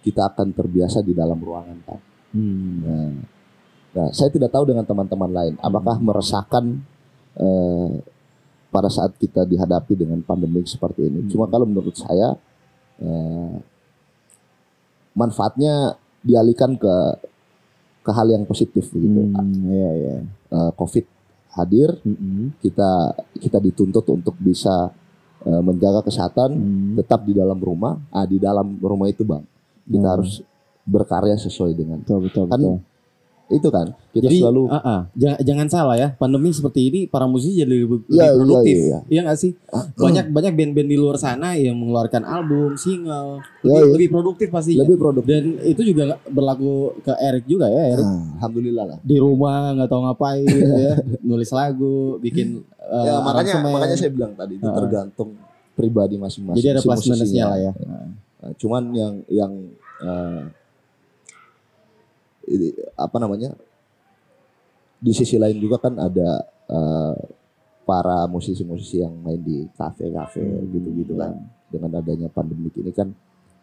kita 0.00 0.24
akan 0.26 0.52
terbiasa 0.52 1.00
di 1.00 1.12
dalam 1.12 1.36
ruangan 1.36 1.78
kan 1.84 2.00
Hmm. 2.28 2.84
Nah, 2.84 3.08
nah, 3.94 4.08
saya 4.10 4.28
tidak 4.28 4.48
tahu 4.48 4.64
dengan 4.66 4.84
teman-teman 4.84 5.28
lain, 5.28 5.54
apakah 5.58 5.96
meresahkan 5.96 6.76
eh, 7.34 7.88
pada 8.68 8.92
saat 8.92 9.16
kita 9.16 9.48
dihadapi 9.48 9.96
dengan 9.96 10.20
pandemi 10.20 10.60
seperti 10.64 11.08
ini. 11.08 11.24
Hmm. 11.24 11.30
Cuma 11.32 11.44
kalau 11.48 11.64
menurut 11.64 11.96
saya 11.96 12.36
eh, 13.00 13.54
manfaatnya 15.16 15.96
dialihkan 16.22 16.76
ke 16.78 16.94
ke 18.04 18.10
hal 18.14 18.28
yang 18.32 18.44
positif 18.48 18.88
begitu. 18.88 19.20
Hmm, 19.20 19.68
iya 19.68 19.90
iya. 19.96 20.16
Eh, 20.24 20.70
Covid 20.76 21.04
hadir, 21.58 21.90
Mm-mm. 22.06 22.54
kita 22.62 23.16
kita 23.36 23.58
dituntut 23.58 24.06
untuk 24.08 24.36
bisa 24.38 24.92
eh, 25.46 25.62
menjaga 25.62 26.02
kesehatan, 26.02 26.50
Hmm. 26.54 26.92
tetap 26.98 27.22
di 27.22 27.32
dalam 27.36 27.58
rumah. 27.62 27.94
Ah 28.10 28.26
di 28.26 28.42
dalam 28.42 28.74
rumah 28.82 29.06
itu 29.06 29.22
bang, 29.22 29.42
kita 29.86 30.02
Hmm. 30.02 30.14
harus 30.18 30.42
berkarya 30.88 31.36
sesuai 31.36 31.72
dengan 31.76 32.00
Betul 32.00 32.26
betul 32.26 32.44
Kan 32.48 32.58
betul. 32.58 32.76
Itu 33.48 33.68
kan. 33.72 33.96
Kita 34.12 34.28
Jadi 34.28 34.44
selalu 34.44 34.62
ah, 34.68 34.76
ah, 34.76 35.00
jangan, 35.16 35.38
jangan 35.40 35.66
salah 35.72 35.96
ya, 35.96 36.08
pandemi 36.16 36.52
seperti 36.52 36.92
ini 36.92 37.00
para 37.08 37.24
musisi 37.24 37.56
jadi 37.56 37.68
lebih, 37.70 38.04
lebih 38.04 38.12
Iya, 38.12 38.24
iya, 38.24 38.32
produktif. 38.36 38.76
iya. 38.76 38.98
Iya 39.08 39.20
nggak 39.24 39.38
sih? 39.40 39.52
Banyak 39.96 40.26
banyak 40.28 40.52
band-band 40.52 40.88
di 40.92 40.96
luar 41.00 41.16
sana 41.16 41.56
yang 41.56 41.76
mengeluarkan 41.80 42.22
album, 42.28 42.76
single, 42.76 43.40
lebih, 43.64 43.72
iya. 43.72 43.92
lebih 43.96 44.08
produktif 44.12 44.48
pasti. 44.52 44.76
lebih 44.76 44.96
produktif. 45.00 45.28
Dan 45.32 45.56
itu 45.64 45.80
juga 45.80 46.20
berlaku 46.28 47.00
ke 47.00 47.12
Erik 47.16 47.44
juga 47.48 47.66
ya, 47.72 47.82
Erik. 47.96 48.04
Nah, 48.04 48.36
Alhamdulillah 48.36 48.84
lah. 48.84 48.98
Di 49.00 49.16
rumah 49.16 49.72
nggak 49.80 49.88
tahu 49.88 50.00
ngapain 50.04 50.44
ya, 50.84 50.94
nulis 51.24 51.50
lagu, 51.50 52.20
bikin 52.20 52.60
eh, 52.84 53.04
ya 53.08 53.24
makanya 53.24 53.60
aransemen. 53.64 53.72
makanya 53.72 53.96
saya 53.96 54.10
bilang 54.12 54.32
tadi 54.36 54.60
itu 54.60 54.66
Heeh. 54.68 54.76
tergantung 54.76 55.30
pribadi 55.72 56.14
masing-masing. 56.20 56.58
Jadi 56.58 56.68
ada 56.74 56.80
plus 56.82 57.06
minusnya 57.06 57.44
lah 57.48 57.58
ya. 57.70 57.72
Nah, 58.38 58.52
cuman 58.60 58.82
yang 58.92 59.14
yang 59.30 59.52
ini, 60.04 60.40
apa 62.96 63.16
namanya? 63.20 63.54
Di 64.98 65.12
sisi 65.14 65.38
lain 65.38 65.58
juga 65.62 65.78
kan 65.78 65.94
ada 65.94 66.42
eh, 66.68 67.16
para 67.88 68.28
musisi-musisi 68.28 69.00
yang 69.00 69.14
main 69.24 69.40
di 69.40 69.64
kafe-kafe 69.72 70.42
Hmm, 70.42 70.68
gitu-gitu 70.74 71.14
kan. 71.16 71.38
Dengan 71.68 72.00
adanya 72.00 72.28
pandemi 72.28 72.68
ini 72.74 72.92
kan 72.92 73.08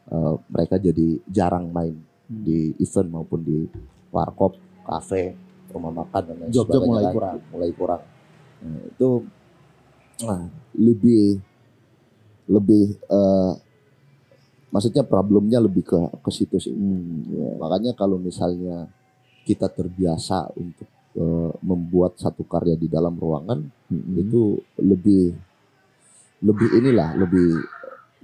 eh, 0.10 0.34
mereka 0.50 0.78
jadi 0.80 1.20
jarang 1.30 1.70
main 1.70 1.96
Hmm. 2.26 2.42
di 2.42 2.74
event 2.82 3.22
maupun 3.22 3.46
di 3.46 3.70
warkop, 4.10 4.58
kafe, 4.82 5.38
rumah 5.70 5.94
makan 5.94 6.22
dan 6.26 6.36
lain 6.42 6.50
Job-job 6.50 6.82
sebagainya 6.82 6.90
mulai 6.90 7.06
kan. 7.06 7.14
kurang. 7.14 7.38
Mulai 7.54 7.72
kurang. 7.78 8.02
Nah, 8.66 8.82
itu 8.90 9.10
nah, 10.26 10.42
lebih 10.74 11.38
lebih 12.50 12.86
eh, 12.98 13.52
maksudnya 14.76 15.08
problemnya 15.08 15.64
lebih 15.64 15.88
ke 15.88 15.96
ke 16.20 16.30
situ 16.36 16.60
sih. 16.60 16.76
Hmm, 16.76 17.24
iya. 17.32 17.50
Makanya 17.56 17.96
kalau 17.96 18.20
misalnya 18.20 18.92
kita 19.48 19.72
terbiasa 19.72 20.52
untuk 20.60 20.84
eh, 21.16 21.52
membuat 21.64 22.20
satu 22.20 22.44
karya 22.44 22.76
di 22.76 22.92
dalam 22.92 23.16
ruangan 23.16 23.64
Mm-mm. 23.88 24.20
itu 24.20 24.60
lebih 24.84 25.32
lebih 26.44 26.70
inilah 26.76 27.16
lebih 27.16 27.48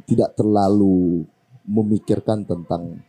tidak 0.04 0.36
terlalu 0.36 1.24
memikirkan 1.64 2.43
tentang 2.43 2.99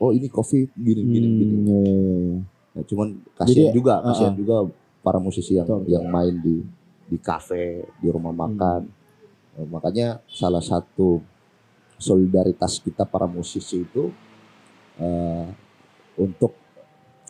oh 0.00 0.10
ini 0.10 0.26
covid 0.26 0.72
gini 0.74 1.02
gini 1.04 1.26
Hmm, 1.28 1.36
gini. 1.38 1.54
iya, 1.62 1.78
iya, 1.78 2.06
iya. 2.18 2.38
Nah, 2.70 2.84
cuman 2.86 3.08
kasihan 3.36 3.70
Jadi, 3.70 3.76
juga 3.76 3.94
uh-uh. 4.00 4.06
kasihan 4.10 4.34
juga 4.34 4.56
para 5.00 5.18
musisi 5.18 5.52
yang 5.54 5.68
Betul, 5.68 5.86
yang 5.90 6.04
main 6.08 6.34
di 6.38 6.56
di 7.06 7.18
kafe 7.18 7.86
di 8.02 8.08
rumah 8.10 8.32
Hmm. 8.32 8.42
makan. 8.46 8.80
Eh, 9.58 9.66
makanya 9.68 10.22
salah 10.26 10.62
satu 10.62 11.18
solidaritas 12.00 12.80
kita 12.80 13.04
para 13.04 13.28
musisi 13.28 13.84
itu 13.84 14.08
eh, 14.96 15.46
untuk 16.16 16.56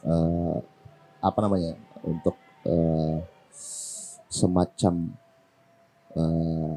eh, 0.06 0.58
apa 1.20 1.38
namanya 1.42 1.74
untuk 2.06 2.38
eh, 2.64 3.18
semacam 4.30 4.94
eh, 6.14 6.72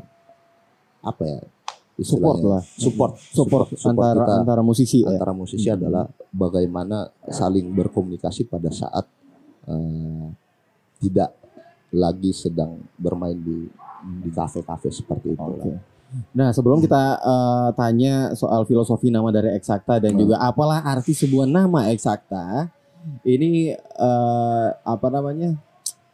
apa 1.04 1.24
ya 1.24 1.42
Support 1.94 2.42
lah. 2.42 2.64
support 2.66 3.14
Support, 3.22 3.78
antara 3.86 4.18
kita 4.26 4.34
antara 4.42 4.62
musisi 4.66 5.06
ya. 5.06 5.14
antara 5.14 5.30
musisi 5.32 5.70
Hmm. 5.70 5.78
adalah 5.78 6.06
bagaimana 6.34 7.06
saling 7.30 7.70
berkomunikasi 7.70 8.50
pada 8.50 8.74
saat 8.74 9.06
eh, 9.70 10.26
tidak 10.98 11.38
lagi 11.94 12.34
sedang 12.34 12.82
bermain 12.98 13.38
di 13.38 13.70
di 14.26 14.30
kafe-kafe 14.34 14.90
seperti 14.90 15.38
itu 15.38 15.46
Oke. 15.54 15.93
Nah, 16.32 16.50
sebelum 16.50 16.80
kita 16.80 17.04
eh, 17.16 17.70
tanya 17.74 18.14
soal 18.34 18.64
filosofi 18.64 19.08
nama 19.08 19.30
dari 19.30 19.52
Eksakta 19.52 19.98
dan 19.98 20.14
Hmm. 20.14 20.22
juga 20.22 20.36
apalah 20.38 20.82
arti 20.82 21.12
sebuah 21.12 21.46
nama 21.46 21.90
Eksakta, 21.90 22.70
ini 23.24 23.74
eh, 23.76 24.68
apa 24.76 25.08
namanya? 25.10 25.54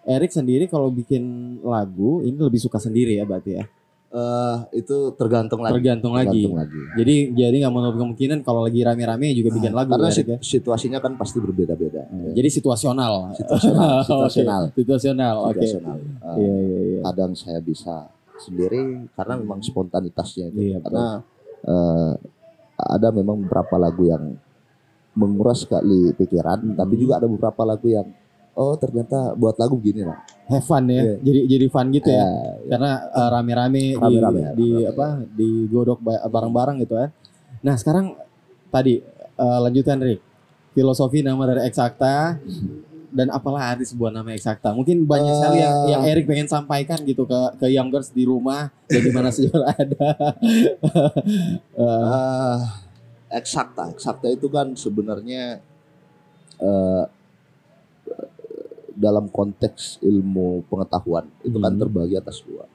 Erik 0.01 0.31
sendiri 0.31 0.65
kalau 0.65 0.89
bikin 0.89 1.21
lagu 1.61 2.19
ini 2.19 2.33
lebih 2.33 2.57
suka 2.57 2.77
sendiri 2.77 3.15
ya 3.15 3.23
berarti 3.23 3.51
ya. 3.53 3.65
Eh, 4.09 4.57
itu 4.75 5.13
tergantung 5.13 5.61
lagi. 5.61 5.77
Tergantung 5.77 6.17
lagi. 6.17 6.41
Tergantung 6.41 6.57
lagi. 6.57 6.81
Jadi 6.97 7.15
jadi 7.29 7.55
nggak 7.61 7.69
menutup 7.71 7.97
kemungkinan 7.99 8.39
kalau 8.41 8.65
lagi 8.65 8.81
rame-rame 8.81 9.37
juga 9.37 9.53
bikin 9.53 9.69
lagu 9.69 9.93
Karena 9.93 10.09
ya, 10.09 10.23
ya. 10.25 10.37
situasinya 10.41 10.97
kan 10.97 11.13
pasti 11.13 11.37
berbeda-beda. 11.37 12.09
Hmm, 12.09 12.33
Jadi 12.33 12.49
situasional. 12.49 13.37
Situasional, 13.37 14.01
situasional. 14.09 14.61
Situasional. 14.73 15.35
Oke. 15.45 15.61
Situasional. 15.61 15.97
Eh, 16.01 16.35
Iya 16.41 16.55
iya 16.57 16.79
iya. 16.81 16.99
Kadang 17.05 17.31
saya 17.37 17.61
bisa 17.61 18.09
sendiri 18.39 19.05
karena 19.13 19.35
memang 19.35 19.59
spontanitasnya 19.59 20.49
itu. 20.49 20.59
Iya, 20.71 20.77
karena 20.81 21.05
eh, 21.63 22.13
ada 22.79 23.07
memang 23.11 23.43
beberapa 23.43 23.75
lagu 23.75 24.07
yang 24.07 24.39
menguras 25.13 25.67
sekali 25.67 26.15
pikiran, 26.15 26.63
Hmm. 26.63 26.75
tapi 26.75 26.95
juga 26.95 27.19
ada 27.19 27.27
beberapa 27.27 27.67
lagu 27.67 27.85
yang 27.85 28.07
oh 28.55 28.75
ternyata 28.75 29.35
buat 29.35 29.55
lagu 29.55 29.75
gini 29.79 30.03
lah. 30.03 30.19
Have 30.47 30.63
fun 30.63 30.87
ya. 30.87 30.99
Iya. 30.99 31.15
Jadi 31.19 31.39
jadi 31.47 31.65
fun 31.67 31.87
gitu 31.91 32.09
ya. 32.09 32.23
Ya, 32.23 32.31
karena 32.69 32.91
uh, 33.11 33.29
rame-rame 33.29 33.83
di, 33.83 33.99
Rame-rame, 33.99 34.39
di 34.55 34.69
rame-rame. 34.71 34.89
apa 34.89 35.07
digodok 35.29 35.99
ba- 35.99 36.23
bareng-bareng 36.25 36.77
gitu 36.81 36.95
ya. 36.95 37.07
Nah 37.59 37.75
sekarang 37.75 38.15
tadi 38.67 39.03
uh, 39.35 39.59
lanjutkan 39.59 39.99
Rick 39.99 40.21
filosofi 40.71 41.19
nama 41.19 41.43
dari 41.45 41.67
Eksakta 41.67 42.39
dan 43.09 43.27
apalah 43.29 43.73
arti 43.73 43.85
sebuah 43.85 44.13
nama 44.13 44.31
Eksakta. 44.31 44.69
Mungkin 44.71 45.03
banyak 45.03 45.33
sekali 45.33 45.57
yang 45.59 45.75
Eh. 45.81 45.89
yang 45.91 46.01
Erik 46.05 46.25
pengen 46.29 46.45
sampaikan 46.45 47.01
gitu 47.03 47.25
ke 47.25 47.39
ke 47.57 47.67
youngers 47.69 48.13
di 48.13 48.23
rumah 48.23 48.69
dan 48.85 49.01
di 49.01 49.11
mana 49.11 49.29
saja 49.33 49.49
ada. 49.65 50.05
Uh, 51.73 52.57
eksakta, 53.39 53.93
eksakta 53.93 54.27
itu 54.29 54.47
kan 54.49 54.73
sebenarnya 54.73 55.61
eh, 56.59 57.03
dalam 58.91 59.31
konteks 59.31 60.01
ilmu 60.03 60.67
pengetahuan 60.67 61.23
itu 61.41 61.55
kan 61.55 61.71
Hmm. 61.71 61.79
terbagi 61.79 62.19
atas 62.19 62.43
dua, 62.43 62.67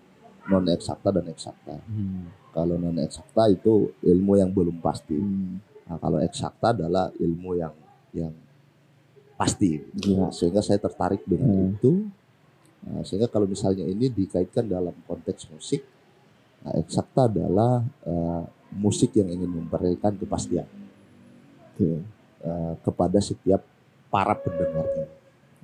non 0.49 0.64
eksakta 0.66 1.12
dan 1.12 1.26
eksakta. 1.28 1.76
hmm, 1.85 2.51
Kalau 2.51 2.78
non 2.78 2.97
eksakta 2.97 3.51
itu 3.51 3.93
ilmu 4.01 4.39
yang 4.39 4.49
belum 4.49 4.78
pasti. 4.80 5.14
hmm, 5.14 5.74
Nah, 5.85 6.01
kalau 6.01 6.16
eksakta 6.16 6.72
adalah 6.72 7.12
ilmu 7.20 7.61
yang 7.61 7.74
yang 8.16 8.32
pasti. 9.35 9.82
Iya. 10.01 10.30
Sehingga 10.30 10.61
saya 10.61 10.78
tertarik 10.78 11.22
dengan 11.24 11.51
Hmm. 11.51 11.74
itu. 11.74 11.93
Nah, 12.85 13.01
sehingga 13.01 13.26
kalau 13.26 13.45
misalnya 13.45 13.82
ini 13.82 14.09
dikaitkan 14.09 14.68
dalam 14.68 14.93
konteks 15.05 15.49
musik, 15.49 15.80
nah, 16.61 16.76
eksakta 16.76 17.26
adalah 17.26 17.80
eh, 18.05 18.43
musik 18.74 19.14
yang 19.14 19.30
ingin 19.30 19.49
memberikan 19.49 20.12
kepastian 20.14 20.66
oke. 21.72 21.89
eh, 22.45 22.72
kepada 22.80 23.18
setiap 23.18 23.64
para 24.11 24.37
pendengarnya. 24.37 25.07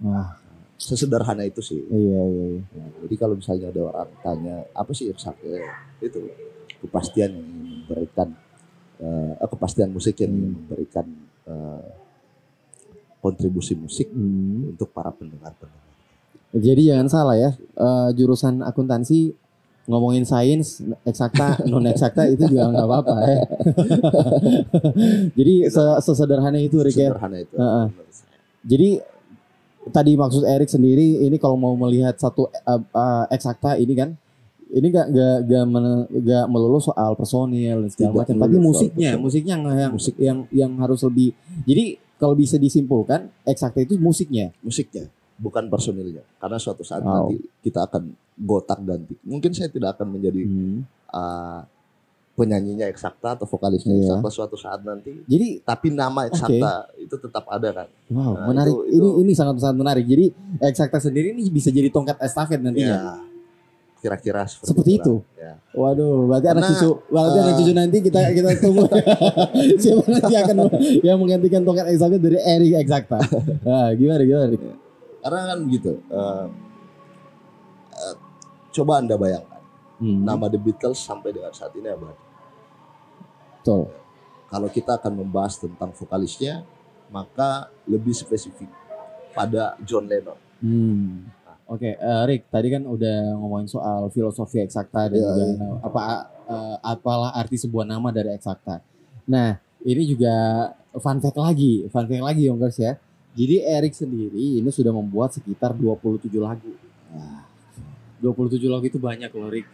Wah, 0.01 0.33
Sesederhana 0.81 1.45
itu 1.45 1.61
sih. 1.61 1.77
iya 1.87 2.23
iya. 2.25 2.45
iya. 2.57 2.63
Nah, 2.73 2.89
jadi 3.05 3.15
kalau 3.15 3.37
misalnya 3.37 3.69
ada 3.69 3.83
orang 3.85 4.11
tanya 4.25 4.65
apa 4.73 4.91
sih 4.91 5.13
eksakta 5.13 5.45
itu 6.01 6.25
kepastian 6.81 7.37
yang 7.37 7.45
ingin 7.45 7.69
memberikan 7.85 8.29
eh, 8.97 9.33
eh, 9.37 9.49
kepastian 9.49 9.93
musik 9.93 10.17
yang 10.19 10.33
ingin 10.33 10.49
Hmm. 10.49 10.59
memberikan 10.65 11.07
eh, 11.45 11.85
kontribusi 13.21 13.73
musik 13.73 14.09
Hmm. 14.09 14.73
untuk 14.73 14.91
para 14.91 15.09
pendengar-pendengar. 15.11 15.89
Jadi 16.51 16.83
jangan 16.83 17.07
salah 17.07 17.37
ya, 17.37 17.51
eh, 17.55 18.09
jurusan 18.13 18.61
akuntansi 18.61 19.37
ngomongin 19.87 20.23
sains, 20.23 20.81
eksakta, 21.05 21.61
non 21.71 21.85
eksakta 21.85 22.27
itu 22.27 22.47
juga 22.47 22.69
nggak 22.69 22.87
apa-apa 22.87 23.15
ya. 23.23 23.39
Jadi 25.39 25.55
se- 25.67 26.01
sesederhana 26.03 26.59
itu 26.59 26.79
Rick 26.81 26.97
ya. 26.97 27.11
Sederhana 27.11 27.37
itu. 27.39 27.55
Menurut 27.55 28.11
saya. 28.11 28.37
Jadi 28.61 28.89
tadi 29.91 30.13
maksud 30.13 30.43
Erik 30.45 30.69
sendiri 30.69 31.25
ini 31.25 31.37
kalau 31.37 31.57
mau 31.57 31.73
melihat 31.75 32.15
satu 32.15 32.49
eh, 32.49 32.61
eh, 32.77 33.25
eksakta 33.31 33.77
ini 33.77 33.95
kan 33.95 34.11
ini 34.71 34.87
gak 34.87 35.11
gak 35.11 35.37
gak, 35.51 35.65
men- 35.67 36.07
gak 36.23 36.47
melulu 36.47 36.79
soal 36.79 37.19
personil 37.19 37.83
dan 37.83 37.91
segala 37.91 38.23
macam, 38.23 38.39
tapi 38.39 38.55
musiknya, 38.55 39.19
musiknya 39.19 39.55
yang 39.59 39.65
yang, 39.67 39.93
Musik. 39.93 40.15
yang 40.15 40.39
yang 40.55 40.73
harus 40.79 41.03
lebih. 41.03 41.35
Jadi 41.67 41.99
kalau 42.21 42.37
bisa 42.37 42.55
disimpulkan 42.55 43.33
eksakta 43.43 43.81
itu 43.81 43.97
musiknya. 43.97 44.53
Musiknya 44.61 45.09
bukan 45.35 45.67
personilnya 45.67 46.21
karena 46.37 46.61
suatu 46.61 46.85
saat 46.85 47.01
Wow. 47.01 47.33
nanti 47.33 47.41
kita 47.65 47.81
akan 47.83 48.13
gotak 48.37 48.77
ganti. 48.85 49.17
Mungkin 49.25 49.51
saya 49.51 49.67
tidak 49.67 49.97
akan 49.97 50.13
menjadi 50.13 50.45
Hmm. 50.45 50.85
uh, 51.09 51.65
penyanyinya 52.31 52.89
eksakta 52.89 53.37
atau 53.37 53.45
vokalisnya 53.45 53.93
Iya. 53.93 54.17
eksakta 54.17 54.29
suatu 54.31 54.57
saat 54.57 54.81
nanti. 54.81 55.13
Jadi 55.25 55.61
Tapi 55.61 55.93
nama 55.93 56.25
eksakta 56.25 56.89
itu 56.97 57.13
tetap 57.15 57.45
ada 57.49 57.69
kan. 57.75 57.89
Wow, 58.09 58.33
Nah, 58.33 58.47
menarik. 58.49 58.73
itu- 58.73 58.85
Ini 58.87 58.97
itu- 58.97 59.17
ini 59.21 59.33
sangat 59.33 59.55
sangat 59.59 59.77
menarik. 59.77 60.05
Jadi 60.05 60.25
eksakta 60.59 60.99
sendiri 60.99 61.33
ini 61.33 61.49
bisa 61.49 61.69
jadi 61.69 61.89
tongkat 61.89 62.17
estafet 62.19 62.61
nantinya. 62.61 62.97
Ya, 62.97 63.13
kira-kira 64.01 64.49
seperti, 64.49 64.69
Seperti 64.73 64.91
itu? 64.97 65.15
Ya. 65.37 65.61
Waduh, 65.77 66.27
berarti 66.27 66.47
anak 66.51 66.65
Karena, 66.65 66.81
cucu, 66.81 66.91
berarti 67.13 67.39
anak 67.39 67.53
eh, 67.53 67.57
cucu 67.61 67.73
nanti 67.77 67.97
kita 68.01 68.21
kita 68.33 68.49
tunggu 68.59 68.85
siapa 69.83 70.05
nanti 70.09 70.35
akan 70.41 70.57
yang 71.05 71.19
menggantikan 71.21 71.63
tongkat 71.63 71.87
estafet 71.93 72.21
dari 72.21 72.39
Erik 72.41 72.81
eksakta. 72.81 73.21
Nah, 73.63 73.93
gimana 73.95 74.23
gimana? 74.25 74.45
Rik? 74.57 74.63
Karena 75.21 75.41
kan 75.53 75.59
begitu. 75.69 75.93
uh, 76.09 76.49
uh, 77.93 78.15
coba 78.73 79.05
anda 79.05 79.21
bayangkan 79.21 79.61
Hmm, 80.01 80.25
nama 80.25 80.49
The 80.49 80.57
Beatles 80.57 80.97
sampai 80.97 81.29
dengan 81.29 81.53
saat 81.53 81.77
ini 81.77 81.85
abadi. 81.93 82.17
betul. 83.61 83.93
Kalau 84.49 84.69
kita 84.73 84.97
akan 84.97 85.13
membahas 85.21 85.61
tentang 85.61 85.93
vokalisnya, 85.93 86.65
maka 87.13 87.69
lebih 87.85 88.17
spesifik 88.17 88.73
pada 89.37 89.77
John 89.85 90.09
Lennon. 90.09 90.41
Hmm. 90.65 91.29
Oke, 91.71 91.95
eh, 91.95 92.23
Rick, 92.27 92.51
tadi 92.51 92.67
kan 92.67 92.83
udah 92.83 93.39
ngomongin 93.39 93.71
soal 93.71 94.11
filosofi 94.11 94.59
eksakta 94.59 95.07
dan 95.07 95.15
Iya, 95.15 95.23
juga 95.23 95.45
iya. 95.47 95.69
apa 95.87 96.01
eh, 96.51 96.77
apalah 96.83 97.31
arti 97.31 97.55
sebuah 97.55 97.87
nama 97.87 98.11
dari 98.11 98.35
eksakta. 98.35 98.83
Nah, 99.31 99.55
ini 99.87 100.03
juga 100.03 100.35
fun 100.99 101.23
fact 101.23 101.39
lagi, 101.39 101.87
fun 101.87 102.11
fact 102.11 102.27
lagi 102.27 102.51
Youngers 102.51 102.75
ya. 102.75 102.99
Jadi 103.39 103.63
Erik 103.63 103.95
sendiri 103.95 104.59
ini 104.59 104.67
sudah 104.67 104.91
membuat 104.91 105.31
sekitar 105.31 105.71
27 105.71 106.27
lagu. 106.43 106.75
Wah, 107.15 107.47
27 108.19 108.67
lagu 108.67 108.91
itu 108.91 108.99
banyak 108.99 109.31
loh, 109.31 109.47
Rick. 109.47 109.71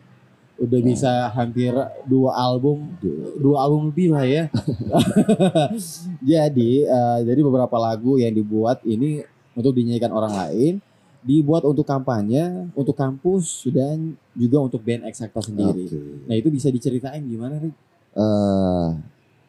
Udah 0.60 0.76
Nah. 0.76 0.84
bisa 0.84 1.12
hampir 1.32 1.72
dua 2.04 2.36
album, 2.36 2.92
dua 3.40 3.64
album 3.64 3.88
lebih 3.88 4.12
lah 4.12 4.28
ya. 4.28 4.52
jadi, 6.20 6.70
eh, 6.84 7.18
jadi 7.24 7.40
beberapa 7.40 7.76
lagu 7.80 8.20
yang 8.20 8.36
dibuat 8.36 8.84
ini 8.84 9.24
untuk 9.56 9.72
dinyanyikan 9.72 10.12
orang 10.12 10.36
lain 10.36 10.84
dibuat 11.26 11.66
untuk 11.66 11.82
kampanye, 11.82 12.70
untuk 12.78 12.94
kampus 12.94 13.66
dan 13.74 14.14
juga 14.30 14.62
untuk 14.62 14.78
band 14.78 15.10
Eksakta 15.10 15.42
sendiri. 15.42 15.90
Oke. 15.90 16.00
Nah 16.30 16.34
itu 16.38 16.48
bisa 16.54 16.70
diceritain 16.70 17.26
gimana 17.26 17.58
Rik? 17.58 17.74
Eh, 18.14 18.88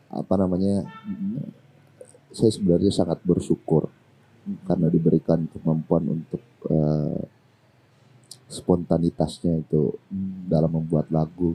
apa 0.09 0.33
namanya? 0.41 0.89
Saya 2.33 2.49
sebenarnya 2.49 2.89
sangat 2.89 3.21
bersyukur 3.21 3.93
karena 4.65 4.89
diberikan 4.89 5.45
kemampuan 5.53 6.17
untuk 6.17 6.41
eh, 6.65 7.21
spontanitasnya 8.49 9.61
itu 9.61 9.93
dalam 10.49 10.81
membuat 10.81 11.13
lagu. 11.13 11.53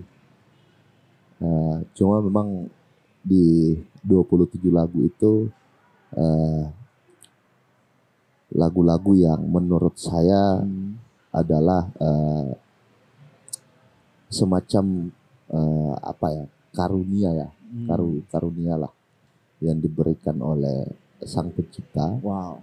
Eh, 1.43 1.79
cuma 1.99 2.23
memang 2.23 2.71
di 3.27 3.75
27 4.07 4.71
lagu 4.71 5.03
itu 5.03 5.51
eh, 6.15 6.82
lagu-lagu 8.53 9.13
yang 9.15 9.41
menurut 9.43 9.97
saya 9.97 10.61
Hmm. 10.61 11.01
adalah 11.33 11.89
eh, 11.97 12.53
semacam 14.29 14.85
eh, 15.49 15.95
apa 16.03 16.27
ya 16.31 16.45
karunia 16.73 17.31
ya 17.35 17.49
Hmm. 17.73 17.89
karu 17.89 18.21
karunia 18.29 18.77
lah 18.77 18.93
yang 19.65 19.81
diberikan 19.81 20.37
oleh 20.39 20.85
sang 21.25 21.49
pencipta 21.49 22.21
Wow. 22.21 22.61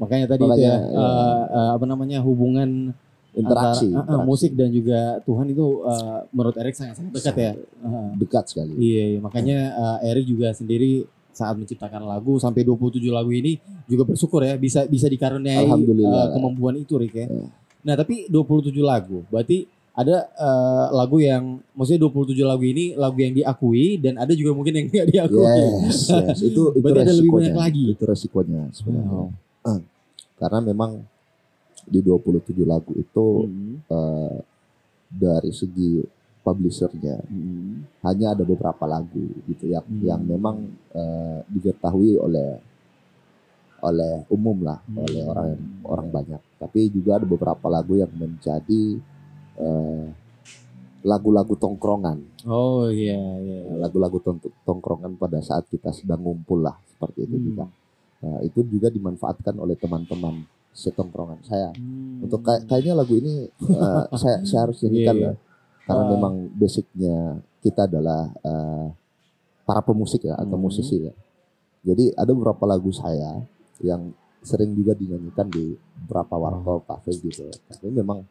Makanya 0.00 0.32
tadi 0.32 0.40
itu 0.40 0.48
Makanya, 0.48 0.74
ya, 0.80 0.88
ya. 0.88 0.96
eh, 0.96 1.42
eh, 1.50 1.70
apa 1.76 1.84
namanya 1.84 2.18
hubungan 2.24 2.96
interaksi, 3.30 3.92
antara, 3.92 4.16
interaksi. 4.16 4.26
musik 4.26 4.52
dan 4.56 4.72
juga 4.72 5.20
Tuhan 5.22 5.46
itu 5.46 5.66
eh, 5.84 6.18
menurut 6.30 6.56
Erik 6.56 6.72
sangat 6.72 6.96
sangat 6.96 7.12
dekat 7.12 7.34
ya. 7.36 7.52
Eh, 7.52 8.10
dekat 8.16 8.44
sekali 8.48 8.72
Iya, 8.74 9.04
iya. 9.06 9.18
makanya 9.20 9.58
eh, 9.76 10.08
Erik 10.08 10.24
juga 10.24 10.48
sendiri 10.50 11.04
saat 11.32 11.54
menciptakan 11.54 12.02
lagu 12.02 12.36
sampai 12.36 12.62
27 12.62 13.00
lagu 13.08 13.30
ini 13.30 13.56
juga 13.84 14.04
bersyukur 14.04 14.42
ya 14.42 14.54
bisa 14.54 14.84
bisa 14.84 15.06
dikaruniai 15.06 15.66
eh, 15.66 16.28
kemampuan 16.32 16.76
itu 16.76 16.94
Rick 16.96 17.14
ya. 17.14 17.26
Ya. 17.26 17.46
Nah, 17.80 17.94
tapi 17.96 18.28
27 18.28 18.70
lagu. 18.80 19.24
Berarti 19.28 19.64
ada 19.90 20.28
eh, 20.28 20.86
lagu 20.92 21.16
yang 21.18 21.58
maksudnya 21.72 22.06
27 22.06 22.36
lagu 22.42 22.62
ini 22.62 22.84
lagu 22.94 23.16
yang 23.16 23.32
diakui 23.32 23.96
dan 23.96 24.16
ada 24.16 24.32
juga 24.32 24.52
mungkin 24.52 24.74
yang 24.74 24.86
tidak 24.88 25.06
diakui. 25.08 25.44
Yes, 25.44 26.08
yes. 26.08 26.38
Itu 26.52 26.72
itu 26.72 26.80
Berarti 26.80 27.00
ada 27.00 27.12
lebih 27.12 27.30
resikonya. 27.30 27.40
banyak 27.40 27.56
lagi. 27.56 27.84
Itu 27.96 28.04
resikonya 28.04 28.62
sebenarnya. 28.70 29.10
Oh. 29.10 29.30
Karena 30.36 30.58
memang 30.62 30.90
di 31.84 32.00
27 32.00 32.64
lagu 32.64 32.92
itu 32.94 33.26
Hmm. 33.44 33.82
eh, 33.82 34.36
dari 35.10 35.50
segi 35.50 36.00
publishernya 36.40 37.20
Hmm. 37.26 37.84
hanya 38.00 38.32
ada 38.32 38.42
beberapa 38.42 38.84
lagu 38.84 39.20
gitu 39.44 39.68
yang 39.68 39.84
Hmm. 39.84 40.00
yang 40.02 40.20
memang 40.22 40.56
eh, 40.90 41.38
diketahui 41.46 42.16
oleh 42.16 42.56
oleh 43.80 44.28
umum 44.28 44.60
lah 44.60 44.80
Hmm. 44.84 45.00
oleh 45.00 45.22
orang 45.24 45.48
orang 45.84 46.08
banyak 46.10 46.42
tapi 46.56 46.88
juga 46.88 47.16
ada 47.16 47.24
beberapa 47.24 47.66
lagu 47.66 47.96
yang 47.96 48.12
menjadi 48.12 49.00
eh, 49.56 50.04
lagu-lagu 51.00 51.52
tongkrongan 51.54 52.20
Oh 52.44 52.88
iya 52.88 53.16
iya. 53.40 53.60
lagu-lagu 53.74 54.20
tong- 54.20 54.40
tongkrongan 54.62 55.16
pada 55.16 55.40
saat 55.40 55.64
kita 55.66 55.92
sedang 55.92 56.20
ngumpul 56.20 56.60
lah 56.60 56.76
seperti 56.86 57.24
itu 57.24 57.36
Hmm. 57.36 57.46
juga 57.46 57.66
Nah, 58.20 58.36
itu 58.44 58.60
juga 58.68 58.92
dimanfaatkan 58.92 59.56
oleh 59.56 59.80
teman-teman 59.80 60.44
setongkrongan 60.72 61.40
saya 61.40 61.72
Hmm. 61.72 62.20
untuk 62.20 62.44
kayak 62.44 62.68
kayaknya 62.68 62.92
lagu 62.94 63.16
ini 63.16 63.48
eh, 63.48 64.04
saya 64.14 64.44
saya 64.44 64.60
harus 64.64 64.76
nyanyikan 64.80 65.16
Iya, 65.16 65.24
lah 65.26 65.36
karena 65.90 66.04
Ah. 66.04 66.10
memang 66.14 66.34
basicnya 66.52 67.16
kita 67.58 67.84
adalah 67.84 68.30
eh, 68.40 68.86
para 69.62 69.82
pemusik 69.82 70.22
ya 70.22 70.34
atau 70.34 70.54
Hmm. 70.54 70.62
musisi 70.62 71.02
ya 71.02 71.12
jadi 71.82 72.14
ada 72.14 72.30
beberapa 72.30 72.62
lagu 72.64 72.90
saya 72.90 73.42
yang 73.80 74.14
sering 74.40 74.72
juga 74.72 74.94
dinyanyikan 74.94 75.46
di 75.46 75.74
beberapa 75.98 76.38
warkop 76.38 76.86
kafe 76.86 77.10
gitu 77.18 77.42
tapi 77.66 77.90
memang 77.90 78.22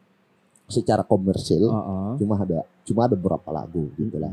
secara 0.66 1.02
komersil 1.02 1.66
Heeh. 1.66 2.10
cuma 2.16 2.34
ada 2.36 2.64
cuma 2.82 3.04
ada 3.04 3.12
beberapa 3.12 3.50
lagu 3.52 3.92
gitu 3.94 4.16
lah 4.16 4.32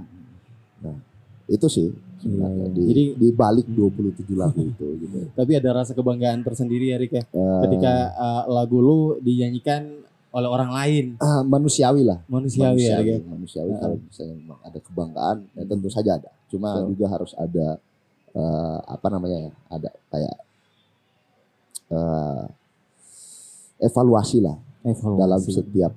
itu 1.48 1.68
sih 1.68 1.88
sebenarnya 2.20 2.66
Iya, 2.66 2.74
di, 2.74 2.82
jadi- 2.84 3.14
di 3.16 3.28
balik 3.32 3.68
27 3.68 4.36
lagu 4.36 4.60
itu 4.60 4.86
gitu 5.00 5.18
Tapi 5.40 5.52
ada 5.54 5.70
rasa 5.74 5.94
kebanggaan 5.94 6.44
tersendiri 6.44 6.92
ya 6.92 7.00
Rick 7.00 7.14
ya. 7.14 7.24
Eh, 7.24 7.60
Ketika 7.64 7.94
eh, 8.12 8.44
lagu 8.50 8.78
lu 8.78 8.98
dinyanyikan 9.18 10.04
oleh 10.38 10.46
orang 10.48 10.70
lain 10.70 11.06
ah, 11.18 11.42
manusiawi 11.42 12.02
lah 12.04 12.22
manusiawi, 12.28 12.78
ya 12.80 13.02
Rick 13.02 13.10
ya. 13.10 13.20
manusiawi 13.26 13.70
Heeh. 13.70 13.82
kalau 13.82 13.96
misalnya 14.00 14.36
memang 14.38 14.60
ada 14.62 14.80
kebanggaan 14.80 15.38
ya 15.52 15.64
tentu 15.66 15.90
saja 15.90 16.12
ada 16.16 16.30
cuma 16.48 16.70
Betul. 16.78 16.88
juga 16.94 17.06
harus 17.10 17.32
ada 17.36 17.68
eh, 18.32 18.80
apa 18.86 19.08
namanya 19.10 19.38
ya 19.42 19.54
ada 19.68 19.90
kayak 20.08 20.36
eh, 21.90 22.44
evaluasi 23.80 24.40
lah 24.40 24.58
Evaluasi. 24.84 25.20
dalam 25.20 25.42
setiap 25.42 25.94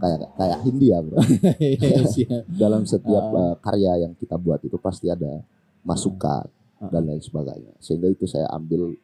kayak 0.00 0.18
kayak 0.32 0.58
Hindia 0.64 0.96
bro 1.00 1.18
Iya, 2.16 2.38
dalam 2.48 2.82
setiap 2.84 3.24
Ah. 3.26 3.40
eh, 3.42 3.54
karya 3.60 3.92
yang 4.00 4.12
kita 4.14 4.36
buat 4.36 4.60
itu 4.60 4.78
pasti 4.78 5.06
ada 5.06 5.42
masukan 5.82 6.46
Ah. 6.78 6.88
dan 6.88 7.04
lain 7.04 7.20
sebagainya 7.20 7.76
sehingga 7.76 8.08
itu 8.08 8.24
saya 8.24 8.48
ambil 8.48 8.96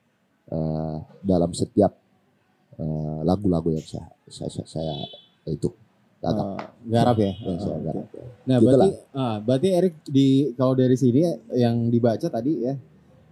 eh, 0.47 0.97
dalam 1.20 1.51
setiap 1.53 1.93
eh, 2.76 3.18
lagu-lagu 3.22 3.68
yang 3.70 3.82
saya 3.82 4.06
saya 4.26 4.50
saya, 4.50 4.66
saya 4.66 4.94
itu 5.46 5.70
Eh, 6.16 6.58
garap 6.90 7.16
ya. 7.20 7.32
yang 7.38 7.58
saya 7.60 7.76
Oh, 7.76 7.82
garap. 7.84 8.02
oke. 8.02 8.18
Nah, 8.48 8.56
Gitu 8.58 8.64
berarti 8.66 8.88
ah, 9.14 9.36
berarti 9.38 9.68
Erik 9.70 9.94
di 10.06 10.26
kalau 10.54 10.74
dari 10.74 10.96
sini 10.96 11.22
yang 11.54 11.86
dibaca 11.86 12.26
tadi 12.26 12.52
ya. 12.62 12.74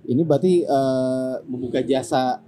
Ini 0.04 0.20
berarti 0.22 0.62
eh, 0.62 1.34
membuka 1.44 1.80
jasa 1.80 2.38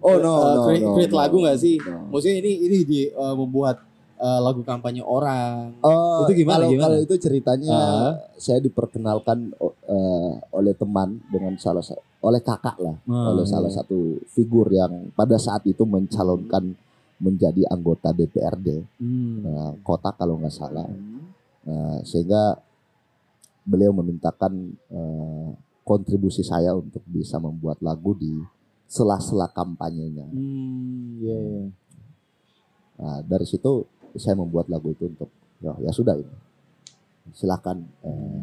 Oh 0.00 0.16
no, 0.16 0.32
no, 0.32 0.62
create, 0.64 0.80
no, 0.82 0.92
create 0.96 1.12
no, 1.12 1.20
lagu 1.20 1.36
nggak 1.38 1.58
sih? 1.60 1.76
no. 1.76 2.08
Maksudnya 2.08 2.36
ini 2.40 2.52
ini 2.66 2.78
di 2.82 3.00
eh, 3.08 3.34
membuat 3.36 3.84
eh, 4.16 4.40
lagu 4.40 4.60
kampanye 4.60 5.00
orang. 5.00 5.76
Oh, 5.80 6.24
Itu 6.24 6.32
gimana, 6.34 6.64
Kalau, 6.64 6.72
gimana? 6.72 6.84
kalau 6.88 6.98
itu 7.00 7.14
ceritanya 7.16 7.72
Ah. 7.72 8.12
saya 8.36 8.58
diperkenalkan 8.58 9.52
eh, 9.86 10.32
oleh 10.50 10.74
teman 10.74 11.20
dengan 11.28 11.56
salah 11.56 11.80
sa- 11.80 12.00
oleh 12.20 12.42
kakak 12.44 12.76
lah, 12.76 12.96
Ah, 13.08 13.32
oleh 13.32 13.48
salah 13.48 13.72
satu 13.72 14.20
figur 14.28 14.68
yang 14.68 15.08
pada 15.16 15.40
saat 15.40 15.64
itu 15.64 15.82
mencalonkan 15.88 16.76
menjadi 17.20 17.68
anggota 17.68 18.12
DPRD 18.12 18.84
Hmm. 19.00 19.40
eh, 19.44 19.72
kota 19.80 20.12
kalau 20.12 20.36
nggak 20.36 20.52
salah, 20.52 20.88
Hmm. 20.88 21.32
Eh, 21.60 21.98
sehingga 22.04 22.56
beliau 23.64 23.92
memintakan 23.92 24.52
eh, 24.88 25.48
kontribusi 25.84 26.40
saya 26.40 26.72
untuk 26.76 27.04
bisa 27.04 27.36
membuat 27.36 27.80
lagu 27.80 28.16
di 28.16 28.32
sela-sela 28.88 29.48
kampanyenya. 29.48 30.26
Hmm, 30.28 31.20
iya, 31.20 31.36
iya. 31.36 31.64
Nah, 33.00 33.18
dari 33.24 33.48
situ 33.48 33.84
saya 34.16 34.36
membuat 34.36 34.68
lagu 34.68 34.92
itu 34.92 35.08
untuk 35.08 35.30
ya, 35.60 35.72
ya 35.80 35.92
sudah 35.92 36.16
ini 36.20 36.36
silakan 37.32 37.84
eh, 38.02 38.40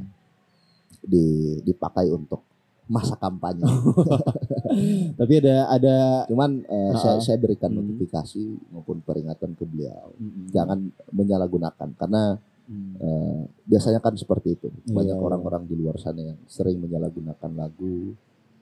di, 1.04 1.26
dipakai 1.62 2.10
untuk 2.10 2.42
masa 2.88 3.16
kampanye. 3.16 3.64
Tapi 5.20 5.34
ada 5.38 5.56
ada 5.70 5.96
Cuman 6.26 6.62
eh, 6.62 6.92
Ah, 6.92 6.98
saya, 6.98 7.18
saya 7.20 7.38
berikan 7.38 7.70
Hmm. 7.70 7.82
notifikasi 7.82 8.42
maupun 8.70 9.00
peringatan 9.00 9.54
ke 9.54 9.64
beliau 9.64 10.12
Hmm. 10.14 10.48
jangan 10.48 10.80
menyalahgunakan 11.10 11.90
karena 11.94 12.38
Hmm. 12.64 12.94
eh, 12.98 13.42
biasanya 13.64 13.98
kan 13.98 14.12
seperti 14.14 14.54
itu 14.54 14.68
banyak 14.86 15.08
Iya, 15.10 15.16
iya. 15.16 15.24
orang-orang 15.24 15.64
di 15.66 15.76
luar 15.76 15.96
sana 15.96 16.20
yang 16.22 16.40
sering 16.46 16.78
menyalahgunakan 16.78 17.52
lagu 17.54 18.12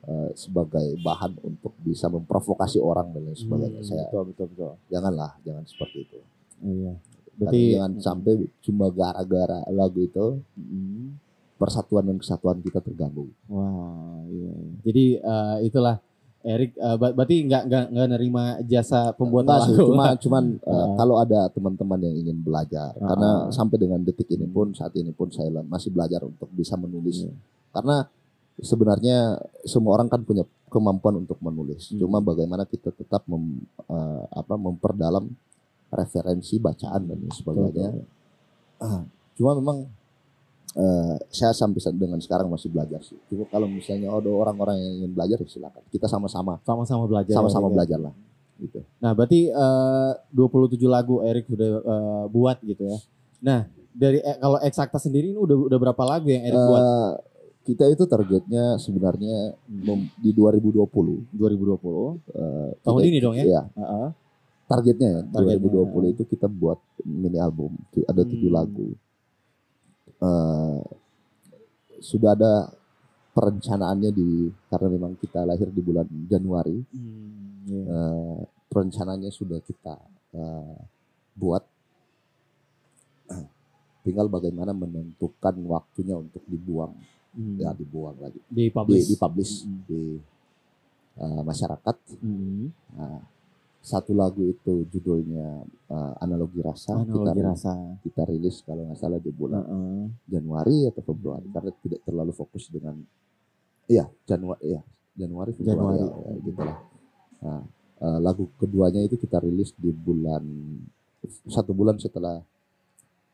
eh, 0.03 0.29
sebagai 0.33 0.93
bahan 0.99 1.41
untuk 1.41 1.73
bisa 1.79 2.05
memprovokasi 2.07 2.77
orang 2.77 3.09
dan 3.09 3.25
lain 3.25 3.33
sebagainya. 3.35 3.81
Hmm, 3.81 3.87
Saya 3.87 4.05
betul 4.05 4.23
betul 4.29 4.45
betul. 4.53 4.73
janganlah 4.87 5.31
jangan 5.41 5.65
seperti 5.65 5.97
itu. 5.99 6.19
Iya. 6.61 6.93
Karena 6.95 7.33
Berarti 7.41 7.61
jangan 7.73 7.93
sampai 7.99 8.33
cuma 8.61 8.87
gara-gara 8.89 9.59
lagu 9.67 9.99
itu 9.99 10.25
Hmm. 10.53 11.17
Persatuan 11.55 12.03
dan 12.03 12.17
kesatuan 12.17 12.59
kita 12.59 12.79
terganggu. 12.79 13.31
Wah, 13.47 14.21
iya. 14.27 14.51
iya. 14.51 14.53
Jadi 14.83 15.05
eh, 15.17 15.57
itulah 15.63 15.97
Erik 16.41 16.77
eh, 16.77 16.95
ber- 16.95 17.13
berarti 17.13 17.41
nggak 17.41 17.63
nggak 17.65 17.85
nggak 17.89 18.07
nerima 18.11 18.43
jasa 18.63 19.09
pembuatan 19.11 19.65
lagu. 19.65 19.89
cuma 19.89 20.13
cuman 20.13 20.43
uh, 20.61 20.87
kalau 20.99 21.17
ada 21.17 21.49
teman-teman 21.49 21.97
yang 21.99 22.15
ingin 22.15 22.37
belajar 22.37 22.93
Ah. 22.95 23.07
karena 23.09 23.29
sampai 23.49 23.77
dengan 23.77 23.97
detik 23.99 24.29
ini 24.29 24.45
pun 24.45 24.69
saat 24.71 24.93
ini 24.93 25.09
pun 25.09 25.27
saya 25.27 25.49
masih 25.63 25.89
belajar 25.89 26.21
untuk 26.21 26.45
bisa 26.53 26.77
menulis 26.77 27.25
Iya. 27.25 27.33
karena 27.73 28.05
sebenarnya 28.55 29.17
semua 29.65 29.97
orang 29.97 30.05
kan 30.05 30.21
punya 30.21 30.45
kemampuan 30.69 31.17
untuk 31.17 31.41
menulis 31.41 31.89
Hmm. 31.89 31.97
cuma 31.99 32.21
bagaimana 32.21 32.61
kita 32.63 32.93
tetap 32.93 33.25
mem- 33.25 33.65
uh, 33.83 34.23
apa 34.29 34.53
memperdalam 34.53 35.25
referensi 35.89 36.55
bacaan 36.57 37.01
dan 37.05 37.19
sebagainya 37.31 37.89
Ah, 38.77 39.01
cuma 39.33 39.55
memang 39.55 39.89
uh, 40.75 41.15
saya 41.27 41.51
sampai 41.51 41.79
sa- 41.79 41.91
dengan 41.91 42.17
sekarang 42.17 42.47
masih 42.47 42.67
belajar 42.67 42.99
sih 43.01 43.17
cuma 43.25 43.43
kalau 43.45 43.65
misalnya 43.65 44.07
ada 44.09 44.27
orang-orang 44.27 44.75
yang 44.77 44.93
ingin 44.97 45.11
belajar 45.11 45.37
ya 45.37 45.47
silakan 45.49 45.81
kita 45.89 46.05
sama-sama 46.05 46.59
Sama-sama 46.61 47.03
belajar. 47.05 47.33
sama-sama 47.33 47.67
ya, 47.67 47.73
belajar 47.73 47.99
lah 48.01 48.13
gitu 48.55 48.79
Nah, 48.97 49.11
berarti 49.11 49.47
eh, 49.47 50.11
27 50.29 50.79
lagu 50.85 51.19
Erik 51.21 51.43
sudah 51.45 51.69
eh, 51.75 52.25
buat 52.29 52.57
gitu 52.61 52.83
ya. 52.85 52.97
Nah, 53.41 53.59
dari 53.91 54.17
eh, 54.17 54.37
kalau 54.37 54.55
eksakta 54.57 54.95
sendiri 54.95 55.27
ini 55.27 55.35
udah 55.37 55.67
udah 55.67 55.75
berapa 55.77 56.03
lagu 56.03 56.27
yang 56.27 56.39
Erik 56.41 56.55
buat 56.61 56.79
Eh, 56.81 57.11
kita 57.65 57.83
itu 57.89 58.05
targetnya 58.05 58.77
sebenarnya 58.77 59.57
mem- 59.67 60.07
di 60.15 60.31
2020 60.31 61.27
2020? 61.31 62.15
eh, 62.31 62.69
Tahun 62.79 62.95
kita- 62.95 63.09
ini 63.09 63.17
dong 63.19 63.35
ya? 63.35 63.43
Iya, 63.43 63.61
Heeh. 63.73 64.07
targetnya 64.65 65.07
ya 65.09 65.21
Targetnya, 65.27 65.59
2020 65.59 66.07
itu 66.09 66.23
kita 66.25 66.47
buat 66.47 66.79
mini 67.03 67.37
album 67.37 67.75
ada 68.03 68.21
tujuh 68.23 68.47
Hmm. 68.47 68.55
lagu. 68.55 68.87
Eh, 70.21 70.79
sudah 71.99 72.31
ada 72.35 72.53
perencanaannya 73.35 74.11
di 74.15 74.47
karena 74.71 74.87
memang 74.95 75.13
kita 75.19 75.43
lahir 75.43 75.67
di 75.71 75.81
bulan 75.83 76.07
Januari. 76.27 76.77
Hmm, 76.95 77.67
iya. 77.67 77.83
eh, 77.83 78.37
perencanaannya 78.71 79.31
sudah 79.31 79.59
kita 79.59 79.95
eh, 80.35 80.77
buat. 81.35 81.63
Tinggal 84.05 84.29
bagaimana 84.29 84.69
menentukan 84.69 85.57
waktunya 85.65 86.13
untuk 86.13 86.45
dibuang, 86.45 86.93
Hmm. 87.35 87.57
ya 87.59 87.73
dibuang 87.75 88.15
lagi, 88.21 88.37
Di 88.47 88.69
di, 88.69 88.71
publish. 88.71 89.11
dipublish 89.11 89.53
Mm-mm. 89.65 89.81
di 89.89 90.01
eh, 91.19 91.41
masyarakat. 91.43 91.95
Hmm. 92.21 92.69
Nah, 92.95 93.19
satu 93.85 94.17
lagu 94.17 94.41
itu 94.41 94.89
judulnya 94.89 95.61
eh, 95.93 96.13
Analogi 96.17 96.57
Rasa. 96.57 96.97
Analogi 96.97 97.37
kita, 97.37 97.45
rasa. 97.45 97.73
kita 98.01 98.21
rilis 98.25 98.65
kalau 98.65 98.89
nggak 98.89 98.97
salah 98.97 99.21
di 99.21 99.29
bulan 99.29 99.61
Heeh. 99.61 100.01
Januari 100.25 100.89
atau 100.89 101.05
Februari 101.05 101.45
karena 101.53 101.69
tidak 101.85 102.01
terlalu 102.01 102.33
fokus 102.33 102.65
dengan 102.67 102.97
iya 103.85 104.09
Januari 104.25 104.73
ya 104.73 104.81
Januari 105.13 105.53
Februari 105.53 105.77
Januari. 105.77 106.01
ya, 106.01 106.09
ya, 106.17 106.31
gitu 106.41 106.61
lah. 106.65 106.77
Nah, 107.45 107.61
eh, 108.01 108.19
lagu 108.19 108.43
keduanya 108.57 109.05
itu 109.05 109.15
kita 109.15 109.37
rilis 109.37 109.69
di 109.77 109.93
bulan 109.93 110.41
satu 111.45 111.69
bulan 111.71 112.01
setelah 112.01 112.41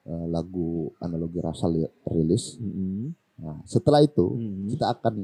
eh, 0.03 0.25
lagu 0.27 0.91
Analogi 0.99 1.39
Rasa 1.39 1.71
li- 1.71 1.87
rilis. 2.11 2.59
Mm-mm. 2.59 3.15
Nah, 3.41 3.57
setelah 3.65 4.03
itu 4.03 4.35
Hmm. 4.35 4.67
kita 4.67 4.91
akan 4.91 5.15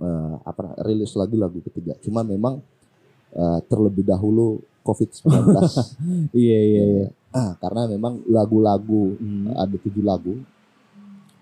eh, 0.00 0.34
apa 0.42 0.80
rilis 0.82 1.12
lagi 1.12 1.36
lagu 1.36 1.60
ketiga. 1.60 1.92
Cuma 2.00 2.24
memang 2.24 2.64
eh, 3.32 3.58
terlebih 3.66 4.04
dahulu 4.04 4.58
COVID-19. 4.80 5.30
Iya 6.32 6.58
iya 6.60 6.82
iya. 6.84 7.06
Ah, 7.30 7.54
karena 7.58 7.86
memang 7.86 8.22
lagu-lagu 8.26 9.14
Hmm. 9.16 9.54
ada 9.54 9.76
tujuh 9.76 10.02
lagu, 10.02 10.34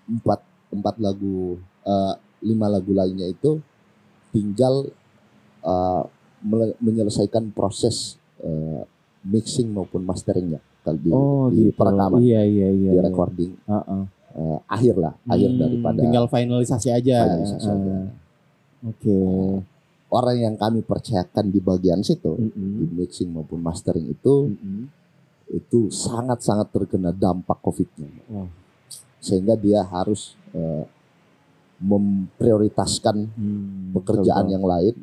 empat 0.05 0.39
empat 0.69 0.95
lagu, 0.97 1.57
eh, 1.83 2.13
lima 2.41 2.69
lagu 2.69 2.91
lainnya 2.93 3.25
itu 3.25 3.57
tinggal 4.29 4.85
eh, 5.61 6.03
mele- 6.41 6.77
menyelesaikan 6.79 7.51
proses 7.51 8.15
eh, 8.39 8.81
mixing 9.25 9.67
maupun 9.69 10.01
masteringnya 10.01 10.63
kalau 10.79 10.95
di, 10.95 11.11
Oh 11.11 11.45
di 11.51 11.67
gitu. 11.67 11.75
perekaman, 11.75 12.23
Iya 12.23 12.41
iya 12.47 12.67
iya. 12.71 12.91
di 12.91 12.95
iya. 12.95 13.01
recording 13.03 13.51
Heeh. 13.67 14.03
eh, 14.39 14.57
akhir 14.65 14.95
lah, 14.95 15.13
akhir 15.27 15.49
Hmm, 15.51 15.59
daripada 15.59 15.99
tinggal 15.99 16.25
finalisasi 16.29 16.89
aja. 16.93 17.17
finalisasi 17.27 17.67
Heeh. 17.67 17.75
aja. 17.75 17.95
Oke. 18.87 19.17
Orang 20.09 20.37
yang 20.39 20.55
kami 20.55 20.81
percayakan 20.81 21.47
di 21.47 21.59
bagian 21.59 22.01
situ 22.01 22.33
di 22.35 22.49
Mm-mm. 22.49 22.97
mixing 22.97 23.29
maupun 23.29 23.59
mastering 23.59 24.05
itu 24.05 24.49
Mm-mm. 24.49 24.89
itu 25.49 25.89
sangat-sangat 25.89 26.69
terkena 26.69 27.09
dampak 27.09 27.57
COVID-nya. 27.59 28.09
Wah. 28.27 28.49
Sehingga 29.17 29.53
dia 29.53 29.81
harus 29.81 30.33
eh, 30.51 30.85
memprioritaskan 31.79 33.15
Hmm, 33.31 33.95
pekerjaan 33.95 34.45
betul, 34.45 34.53
yang 34.53 34.65
lain 34.65 34.95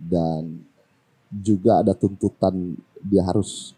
dan 0.00 0.42
juga 1.30 1.84
ada 1.84 1.92
tuntutan 1.92 2.74
dia 3.00 3.22
harus 3.22 3.76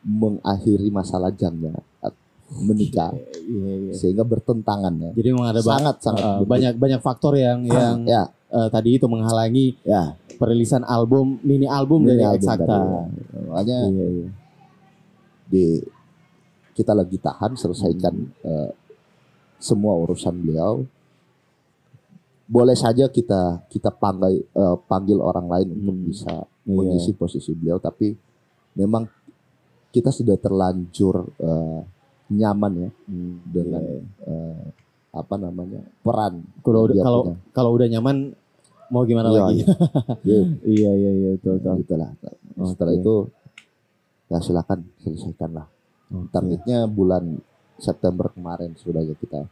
mengakhiri 0.00 0.86
masa 0.88 1.18
lajangnya 1.18 1.74
at- 1.98 2.14
menikah 2.62 3.10
betul. 3.10 3.34
Iya 3.46 3.72
iya. 3.78 3.92
sehingga 3.94 4.22
bertentangan 4.22 4.94
ya. 4.96 5.10
Jadi 5.14 5.28
memang 5.30 5.50
ada 5.50 5.60
ba- 5.62 5.70
Sangat 5.78 5.96
sangat 6.02 6.22
eh, 6.22 6.42
banyak 6.44 6.74
banyak 6.76 7.00
faktor 7.00 7.34
yang 7.34 7.62
yang 7.62 8.02
ya 8.04 8.26
eh, 8.56 8.68
tadi 8.68 8.96
itu 8.96 9.04
menghalangi 9.06 9.76
ya 9.84 10.16
perilisan 10.36 10.80
album 10.82 11.36
mini 11.42 11.68
album 11.68 12.04
Mini 12.04 12.16
dari 12.16 12.24
album 12.26 12.48
tadi, 12.50 12.64
ya. 12.64 13.02
makanya 13.46 13.78
Iya 13.86 14.06
iya. 14.10 14.28
di 15.46 15.64
kita 16.72 16.92
lagi 16.92 17.16
tahan 17.16 17.52
selesaikan 17.54 18.14
Hmm. 18.16 18.32
eh, 18.42 18.70
semua 19.58 19.96
urusan 19.96 20.36
beliau 20.36 20.84
boleh 22.46 22.74
saja 22.74 23.08
kita 23.08 23.66
kita 23.66 23.90
panggil 23.90 24.38
eh, 24.44 24.76
panggil 24.86 25.18
orang 25.18 25.46
lain 25.46 25.68
untuk 25.74 25.96
Hmm. 25.96 26.06
bisa 26.06 26.32
Iya. 26.62 26.72
mengisi 26.72 27.10
posisi 27.12 27.50
beliau 27.52 27.78
tapi 27.78 28.14
memang 28.74 29.06
kita 29.88 30.10
sudah 30.10 30.36
terlanjur 30.36 31.26
eh, 31.38 31.80
nyaman 32.28 32.72
ya 32.76 32.90
Hmm, 33.06 33.34
dengan 33.46 33.82
iya. 33.82 34.02
eh, 34.26 34.64
apa 35.10 35.34
namanya 35.36 35.80
peran 36.04 36.44
Kalau 36.60 36.84
udah 36.84 37.02
kalau 37.50 37.70
udah 37.72 37.88
nyaman 37.88 38.36
mau 38.88 39.02
gimana 39.02 39.28
Iya, 39.28 39.40
lagi? 39.40 39.62
Iya, 40.24 40.40
iya 40.64 40.90
iya 40.92 41.10
iya 41.12 41.28
betul 41.34 41.58
betul. 41.58 41.74
gitulah. 41.80 42.10
setelah 42.64 42.90
Oke. 42.90 43.00
itu 43.00 43.14
ya 44.26 44.38
silakan 44.38 44.78
selesaikan 44.98 45.50
lah 45.52 45.66
Oke. 46.08 46.30
targetnya 46.30 46.86
bulan 46.86 47.36
September 47.76 48.26
kemarin 48.28 48.72
sudah 48.74 49.00
ya 49.00 49.14
kita 49.14 49.44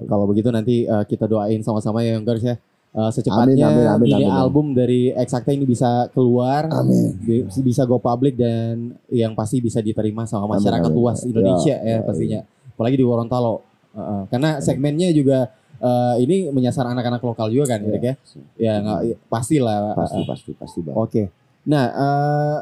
Kalau 0.00 0.24
begitu 0.24 0.48
nanti 0.48 0.82
eh, 0.82 1.04
kita 1.04 1.24
doain 1.24 1.60
sama-sama 1.60 2.00
ya 2.00 2.14
Youngers 2.14 2.42
ya. 2.42 2.56
Eh, 2.90 3.10
secepatnya 3.12 3.66
Amin, 3.68 3.82
amin, 3.82 3.86
amin, 3.88 4.06
mini 4.08 4.24
amin. 4.24 4.34
album 4.36 4.66
dari 4.70 5.10
Exacta 5.12 5.50
ini 5.50 5.62
bisa 5.62 6.06
keluar, 6.10 6.66
Amin. 6.72 7.14
bi- 7.16 7.42
bisa 7.60 7.82
go 7.82 7.98
public 7.98 8.34
dan 8.34 8.94
yang 9.08 9.30
pasti 9.32 9.58
bisa 9.58 9.78
diterima 9.78 10.22
sama 10.24 10.46
masyarakat 10.48 10.82
Amin, 10.84 10.90
amin. 10.90 10.98
luas 11.00 11.22
Indonesia 11.22 11.70
Ya, 11.72 11.78
ya, 11.80 11.90
ya, 11.92 11.98
pastinya. 12.02 12.40
Apalagi 12.68 12.94
di 12.94 13.04
Gorontalo. 13.04 13.62
Eh, 13.92 14.22
karena 14.28 14.58
segmennya 14.58 15.10
juga 15.10 15.50
eh, 15.84 16.14
ini 16.18 16.36
menyasar 16.48 16.88
anak-anak 16.88 17.20
lokal 17.20 17.48
juga 17.48 17.76
kan, 17.76 17.80
Ya. 17.80 17.88
Erik 17.90 18.02
ya. 18.02 18.14
Ya 18.56 18.74
nggak 18.80 19.00
pastilah. 19.28 19.92
pasti 19.94 20.16
eh, 20.16 20.26
pasti 20.26 20.50
pasti 20.54 20.78
bang 20.80 20.96
Oke. 20.96 21.22
Nah, 21.64 21.84
eh, 21.86 22.58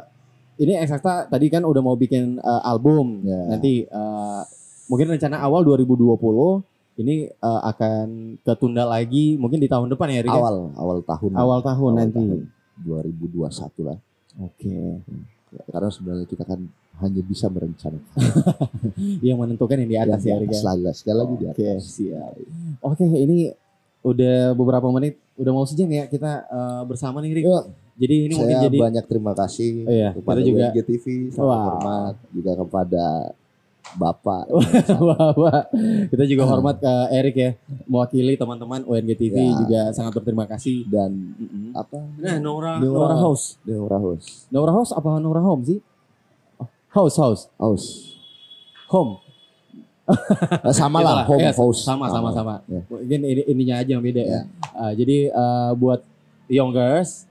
ini 0.58 0.74
Exacta 0.76 1.26
tadi 1.26 1.46
kan 1.46 1.62
udah 1.62 1.78
mau 1.78 1.94
bikin 1.94 2.36
eh, 2.36 2.62
album. 2.64 3.22
Ya. 3.22 3.40
Nanti 3.48 3.82
eh, 3.82 4.42
mungkin 4.86 5.06
rencana 5.08 5.38
awal 5.38 5.62
2020 5.62 6.98
ini 6.98 7.24
eh, 7.26 7.60
akan 7.64 8.06
ketunda 8.42 8.84
lagi 8.84 9.34
mungkin 9.34 9.56
di 9.56 9.66
tahun 9.66 9.88
depan 9.88 10.10
ya, 10.10 10.20
Rik. 10.20 10.28
ya? 10.28 10.36
awal 10.36 10.56
awal 10.76 10.98
tahun 11.00 11.30
Awal 11.32 11.58
tahun 11.62 11.90
Awal 11.90 12.00
nanti. 12.04 12.20
tahun 12.20 12.40
2021 12.82 13.88
lah 13.88 13.98
Oke. 14.40 14.76
karena 15.68 15.88
sebenarnya 15.88 16.26
kita 16.26 16.44
kan 16.44 16.60
hanya 16.94 17.20
bisa 17.20 17.46
merencanakan 17.46 18.16
Yang 19.24 19.36
menentukan 19.38 19.76
yang 19.76 19.88
di 19.88 19.98
atas 19.98 20.20
ya, 20.22 20.34
Yang 20.34 20.38
ya? 20.38 20.46
atas 20.46 20.62
lagi 20.62 20.82
lah, 20.82 20.94
sekali 20.94 21.16
lagi 21.16 21.34
di 21.34 21.46
Oke, 21.46 21.64
atas 21.66 21.84
siap. 21.88 22.32
Oke, 22.80 23.04
ini 23.06 23.38
udah 24.02 24.36
beberapa 24.52 24.86
menit, 24.88 25.16
udah 25.34 25.52
mau 25.52 25.62
sejam 25.62 25.86
ya 25.86 26.04
kita 26.04 26.30
eh, 26.44 26.82
bersama 26.84 27.18
nih, 27.18 27.32
Rik. 27.32 27.44
Ya, 27.44 27.60
Jadi 27.94 28.14
ini 28.20 28.34
mungkin 28.34 28.50
saya 28.50 28.64
jadi 28.66 28.78
banyak 28.80 29.04
terima 29.04 29.32
kasih 29.32 29.70
Oh, 29.80 29.92
iya, 29.92 30.10
kepada 30.12 30.38
kita 30.38 30.48
juga- 30.48 30.64
UNG 30.66 30.78
TV 30.82 31.04
sangat 31.28 31.44
Wah. 31.44 31.64
hormat 31.68 32.14
juga 32.30 32.52
kepada 32.56 33.04
Bapak 33.92 34.44
wah. 35.36 35.62
Kita 36.08 36.24
juga 36.24 36.46
hormat 36.46 36.78
ke 36.78 36.88
Erik 37.10 37.36
ya, 37.36 37.50
mewakili 37.84 38.34
teman-teman 38.34 38.80
UNG 38.82 39.10
TV 39.12 39.34
Ya. 39.36 39.52
juga 39.54 39.80
sangat 39.90 40.12
berterima 40.14 40.46
kasih. 40.46 40.86
dan 40.86 41.12
Mm-mm. 41.12 41.74
apa 41.74 41.98
Nah, 42.16 42.36
Nora, 42.38 42.78
Nora. 42.78 43.10
Nora 43.10 43.16
House. 43.18 43.60
Dewa 43.60 43.90
House 43.92 44.46
Nora 44.48 44.72
House 44.72 44.90
apa 44.90 45.18
Nora 45.18 45.42
Home 45.42 45.62
sih? 45.62 45.78
House, 46.92 47.16
house, 47.16 47.42
House 47.56 47.86
home. 48.88 49.16
Sama 50.76 51.00
lah 51.00 51.24
home 51.24 51.40
Ya, 51.40 51.52
house 51.54 51.80
Sama, 51.80 52.10
sama, 52.12 52.28
sama. 52.30 52.54
Ya. 52.68 52.84
Mungkin 52.84 53.20
ini 53.24 53.42
ininya 53.46 53.80
aja 53.80 53.90
yang 53.96 54.04
beda 54.04 54.20
ya. 54.20 54.32
Ya. 54.34 54.40
Ah, 54.70 54.92
jadi 54.92 55.32
eh, 55.32 55.70
buat 55.74 56.04
young 56.46 56.68
girls 56.70 57.24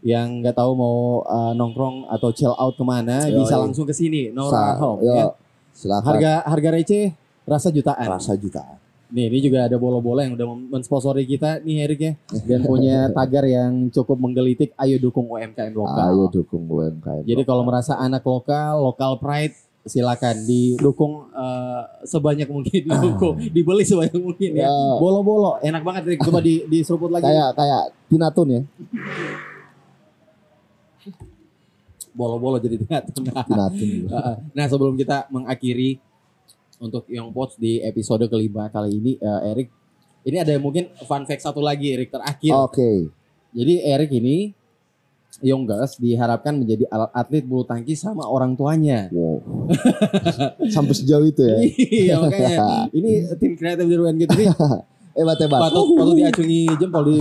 yang 0.00 0.40
nggak 0.40 0.56
tahu 0.56 0.72
mau 0.72 0.96
eh, 1.22 1.52
nongkrong 1.52 2.08
atau 2.08 2.32
chill 2.32 2.50
out 2.52 2.72
ke 2.72 2.82
mana, 2.82 3.28
Yoi. 3.28 3.38
bisa 3.38 3.54
langsung 3.54 3.84
ke 3.84 3.92
sini 3.92 4.32
Nora 4.32 4.74
Sa- 4.74 4.78
Home. 4.80 5.04
yo, 5.04 5.12
ya. 5.12 5.24
silakan 5.72 6.08
Harga 6.08 6.32
harga 6.42 6.68
receh, 6.72 7.12
rasa 7.44 7.68
jutaan. 7.68 8.06
rasa 8.08 8.32
jutaan 8.34 8.80
Nih, 9.12 9.28
ini 9.28 9.44
juga 9.44 9.68
ada 9.68 9.76
bola-bola 9.76 10.24
yang 10.24 10.40
udah 10.40 10.48
mensponsori 10.72 11.28
kita 11.28 11.60
nih 11.60 11.84
Erik 11.84 12.00
ya. 12.00 12.12
Dan 12.48 12.64
punya 12.64 13.06
tagar 13.16 13.44
yang 13.44 13.92
cukup 13.92 14.16
menggelitik, 14.16 14.72
ayo 14.80 14.96
dukung 14.96 15.28
UMKM 15.28 15.76
lokal. 15.76 16.16
ayo 16.16 16.24
dukung 16.32 16.64
UMKM 16.64 17.28
Jadi 17.28 17.42
kalau 17.44 17.60
lokal. 17.60 17.68
merasa 17.68 17.92
anak 18.00 18.24
lokal, 18.24 18.80
lokal 18.80 19.20
pride, 19.20 19.52
silakan 19.84 20.48
didukung 20.48 21.28
eh, 21.28 21.82
sebanyak 22.08 22.48
mungkin, 22.48 22.80
didukung, 22.88 23.36
dibeli 23.52 23.84
sebanyak 23.84 24.16
mungkin 24.16 24.50
ya. 24.56 24.64
Ya. 24.64 24.72
Bolo-bolo, 24.96 25.60
enak 25.60 25.84
banget 25.84 26.02
Erik. 26.08 26.20
Coba 26.24 26.40
di 26.40 26.64
diseruput 26.64 27.12
lagi. 27.12 27.28
kayak 27.28 27.52
kayak 27.52 27.82
Tinatun 28.08 28.48
ya 28.48 28.62
Bolo-bolo 32.12 32.60
jadi 32.60 32.76
tengah 32.80 33.44
Tinatun 33.44 33.88
Nah, 34.56 34.66
sebelum 34.68 34.96
kita 34.96 35.28
mengakhiri 35.32 36.00
untuk 36.82 37.06
Young 37.06 37.30
Pots 37.30 37.54
di 37.54 37.78
episode 37.78 38.26
kelima 38.26 38.66
kali 38.66 38.98
ini, 38.98 39.12
eh, 39.22 39.50
Erik, 39.54 39.68
ini 40.26 40.36
ada 40.42 40.50
mungkin 40.58 40.90
fun 41.06 41.22
fact 41.22 41.46
satu 41.46 41.62
lagi, 41.62 41.94
Erik 41.94 42.10
terakhir. 42.10 42.50
oke. 42.50 42.90
Jadi 43.54 43.74
Erik 43.86 44.10
ini 44.10 44.50
Young 45.42 45.64
Girls 45.64 45.96
diharapkan 45.98 46.54
menjadi 46.54 46.84
alat 46.92 47.10
atlet 47.14 47.44
bulu 47.46 47.64
tangkis 47.64 48.04
sama 48.04 48.26
orang 48.28 48.54
tuanya. 48.54 49.08
wow. 49.10 49.40
Sampai 50.74 50.94
sejauh 50.94 51.24
itu 51.26 51.42
ya? 51.42 51.58
Iya 51.78 52.14
makanya. 52.20 52.58
Ini 52.98 53.32
tim 53.40 53.56
kreatif 53.58 53.88
dari 53.88 53.98
UNG 53.98 54.22
TV 54.28 54.40
hebat 55.12 55.38
hebat 55.38 55.60
patut 55.60 55.84
patut 55.92 56.14
diacungi 56.14 56.60
jempol 56.74 57.02
di 57.04 57.16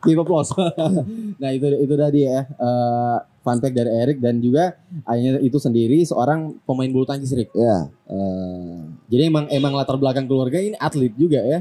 di 0.00 0.12
plus. 0.14 0.48
nah 1.40 1.50
itu 1.50 1.66
itu 1.76 1.94
tadi 1.94 2.20
ya 2.22 2.42
eh, 2.44 3.16
fun 3.40 3.58
fact 3.58 3.72
dari 3.72 3.90
Erik 3.92 4.18
dan 4.18 4.38
juga 4.38 4.74
ayahnya 5.04 5.38
itu 5.38 5.56
sendiri 5.56 6.02
seorang 6.02 6.58
pemain 6.62 6.88
bulu 6.88 7.04
tangkis 7.04 7.30
Erik. 7.30 7.50
ya 7.52 7.86
eh, 8.04 8.76
Jadi 9.06 9.22
emang 9.24 9.46
emang 9.48 9.72
latar 9.72 9.94
belakang 9.94 10.24
keluarga 10.24 10.58
ini 10.58 10.74
atlet 10.76 11.12
juga 11.12 11.40
ya. 11.40 11.60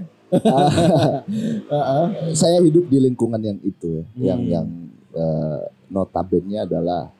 Heeh. 1.69 2.05
saya 2.33 2.59
hidup 2.59 2.85
di 2.85 2.97
lingkungan 2.99 3.39
yang 3.39 3.59
itu 3.61 4.01
ya 4.15 4.33
yang 4.33 4.39
Hmm. 4.39 4.51
yang 4.51 4.67
eh, 5.13 5.59
notabene 5.87 6.59
adalah 6.59 7.13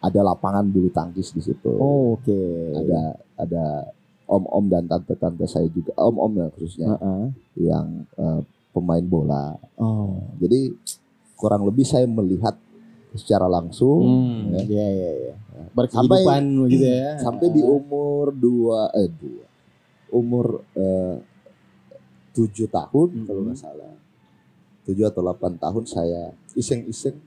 ada 0.00 0.20
lapangan 0.20 0.64
bulu 0.64 0.90
tangkis 0.90 1.30
di 1.30 1.38
situ 1.38 1.70
Oh, 1.70 2.16
Oke. 2.16 2.34
ada 2.74 3.00
ada 3.36 3.64
om-om 4.24 4.64
dan 4.66 4.84
tante-tante 4.84 5.44
saya 5.44 5.66
juga 5.66 5.92
om-om 5.96 6.32
ya 6.36 6.46
khususnya 6.50 6.88
Heeh. 6.92 7.22
yang 7.60 7.86
eh, 8.12 8.40
pemain 8.70 9.04
bola 9.04 9.56
Oh. 9.74 10.16
jadi 10.36 10.72
kurang 11.34 11.62
lebih 11.62 11.82
saya 11.82 12.04
melihat 12.04 12.54
secara 13.12 13.44
langsung 13.44 14.00
Hmm, 14.00 14.52
ya. 14.52 14.62
iya 14.64 14.86
iya 14.88 15.10
iya. 15.12 15.34
Berkehidupan 15.70 16.42
gitu 16.66 16.86
ya. 16.86 17.18
sampai 17.18 17.50
di 17.50 17.60
umur 17.60 18.32
dua 18.32 18.88
eh 18.92 19.08
dua 19.10 19.44
umur 20.10 20.46
eh, 20.72 21.16
tujuh 22.32 22.66
tahun 22.66 23.08
Mhm. 23.12 23.24
kalau 23.26 23.40
nggak 23.44 23.58
salah 23.58 23.92
tujuh 24.82 25.04
atau 25.04 25.20
delapan 25.20 25.52
tahun 25.56 25.84
saya 25.84 26.22
iseng-iseng 26.52 27.20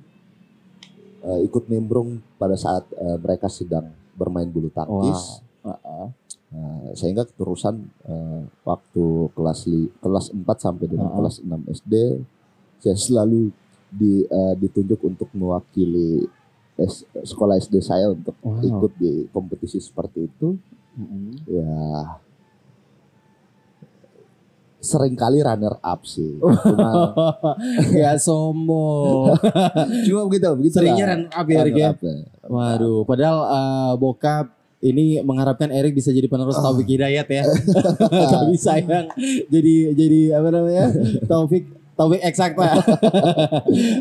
eh, 1.21 1.39
ikut 1.43 1.67
nimbrung 1.67 2.17
pada 2.35 2.55
saat 2.55 2.89
eh, 2.91 3.17
mereka 3.17 3.45
sedang 3.45 3.85
bermain 4.13 4.47
bulu 4.47 4.69
tangkis 4.69 5.44
Nah, 5.65 6.09
sehingga 6.93 7.25
keterusan 7.25 7.75
eh, 8.05 8.41
waktu 8.63 9.03
kelas 9.31 9.59
li, 9.65 9.89
kelas 9.95 10.29
4 10.29 10.45
sampai 10.55 10.85
dengan 10.85 11.09
Ah. 11.09 11.15
kelas 11.15 11.41
6 11.41 11.61
SD 11.67 11.93
saya 12.77 12.95
selalu 12.95 13.49
di, 13.89 14.23
eh, 14.23 14.53
ditunjuk 14.55 15.01
untuk 15.03 15.27
mewakili 15.31 16.23
S- 16.75 17.01
sekolah 17.07 17.55
SD 17.55 17.79
saya 17.79 18.09
untuk 18.09 18.35
Wow. 18.37 18.59
ikut 18.61 18.91
di 18.95 19.11
kompetisi 19.29 19.79
seperti 19.79 20.27
itu 20.27 20.59
Mm-mm. 20.93 21.33
ya 21.45 22.19
sering 24.77 25.17
kali 25.17 25.41
runner 25.41 25.81
up 25.81 26.05
sih 26.05 26.37
cuma 26.37 27.15
Gak 27.95 28.21
sombong. 28.21 29.33
cuma 30.05 30.21
begitu 30.29 30.45
begitu 30.53 30.75
Seringnya 30.77 31.05
run 31.09 31.23
up 31.27 31.45
ya 31.47 31.57
Erik 31.57 31.73
ya. 31.75 31.89
Waduh, 32.45 33.01
padahal 33.01 33.37
eh, 33.41 33.93
bokap 33.97 34.45
ini 34.85 35.17
mengharapkan 35.19 35.67
Erik 35.67 35.97
bisa 35.97 36.13
jadi 36.13 36.29
penerus 36.29 36.53
Ah. 36.55 36.69
Taufik 36.69 36.85
Hidayat 36.85 37.25
ya. 37.25 37.43
Tapi 38.37 38.53
sayang 38.55 39.09
jadi 39.49 39.75
jadi 39.97 40.19
apa 40.37 40.47
namanya? 40.53 40.85
Taufik 41.25 41.65
Taufik 41.95 42.19
eksakta. 42.21 42.75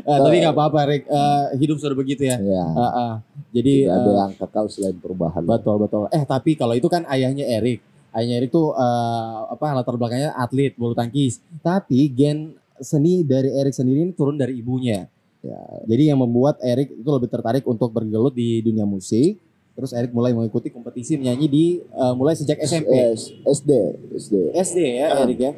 Eh, 0.03 0.18
tapi 0.26 0.43
nggak 0.43 0.51
apa-apa 0.51 0.78
Erik, 0.82 1.07
Eh, 1.07 1.45
hidup 1.62 1.78
sudah 1.78 1.95
begitu 1.95 2.26
ya. 2.26 2.43
ya 2.43 2.66
Ah, 2.74 2.82
ah. 2.91 3.12
Jadi 3.55 3.87
tidak 3.87 3.95
ada 3.95 4.11
eh, 4.11 4.16
yang 4.18 4.32
kekal 4.35 4.66
selain 4.66 4.97
perubahan 4.99 5.43
betul 5.47 5.78
betul. 5.78 6.11
Eh 6.11 6.26
tapi 6.26 6.59
kalau 6.59 6.74
itu 6.74 6.91
kan 6.91 7.07
ayahnya 7.07 7.47
Erik. 7.47 7.78
Ayahnya 8.11 8.43
Erik 8.43 8.51
tuh 8.51 8.74
eh, 8.74 9.37
apa 9.47 9.78
latar 9.78 9.95
belakangnya 9.95 10.35
atlet 10.35 10.74
bulu 10.74 10.91
tangkis. 10.91 11.39
Tapi 11.62 12.11
gen 12.11 12.59
seni 12.82 13.22
dari 13.22 13.55
Erik 13.55 13.70
sendiri 13.70 14.03
ini 14.03 14.11
turun 14.11 14.35
dari 14.35 14.59
ibunya. 14.59 15.07
Ya. 15.39 15.61
Jadi 15.87 16.11
yang 16.11 16.18
membuat 16.18 16.59
Erik 16.59 16.91
itu 16.99 17.07
lebih 17.07 17.30
tertarik 17.30 17.62
untuk 17.62 17.95
bergelut 17.95 18.35
di 18.35 18.59
dunia 18.59 18.82
musik. 18.82 19.39
Terus 19.75 19.91
Erik 19.91 20.11
mulai 20.11 20.31
mengikuti 20.31 20.68
kompetisi 20.68 21.14
menyanyi 21.14 21.47
di 21.47 21.64
eh, 21.81 22.14
mulai 22.14 22.33
sejak 22.33 22.59
SMP. 22.61 22.95
S- 23.12 23.35
SD 23.45 23.70
SD 24.14 24.35
SD 24.55 24.79
ya 24.97 25.07
Ah. 25.11 25.22
Erik 25.22 25.41
ya. 25.41 25.53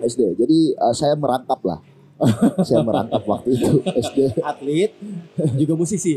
SD 0.00 0.34
jadi 0.34 0.58
eh, 0.72 0.92
saya 0.92 1.14
merangkap 1.14 1.62
lah 1.62 1.78
saya 2.62 2.78
merangkap 2.80 3.22
waktu 3.22 3.54
itu 3.54 3.70
SD 3.84 4.18
Atlet 4.40 4.90
juga 5.54 5.74
musisi. 5.74 6.14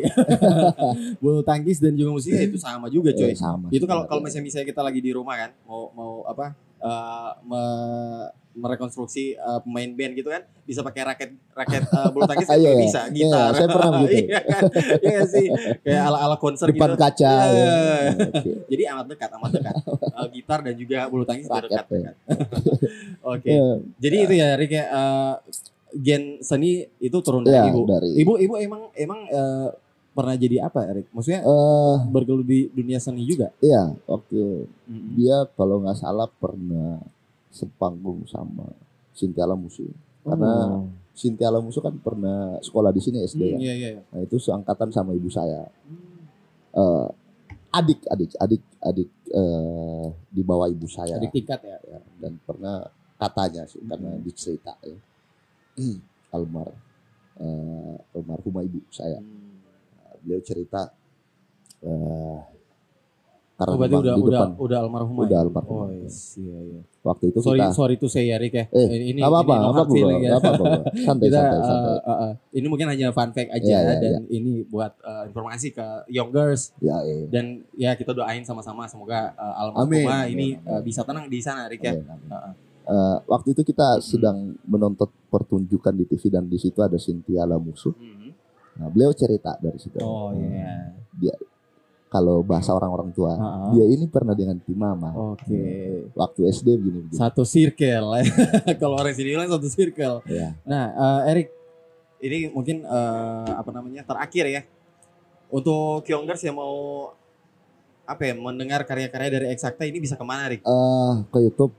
bulu 1.22 1.42
tangkis 1.42 1.78
dan 1.78 1.94
juga 1.94 2.10
musisi 2.12 2.38
itu 2.44 2.58
sama 2.58 2.86
juga 2.88 3.10
coy. 3.12 3.30
Eh, 3.30 3.36
sama 3.36 3.70
itu 3.70 3.82
kalau 3.84 4.06
kalau 4.06 4.22
misalnya 4.22 4.62
kita 4.62 4.82
lagi 4.82 4.98
di 4.98 5.10
rumah 5.10 5.38
kan 5.38 5.52
mau 5.64 5.90
mau 5.92 6.12
apa 6.24 6.54
eh, 6.80 7.32
me- 7.44 8.30
merekonstruksi 8.54 9.26
eh, 9.32 9.60
pemain 9.62 9.86
band 9.88 10.14
gitu 10.14 10.28
kan 10.28 10.42
bisa 10.64 10.82
pakai 10.82 11.06
raket 11.06 11.30
raket 11.52 11.84
eh, 11.84 12.10
bulu 12.10 12.26
tangkis 12.26 12.46
kan 12.46 12.58
Iya, 12.58 12.64
juga 12.64 12.72
iya. 12.72 12.82
bisa 12.82 13.00
Iya, 13.04 13.14
gitar 13.14 13.50
saya 13.52 13.68
pernah 13.68 13.92
begitu. 14.00 14.18
iya 14.24 14.40
kan 14.44 14.62
iya 15.00 15.22
sih 15.24 15.46
kayak 15.80 16.02
ala 16.04 16.18
ala 16.20 16.36
konser 16.36 16.66
depan 16.68 16.90
gitu 16.90 16.98
kaca 17.00 17.32
Iya. 17.46 17.54
ya. 17.54 18.10
Oke. 18.28 18.52
jadi 18.68 18.84
amat 18.92 19.06
dekat 19.08 19.30
amat 19.32 19.52
dekat 19.54 19.76
Eh, 20.10 20.28
gitar 20.34 20.60
dan 20.62 20.74
juga 20.74 21.06
bulu 21.06 21.22
tangkis 21.24 21.46
Raket, 21.46 21.70
dekat, 21.70 21.86
ya. 21.86 21.98
dekat. 22.02 22.16
oke 23.24 23.46
Ya, 23.48 23.68
jadi 24.00 24.16
itu 24.20 24.34
ya 24.36 24.50
Rick 24.56 24.72
ya 24.72 24.84
eh, 24.88 25.34
gen 25.96 26.24
seni 26.40 26.72
itu 26.98 27.18
turun 27.20 27.42
dari 27.42 27.56
ya, 27.56 27.70
ibu 27.70 27.82
dari 27.84 28.10
ibu 28.16 28.34
ibu 28.36 28.54
emang 28.56 28.90
emang 28.92 29.20
eh, 29.24 29.70
pernah 30.18 30.34
jadi 30.34 30.66
apa 30.66 30.80
Rick 30.92 31.14
maksudnya 31.14 31.42
eh 31.42 31.98
bergelut 32.10 32.42
di 32.44 32.66
dunia 32.68 32.98
seni 32.98 33.22
juga 33.24 33.54
iya 33.60 33.94
waktu 34.04 34.66
Mm-mm. 34.90 35.14
dia 35.14 35.46
kalau 35.54 35.78
nggak 35.80 35.94
salah 35.96 36.26
pernah 36.28 36.98
sepanggung 37.50 38.26
sama 38.26 38.66
Cynthia 39.14 39.46
Lamusu 39.46 39.86
karena 40.22 40.54
Oh. 40.76 40.90
Cynthia 41.14 41.50
Lamusu 41.50 41.80
kan 41.80 41.94
pernah 41.96 42.58
sekolah 42.60 42.90
di 42.90 43.00
sini 43.00 43.22
SD 43.22 43.42
Hmm, 43.48 43.54
ya 43.56 43.60
iya 43.60 43.74
iya 43.74 43.90
iya. 43.92 44.02
nah 44.08 44.20
itu 44.20 44.38
seangkatan 44.38 44.90
sama 44.90 45.14
ibu 45.14 45.30
saya 45.30 45.70
Eh, 46.74 47.08
adik 47.70 48.06
adik 48.06 48.32
adik 48.38 48.64
adik 48.80 49.10
eh, 49.28 50.06
di 50.30 50.42
bawah 50.42 50.68
ibu 50.68 50.86
saya 50.88 51.18
Adik 51.18 51.34
tingkat 51.34 51.58
ya. 51.60 51.78
ya, 51.84 52.00
dan 52.18 52.38
pernah 52.40 52.86
katanya 53.16 53.66
sih 53.66 53.82
karena 53.82 54.14
Hmm. 54.14 54.22
dicerita 54.22 54.78
ya 54.82 54.98
almar 56.32 56.70
eh, 57.38 57.96
almarhumah 58.14 58.62
ibu 58.62 58.82
saya 58.90 59.18
Hmm. 59.18 59.37
Beliau 60.28 60.44
cerita 60.44 60.92
eh 61.80 62.40
karena 63.58 63.74
Oh, 63.74 63.80
berarti 63.82 63.98
udah 63.98 64.14
di 64.14 64.22
udah 64.22 64.38
depan 64.38 64.50
udah 64.60 64.78
almarhumah. 64.80 65.24
udah 65.24 65.34
ya? 65.34 65.42
almarhumah 65.42 65.88
Oh 65.88 65.94
yes, 65.98 66.38
iya 66.38 66.58
iya. 66.62 66.82
waktu 67.02 67.24
itu 67.32 67.40
Sorry 67.40 67.58
kita 67.58 67.74
sorry 67.74 67.96
tuh 67.96 68.06
saya 68.06 68.38
Rick 68.38 68.54
ya. 68.54 68.66
eh 68.70 68.86
ini 69.08 69.18
nggak 69.18 69.34
apa-apa 69.34 69.50
ini 69.50 69.58
hard 69.58 69.74
apa-apa 69.74 69.94
feeling 69.96 70.20
ya. 70.20 70.30
nggak 70.30 70.42
apa-apa 70.44 70.66
santai 71.08 71.26
Kita 71.26 71.40
santai 71.42 71.60
santai 71.64 71.90
eh, 71.90 71.98
eh, 71.98 72.18
eh, 72.22 72.34
ini 72.54 72.68
mungkin 72.68 72.88
hanya 72.88 73.08
fun 73.10 73.32
fact 73.32 73.50
aja 73.50 73.66
Iya, 73.66 73.80
iya, 73.82 73.94
dan 73.98 74.24
ini 74.30 74.52
buat 74.64 74.94
eh, 75.02 75.24
informasi 75.26 75.68
ke 75.72 75.88
youngers 76.08 76.62
ya 76.78 77.02
eh 77.02 77.26
dan 77.26 77.46
ya 77.74 77.92
kita 77.94 78.12
doain 78.12 78.44
sama-sama 78.44 78.86
semoga 78.86 79.34
Amin. 79.34 79.58
almarhumah 80.06 80.22
ini 80.28 80.48
amin. 80.56 80.70
eh, 80.70 80.82
bisa 80.84 81.02
tenang 81.02 81.26
di 81.26 81.40
sana 81.40 81.66
Rick 81.66 81.82
ya. 81.82 81.94
amin, 81.94 82.06
amin. 82.06 82.30
Heeh. 82.30 82.54
Eh, 82.86 83.18
waktu 83.26 83.48
itu 83.52 83.62
kita 83.66 84.00
sedang 84.00 84.38
menonton 84.64 85.10
pertunjukan 85.28 85.92
di 85.92 86.06
TV 86.06 86.30
dan 86.30 86.46
di 86.46 86.56
situ 86.56 86.78
ada 86.78 86.96
Cynthia 86.96 87.42
Lamusu 87.44 87.90
Mhm. 87.92 88.27
Nah 88.78 88.88
beliau 88.88 89.12
cerita 89.12 89.58
dari 89.58 89.78
situ 89.78 89.98
Oh 89.98 90.30
iya. 90.32 90.94
kalau 92.08 92.40
bahasa 92.40 92.72
orang-orang 92.72 93.12
tua 93.12 93.36
Heeh. 93.36 93.68
dia 93.74 93.86
ini 93.92 94.06
pernah 94.06 94.32
dengan 94.32 94.56
tim 94.58 94.74
mama 94.74 95.12
Oke. 95.36 96.08
waktu 96.14 96.48
SD 96.48 96.68
begini 96.74 97.00
begini 97.04 97.20
Satu 97.20 97.44
circle. 97.44 98.08
Kalau 98.82 98.96
orang 98.96 99.12
sini 99.12 99.34
bilang 99.34 99.50
satu 99.50 99.68
circle. 99.68 100.24
ya 100.26 100.56
Nah, 100.64 100.84
eh, 100.88 101.30
Erik, 101.30 101.48
ini 102.20 102.48
mungkin 102.48 102.82
eh, 102.82 103.50
apa 103.52 103.70
namanya 103.70 104.02
terakhir 104.02 104.46
ya 104.48 104.62
untuk 105.48 106.04
youngers 106.04 106.40
yang 106.42 106.56
mau 106.56 107.12
apa 108.04 108.24
ya 108.24 108.34
mendengar 108.34 108.82
karya-karya 108.82 109.30
dari 109.30 109.48
Exacta 109.50 109.84
ini 109.84 110.00
bisa 110.00 110.16
ke 110.16 110.24
mana, 110.24 110.48
Rik? 110.48 110.64
Eh, 110.64 111.14
ke 111.28 111.40
YouTube 111.42 111.76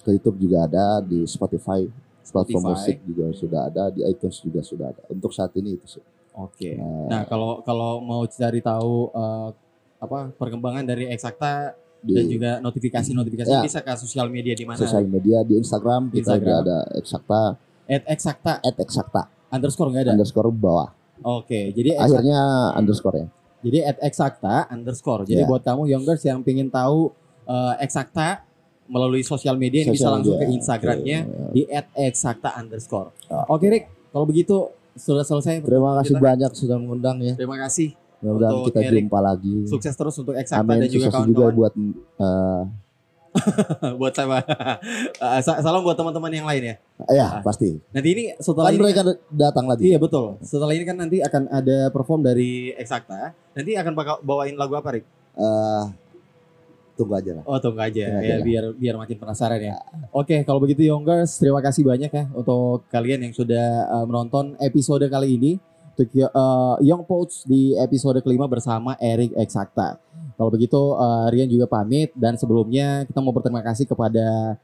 ke 0.00 0.10
YouTube 0.12 0.38
juga 0.38 0.70
ada 0.70 1.00
di 1.00 1.24
Spotify 1.24 1.82
Spotify. 2.20 2.30
platform 2.30 2.62
musik 2.70 2.96
juga 3.02 3.26
sudah 3.32 3.60
ada 3.66 3.84
di 3.88 4.00
iTunes 4.02 4.38
juga 4.38 4.60
sudah 4.60 4.86
ada 4.88 5.02
untuk 5.08 5.28
saat 5.28 5.50
ini 5.54 5.74
itu 5.74 5.86
sih 5.90 6.04
Oke. 6.36 6.74
Eh, 6.74 7.06
Nah, 7.06 7.22
kalau 7.24 7.62
kalau 7.62 7.98
mau 8.00 8.22
cari 8.24 8.58
tahu 8.58 8.94
eh, 9.08 9.48
apa 9.98 10.18
perkembangan 10.32 10.84
dari 10.84 11.06
Exacta 11.06 11.72
di 11.98 12.12
dan 12.12 12.24
juga 12.26 12.50
notifikasi-notifikasi 12.60 13.48
Ya. 13.48 13.62
bisa 13.62 13.80
ke 13.80 13.92
sosial 13.94 14.28
media 14.28 14.52
di 14.52 14.62
mana? 14.62 14.76
sosial 14.76 15.04
media 15.04 15.40
di 15.40 15.56
Instagram 15.56 16.10
kita 16.10 16.36
Instagram. 16.36 16.58
ada 16.60 16.78
eksakta 16.92 17.40
At 17.84 18.04
Exacta 18.06 18.52
at 18.58 18.76
eksakta 18.76 19.22
underscore 19.48 19.88
nggak 19.88 20.02
ada. 20.02 20.12
underscore 20.12 20.50
bawah 20.50 20.92
Oke, 21.22 21.70
jadi 21.70 21.94
Exacta, 21.94 22.20
akhirnya 22.20 22.40
underscore 22.74 23.16
ya 23.16 23.26
jadi 23.62 23.78
at 23.82 23.98
Exacta 24.02 24.56
underscore. 24.68 25.24
Jadi 25.24 25.40
Ya. 25.40 25.48
buat 25.48 25.64
kamu 25.64 25.88
youngers 25.88 26.20
yang 26.22 26.40
pengen 26.40 26.68
tahu 26.68 27.08
eh, 27.44 27.74
Exacta 27.80 28.44
melalui 28.84 29.20
sosial 29.22 29.56
media 29.56 29.80
ini 29.80 29.92
bisa 29.92 30.08
langsung 30.10 30.36
ke. 30.36 30.44
Instagramnya 30.50 31.18
Oke. 31.24 31.52
di 31.54 31.62
@exacta 31.94 32.52
underscore. 32.54 33.16
Ah. 33.26 33.48
Oke 33.48 33.64
Rick, 33.66 33.88
kalau 34.10 34.24
begitu 34.24 34.68
sudah 34.94 35.22
selesai. 35.22 35.60
terima 35.60 35.98
kasih 35.98 36.14
Kita- 36.14 36.24
banyak 36.24 36.50
sudah 36.52 36.76
mengundang 36.76 37.18
ya 37.18 37.34
Terima 37.34 37.58
kasih. 37.58 37.92
mudah-mudahan 38.16 38.54
kita 38.64 38.78
Erik. 38.80 38.92
jumpa 39.02 39.18
lagi 39.20 39.54
Sukses 39.66 39.92
terus 39.92 40.14
untuk 40.16 40.32
amin 40.32 40.76
dan 40.78 40.88
juga 40.88 41.06
sukses 41.06 41.24
juga 41.26 41.44
kawan-kawan. 41.44 41.52
buat 41.54 41.72
eh, 42.16 42.62
buat 43.98 44.14
sama. 44.14 44.38
Sa- 45.42 45.58
salam 45.58 45.82
buat 45.82 45.92
teman-teman 45.92 46.30
yang 46.30 46.46
lain 46.46 46.62
ya. 46.64 46.74
ya 47.10 47.28
pasti 47.40 47.82
Nanti 47.90 48.08
ini 48.08 48.24
setelah 48.38 48.70
kan 48.70 48.72
ini 48.72 48.80
mereka 48.80 49.02
datang 49.28 49.66
lagi 49.66 49.82
Iya 49.84 49.98
betul. 49.98 50.38
Setelah 50.40 50.70
ini 50.70 50.84
kan 50.84 50.94
nanti 50.94 51.18
akan 51.18 51.50
ada 51.50 51.90
perform 51.90 52.22
dari 52.22 52.70
Exacta. 52.72 53.34
Nanti 53.52 53.74
akan 53.74 53.92
bakal 53.92 54.22
bawain 54.22 54.54
lagu 54.54 54.74
apa 54.74 54.94
Rick? 54.94 55.04
Eh, 55.34 55.84
tunggu 56.94 57.14
aja 57.18 57.30
lah 57.36 57.44
Oh 57.44 57.58
tunggu 57.58 57.82
aja 57.82 58.02
Tunggu 58.06 58.24
ya 58.24 58.36
aja. 58.38 58.44
biar 58.46 58.64
biar 58.74 58.94
makin 58.98 59.16
penasaran 59.18 59.60
ya. 59.60 59.76
Oke 60.14 60.46
kalau 60.46 60.62
begitu 60.62 60.86
Youngers 60.86 61.36
terima 61.38 61.60
kasih 61.60 61.82
banyak 61.82 62.10
ya 62.10 62.24
untuk 62.32 62.86
kalian 62.88 63.28
yang 63.28 63.34
sudah 63.34 63.90
uh, 63.90 64.04
menonton 64.06 64.54
episode 64.62 65.04
kali 65.10 65.36
ini 65.36 65.52
untuk 65.94 66.10
uh, 66.34 66.74
Young 66.82 67.06
Poach 67.06 67.46
di 67.46 67.78
episode 67.78 68.18
kelima 68.26 68.50
bersama 68.50 68.98
Eric 68.98 69.30
Exacta. 69.38 70.02
Kalau 70.34 70.50
begitu 70.50 70.98
uh, 70.98 71.30
Rian 71.30 71.46
juga 71.46 71.70
pamit 71.70 72.10
dan 72.18 72.34
sebelumnya 72.34 73.06
kita 73.06 73.22
mau 73.22 73.30
berterima 73.30 73.62
kasih 73.62 73.86
kepada 73.86 74.58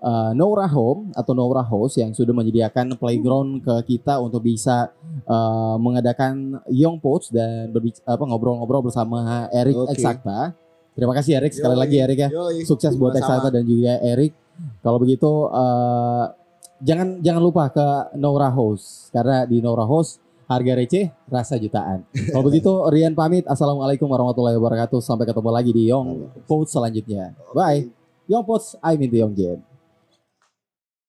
uh, 0.00 0.32
Nora 0.32 0.64
Home 0.72 1.12
atau 1.12 1.36
Nora 1.36 1.60
House 1.60 2.00
yang 2.00 2.16
sudah 2.16 2.32
menyediakan 2.32 2.96
playground 2.96 3.60
ke 3.60 3.96
kita 3.96 4.16
untuk 4.24 4.40
bisa 4.48 4.88
uh, 5.28 5.76
mengadakan 5.76 6.64
Young 6.72 6.96
Poach 6.96 7.28
dan 7.28 7.68
apa 8.08 8.24
ngobrol-ngobrol 8.24 8.88
bersama 8.88 9.52
Eric. 9.52 9.76
Exacta. 9.92 10.56
Terima 10.94 11.14
kasih 11.16 11.38
Eric 11.38 11.52
sekali 11.54 11.74
Yoi. 11.78 11.82
lagi 11.86 11.96
Eric 12.02 12.18
ya 12.18 12.28
Yoi, 12.28 12.66
sukses 12.66 12.92
buat. 12.98 13.14
Exacta 13.14 13.48
dan 13.48 13.64
juga 13.64 13.96
Eric. 14.02 14.34
Kalau 14.84 14.98
begitu 15.00 15.48
eh, 15.48 16.24
jangan 16.84 17.20
jangan 17.24 17.42
lupa 17.42 17.64
ke 17.72 17.86
Nora 18.20 18.52
House 18.52 19.08
karena 19.14 19.48
di 19.48 19.62
Nora 19.64 19.86
House 19.88 20.20
harga 20.50 20.72
receh 20.74 21.06
rasa 21.30 21.54
jutaan. 21.62 22.02
Kalau 22.10 22.42
begitu 22.42 22.70
Rian 22.92 23.14
pamit. 23.14 23.46
Assalamualaikum 23.46 24.10
warahmatullahi 24.10 24.58
wabarakatuh. 24.58 24.98
Sampai 24.98 25.30
ketemu 25.30 25.50
lagi 25.54 25.70
di 25.70 25.86
Young 25.86 26.26
Post 26.50 26.74
selanjutnya. 26.74 27.38
Bye. 27.54 27.86
Young 28.26 28.42
Post, 28.46 28.78
I'm 28.82 28.98
in 28.98 29.10
the 29.10 29.22
Young 29.22 29.34
Game. 29.34 29.69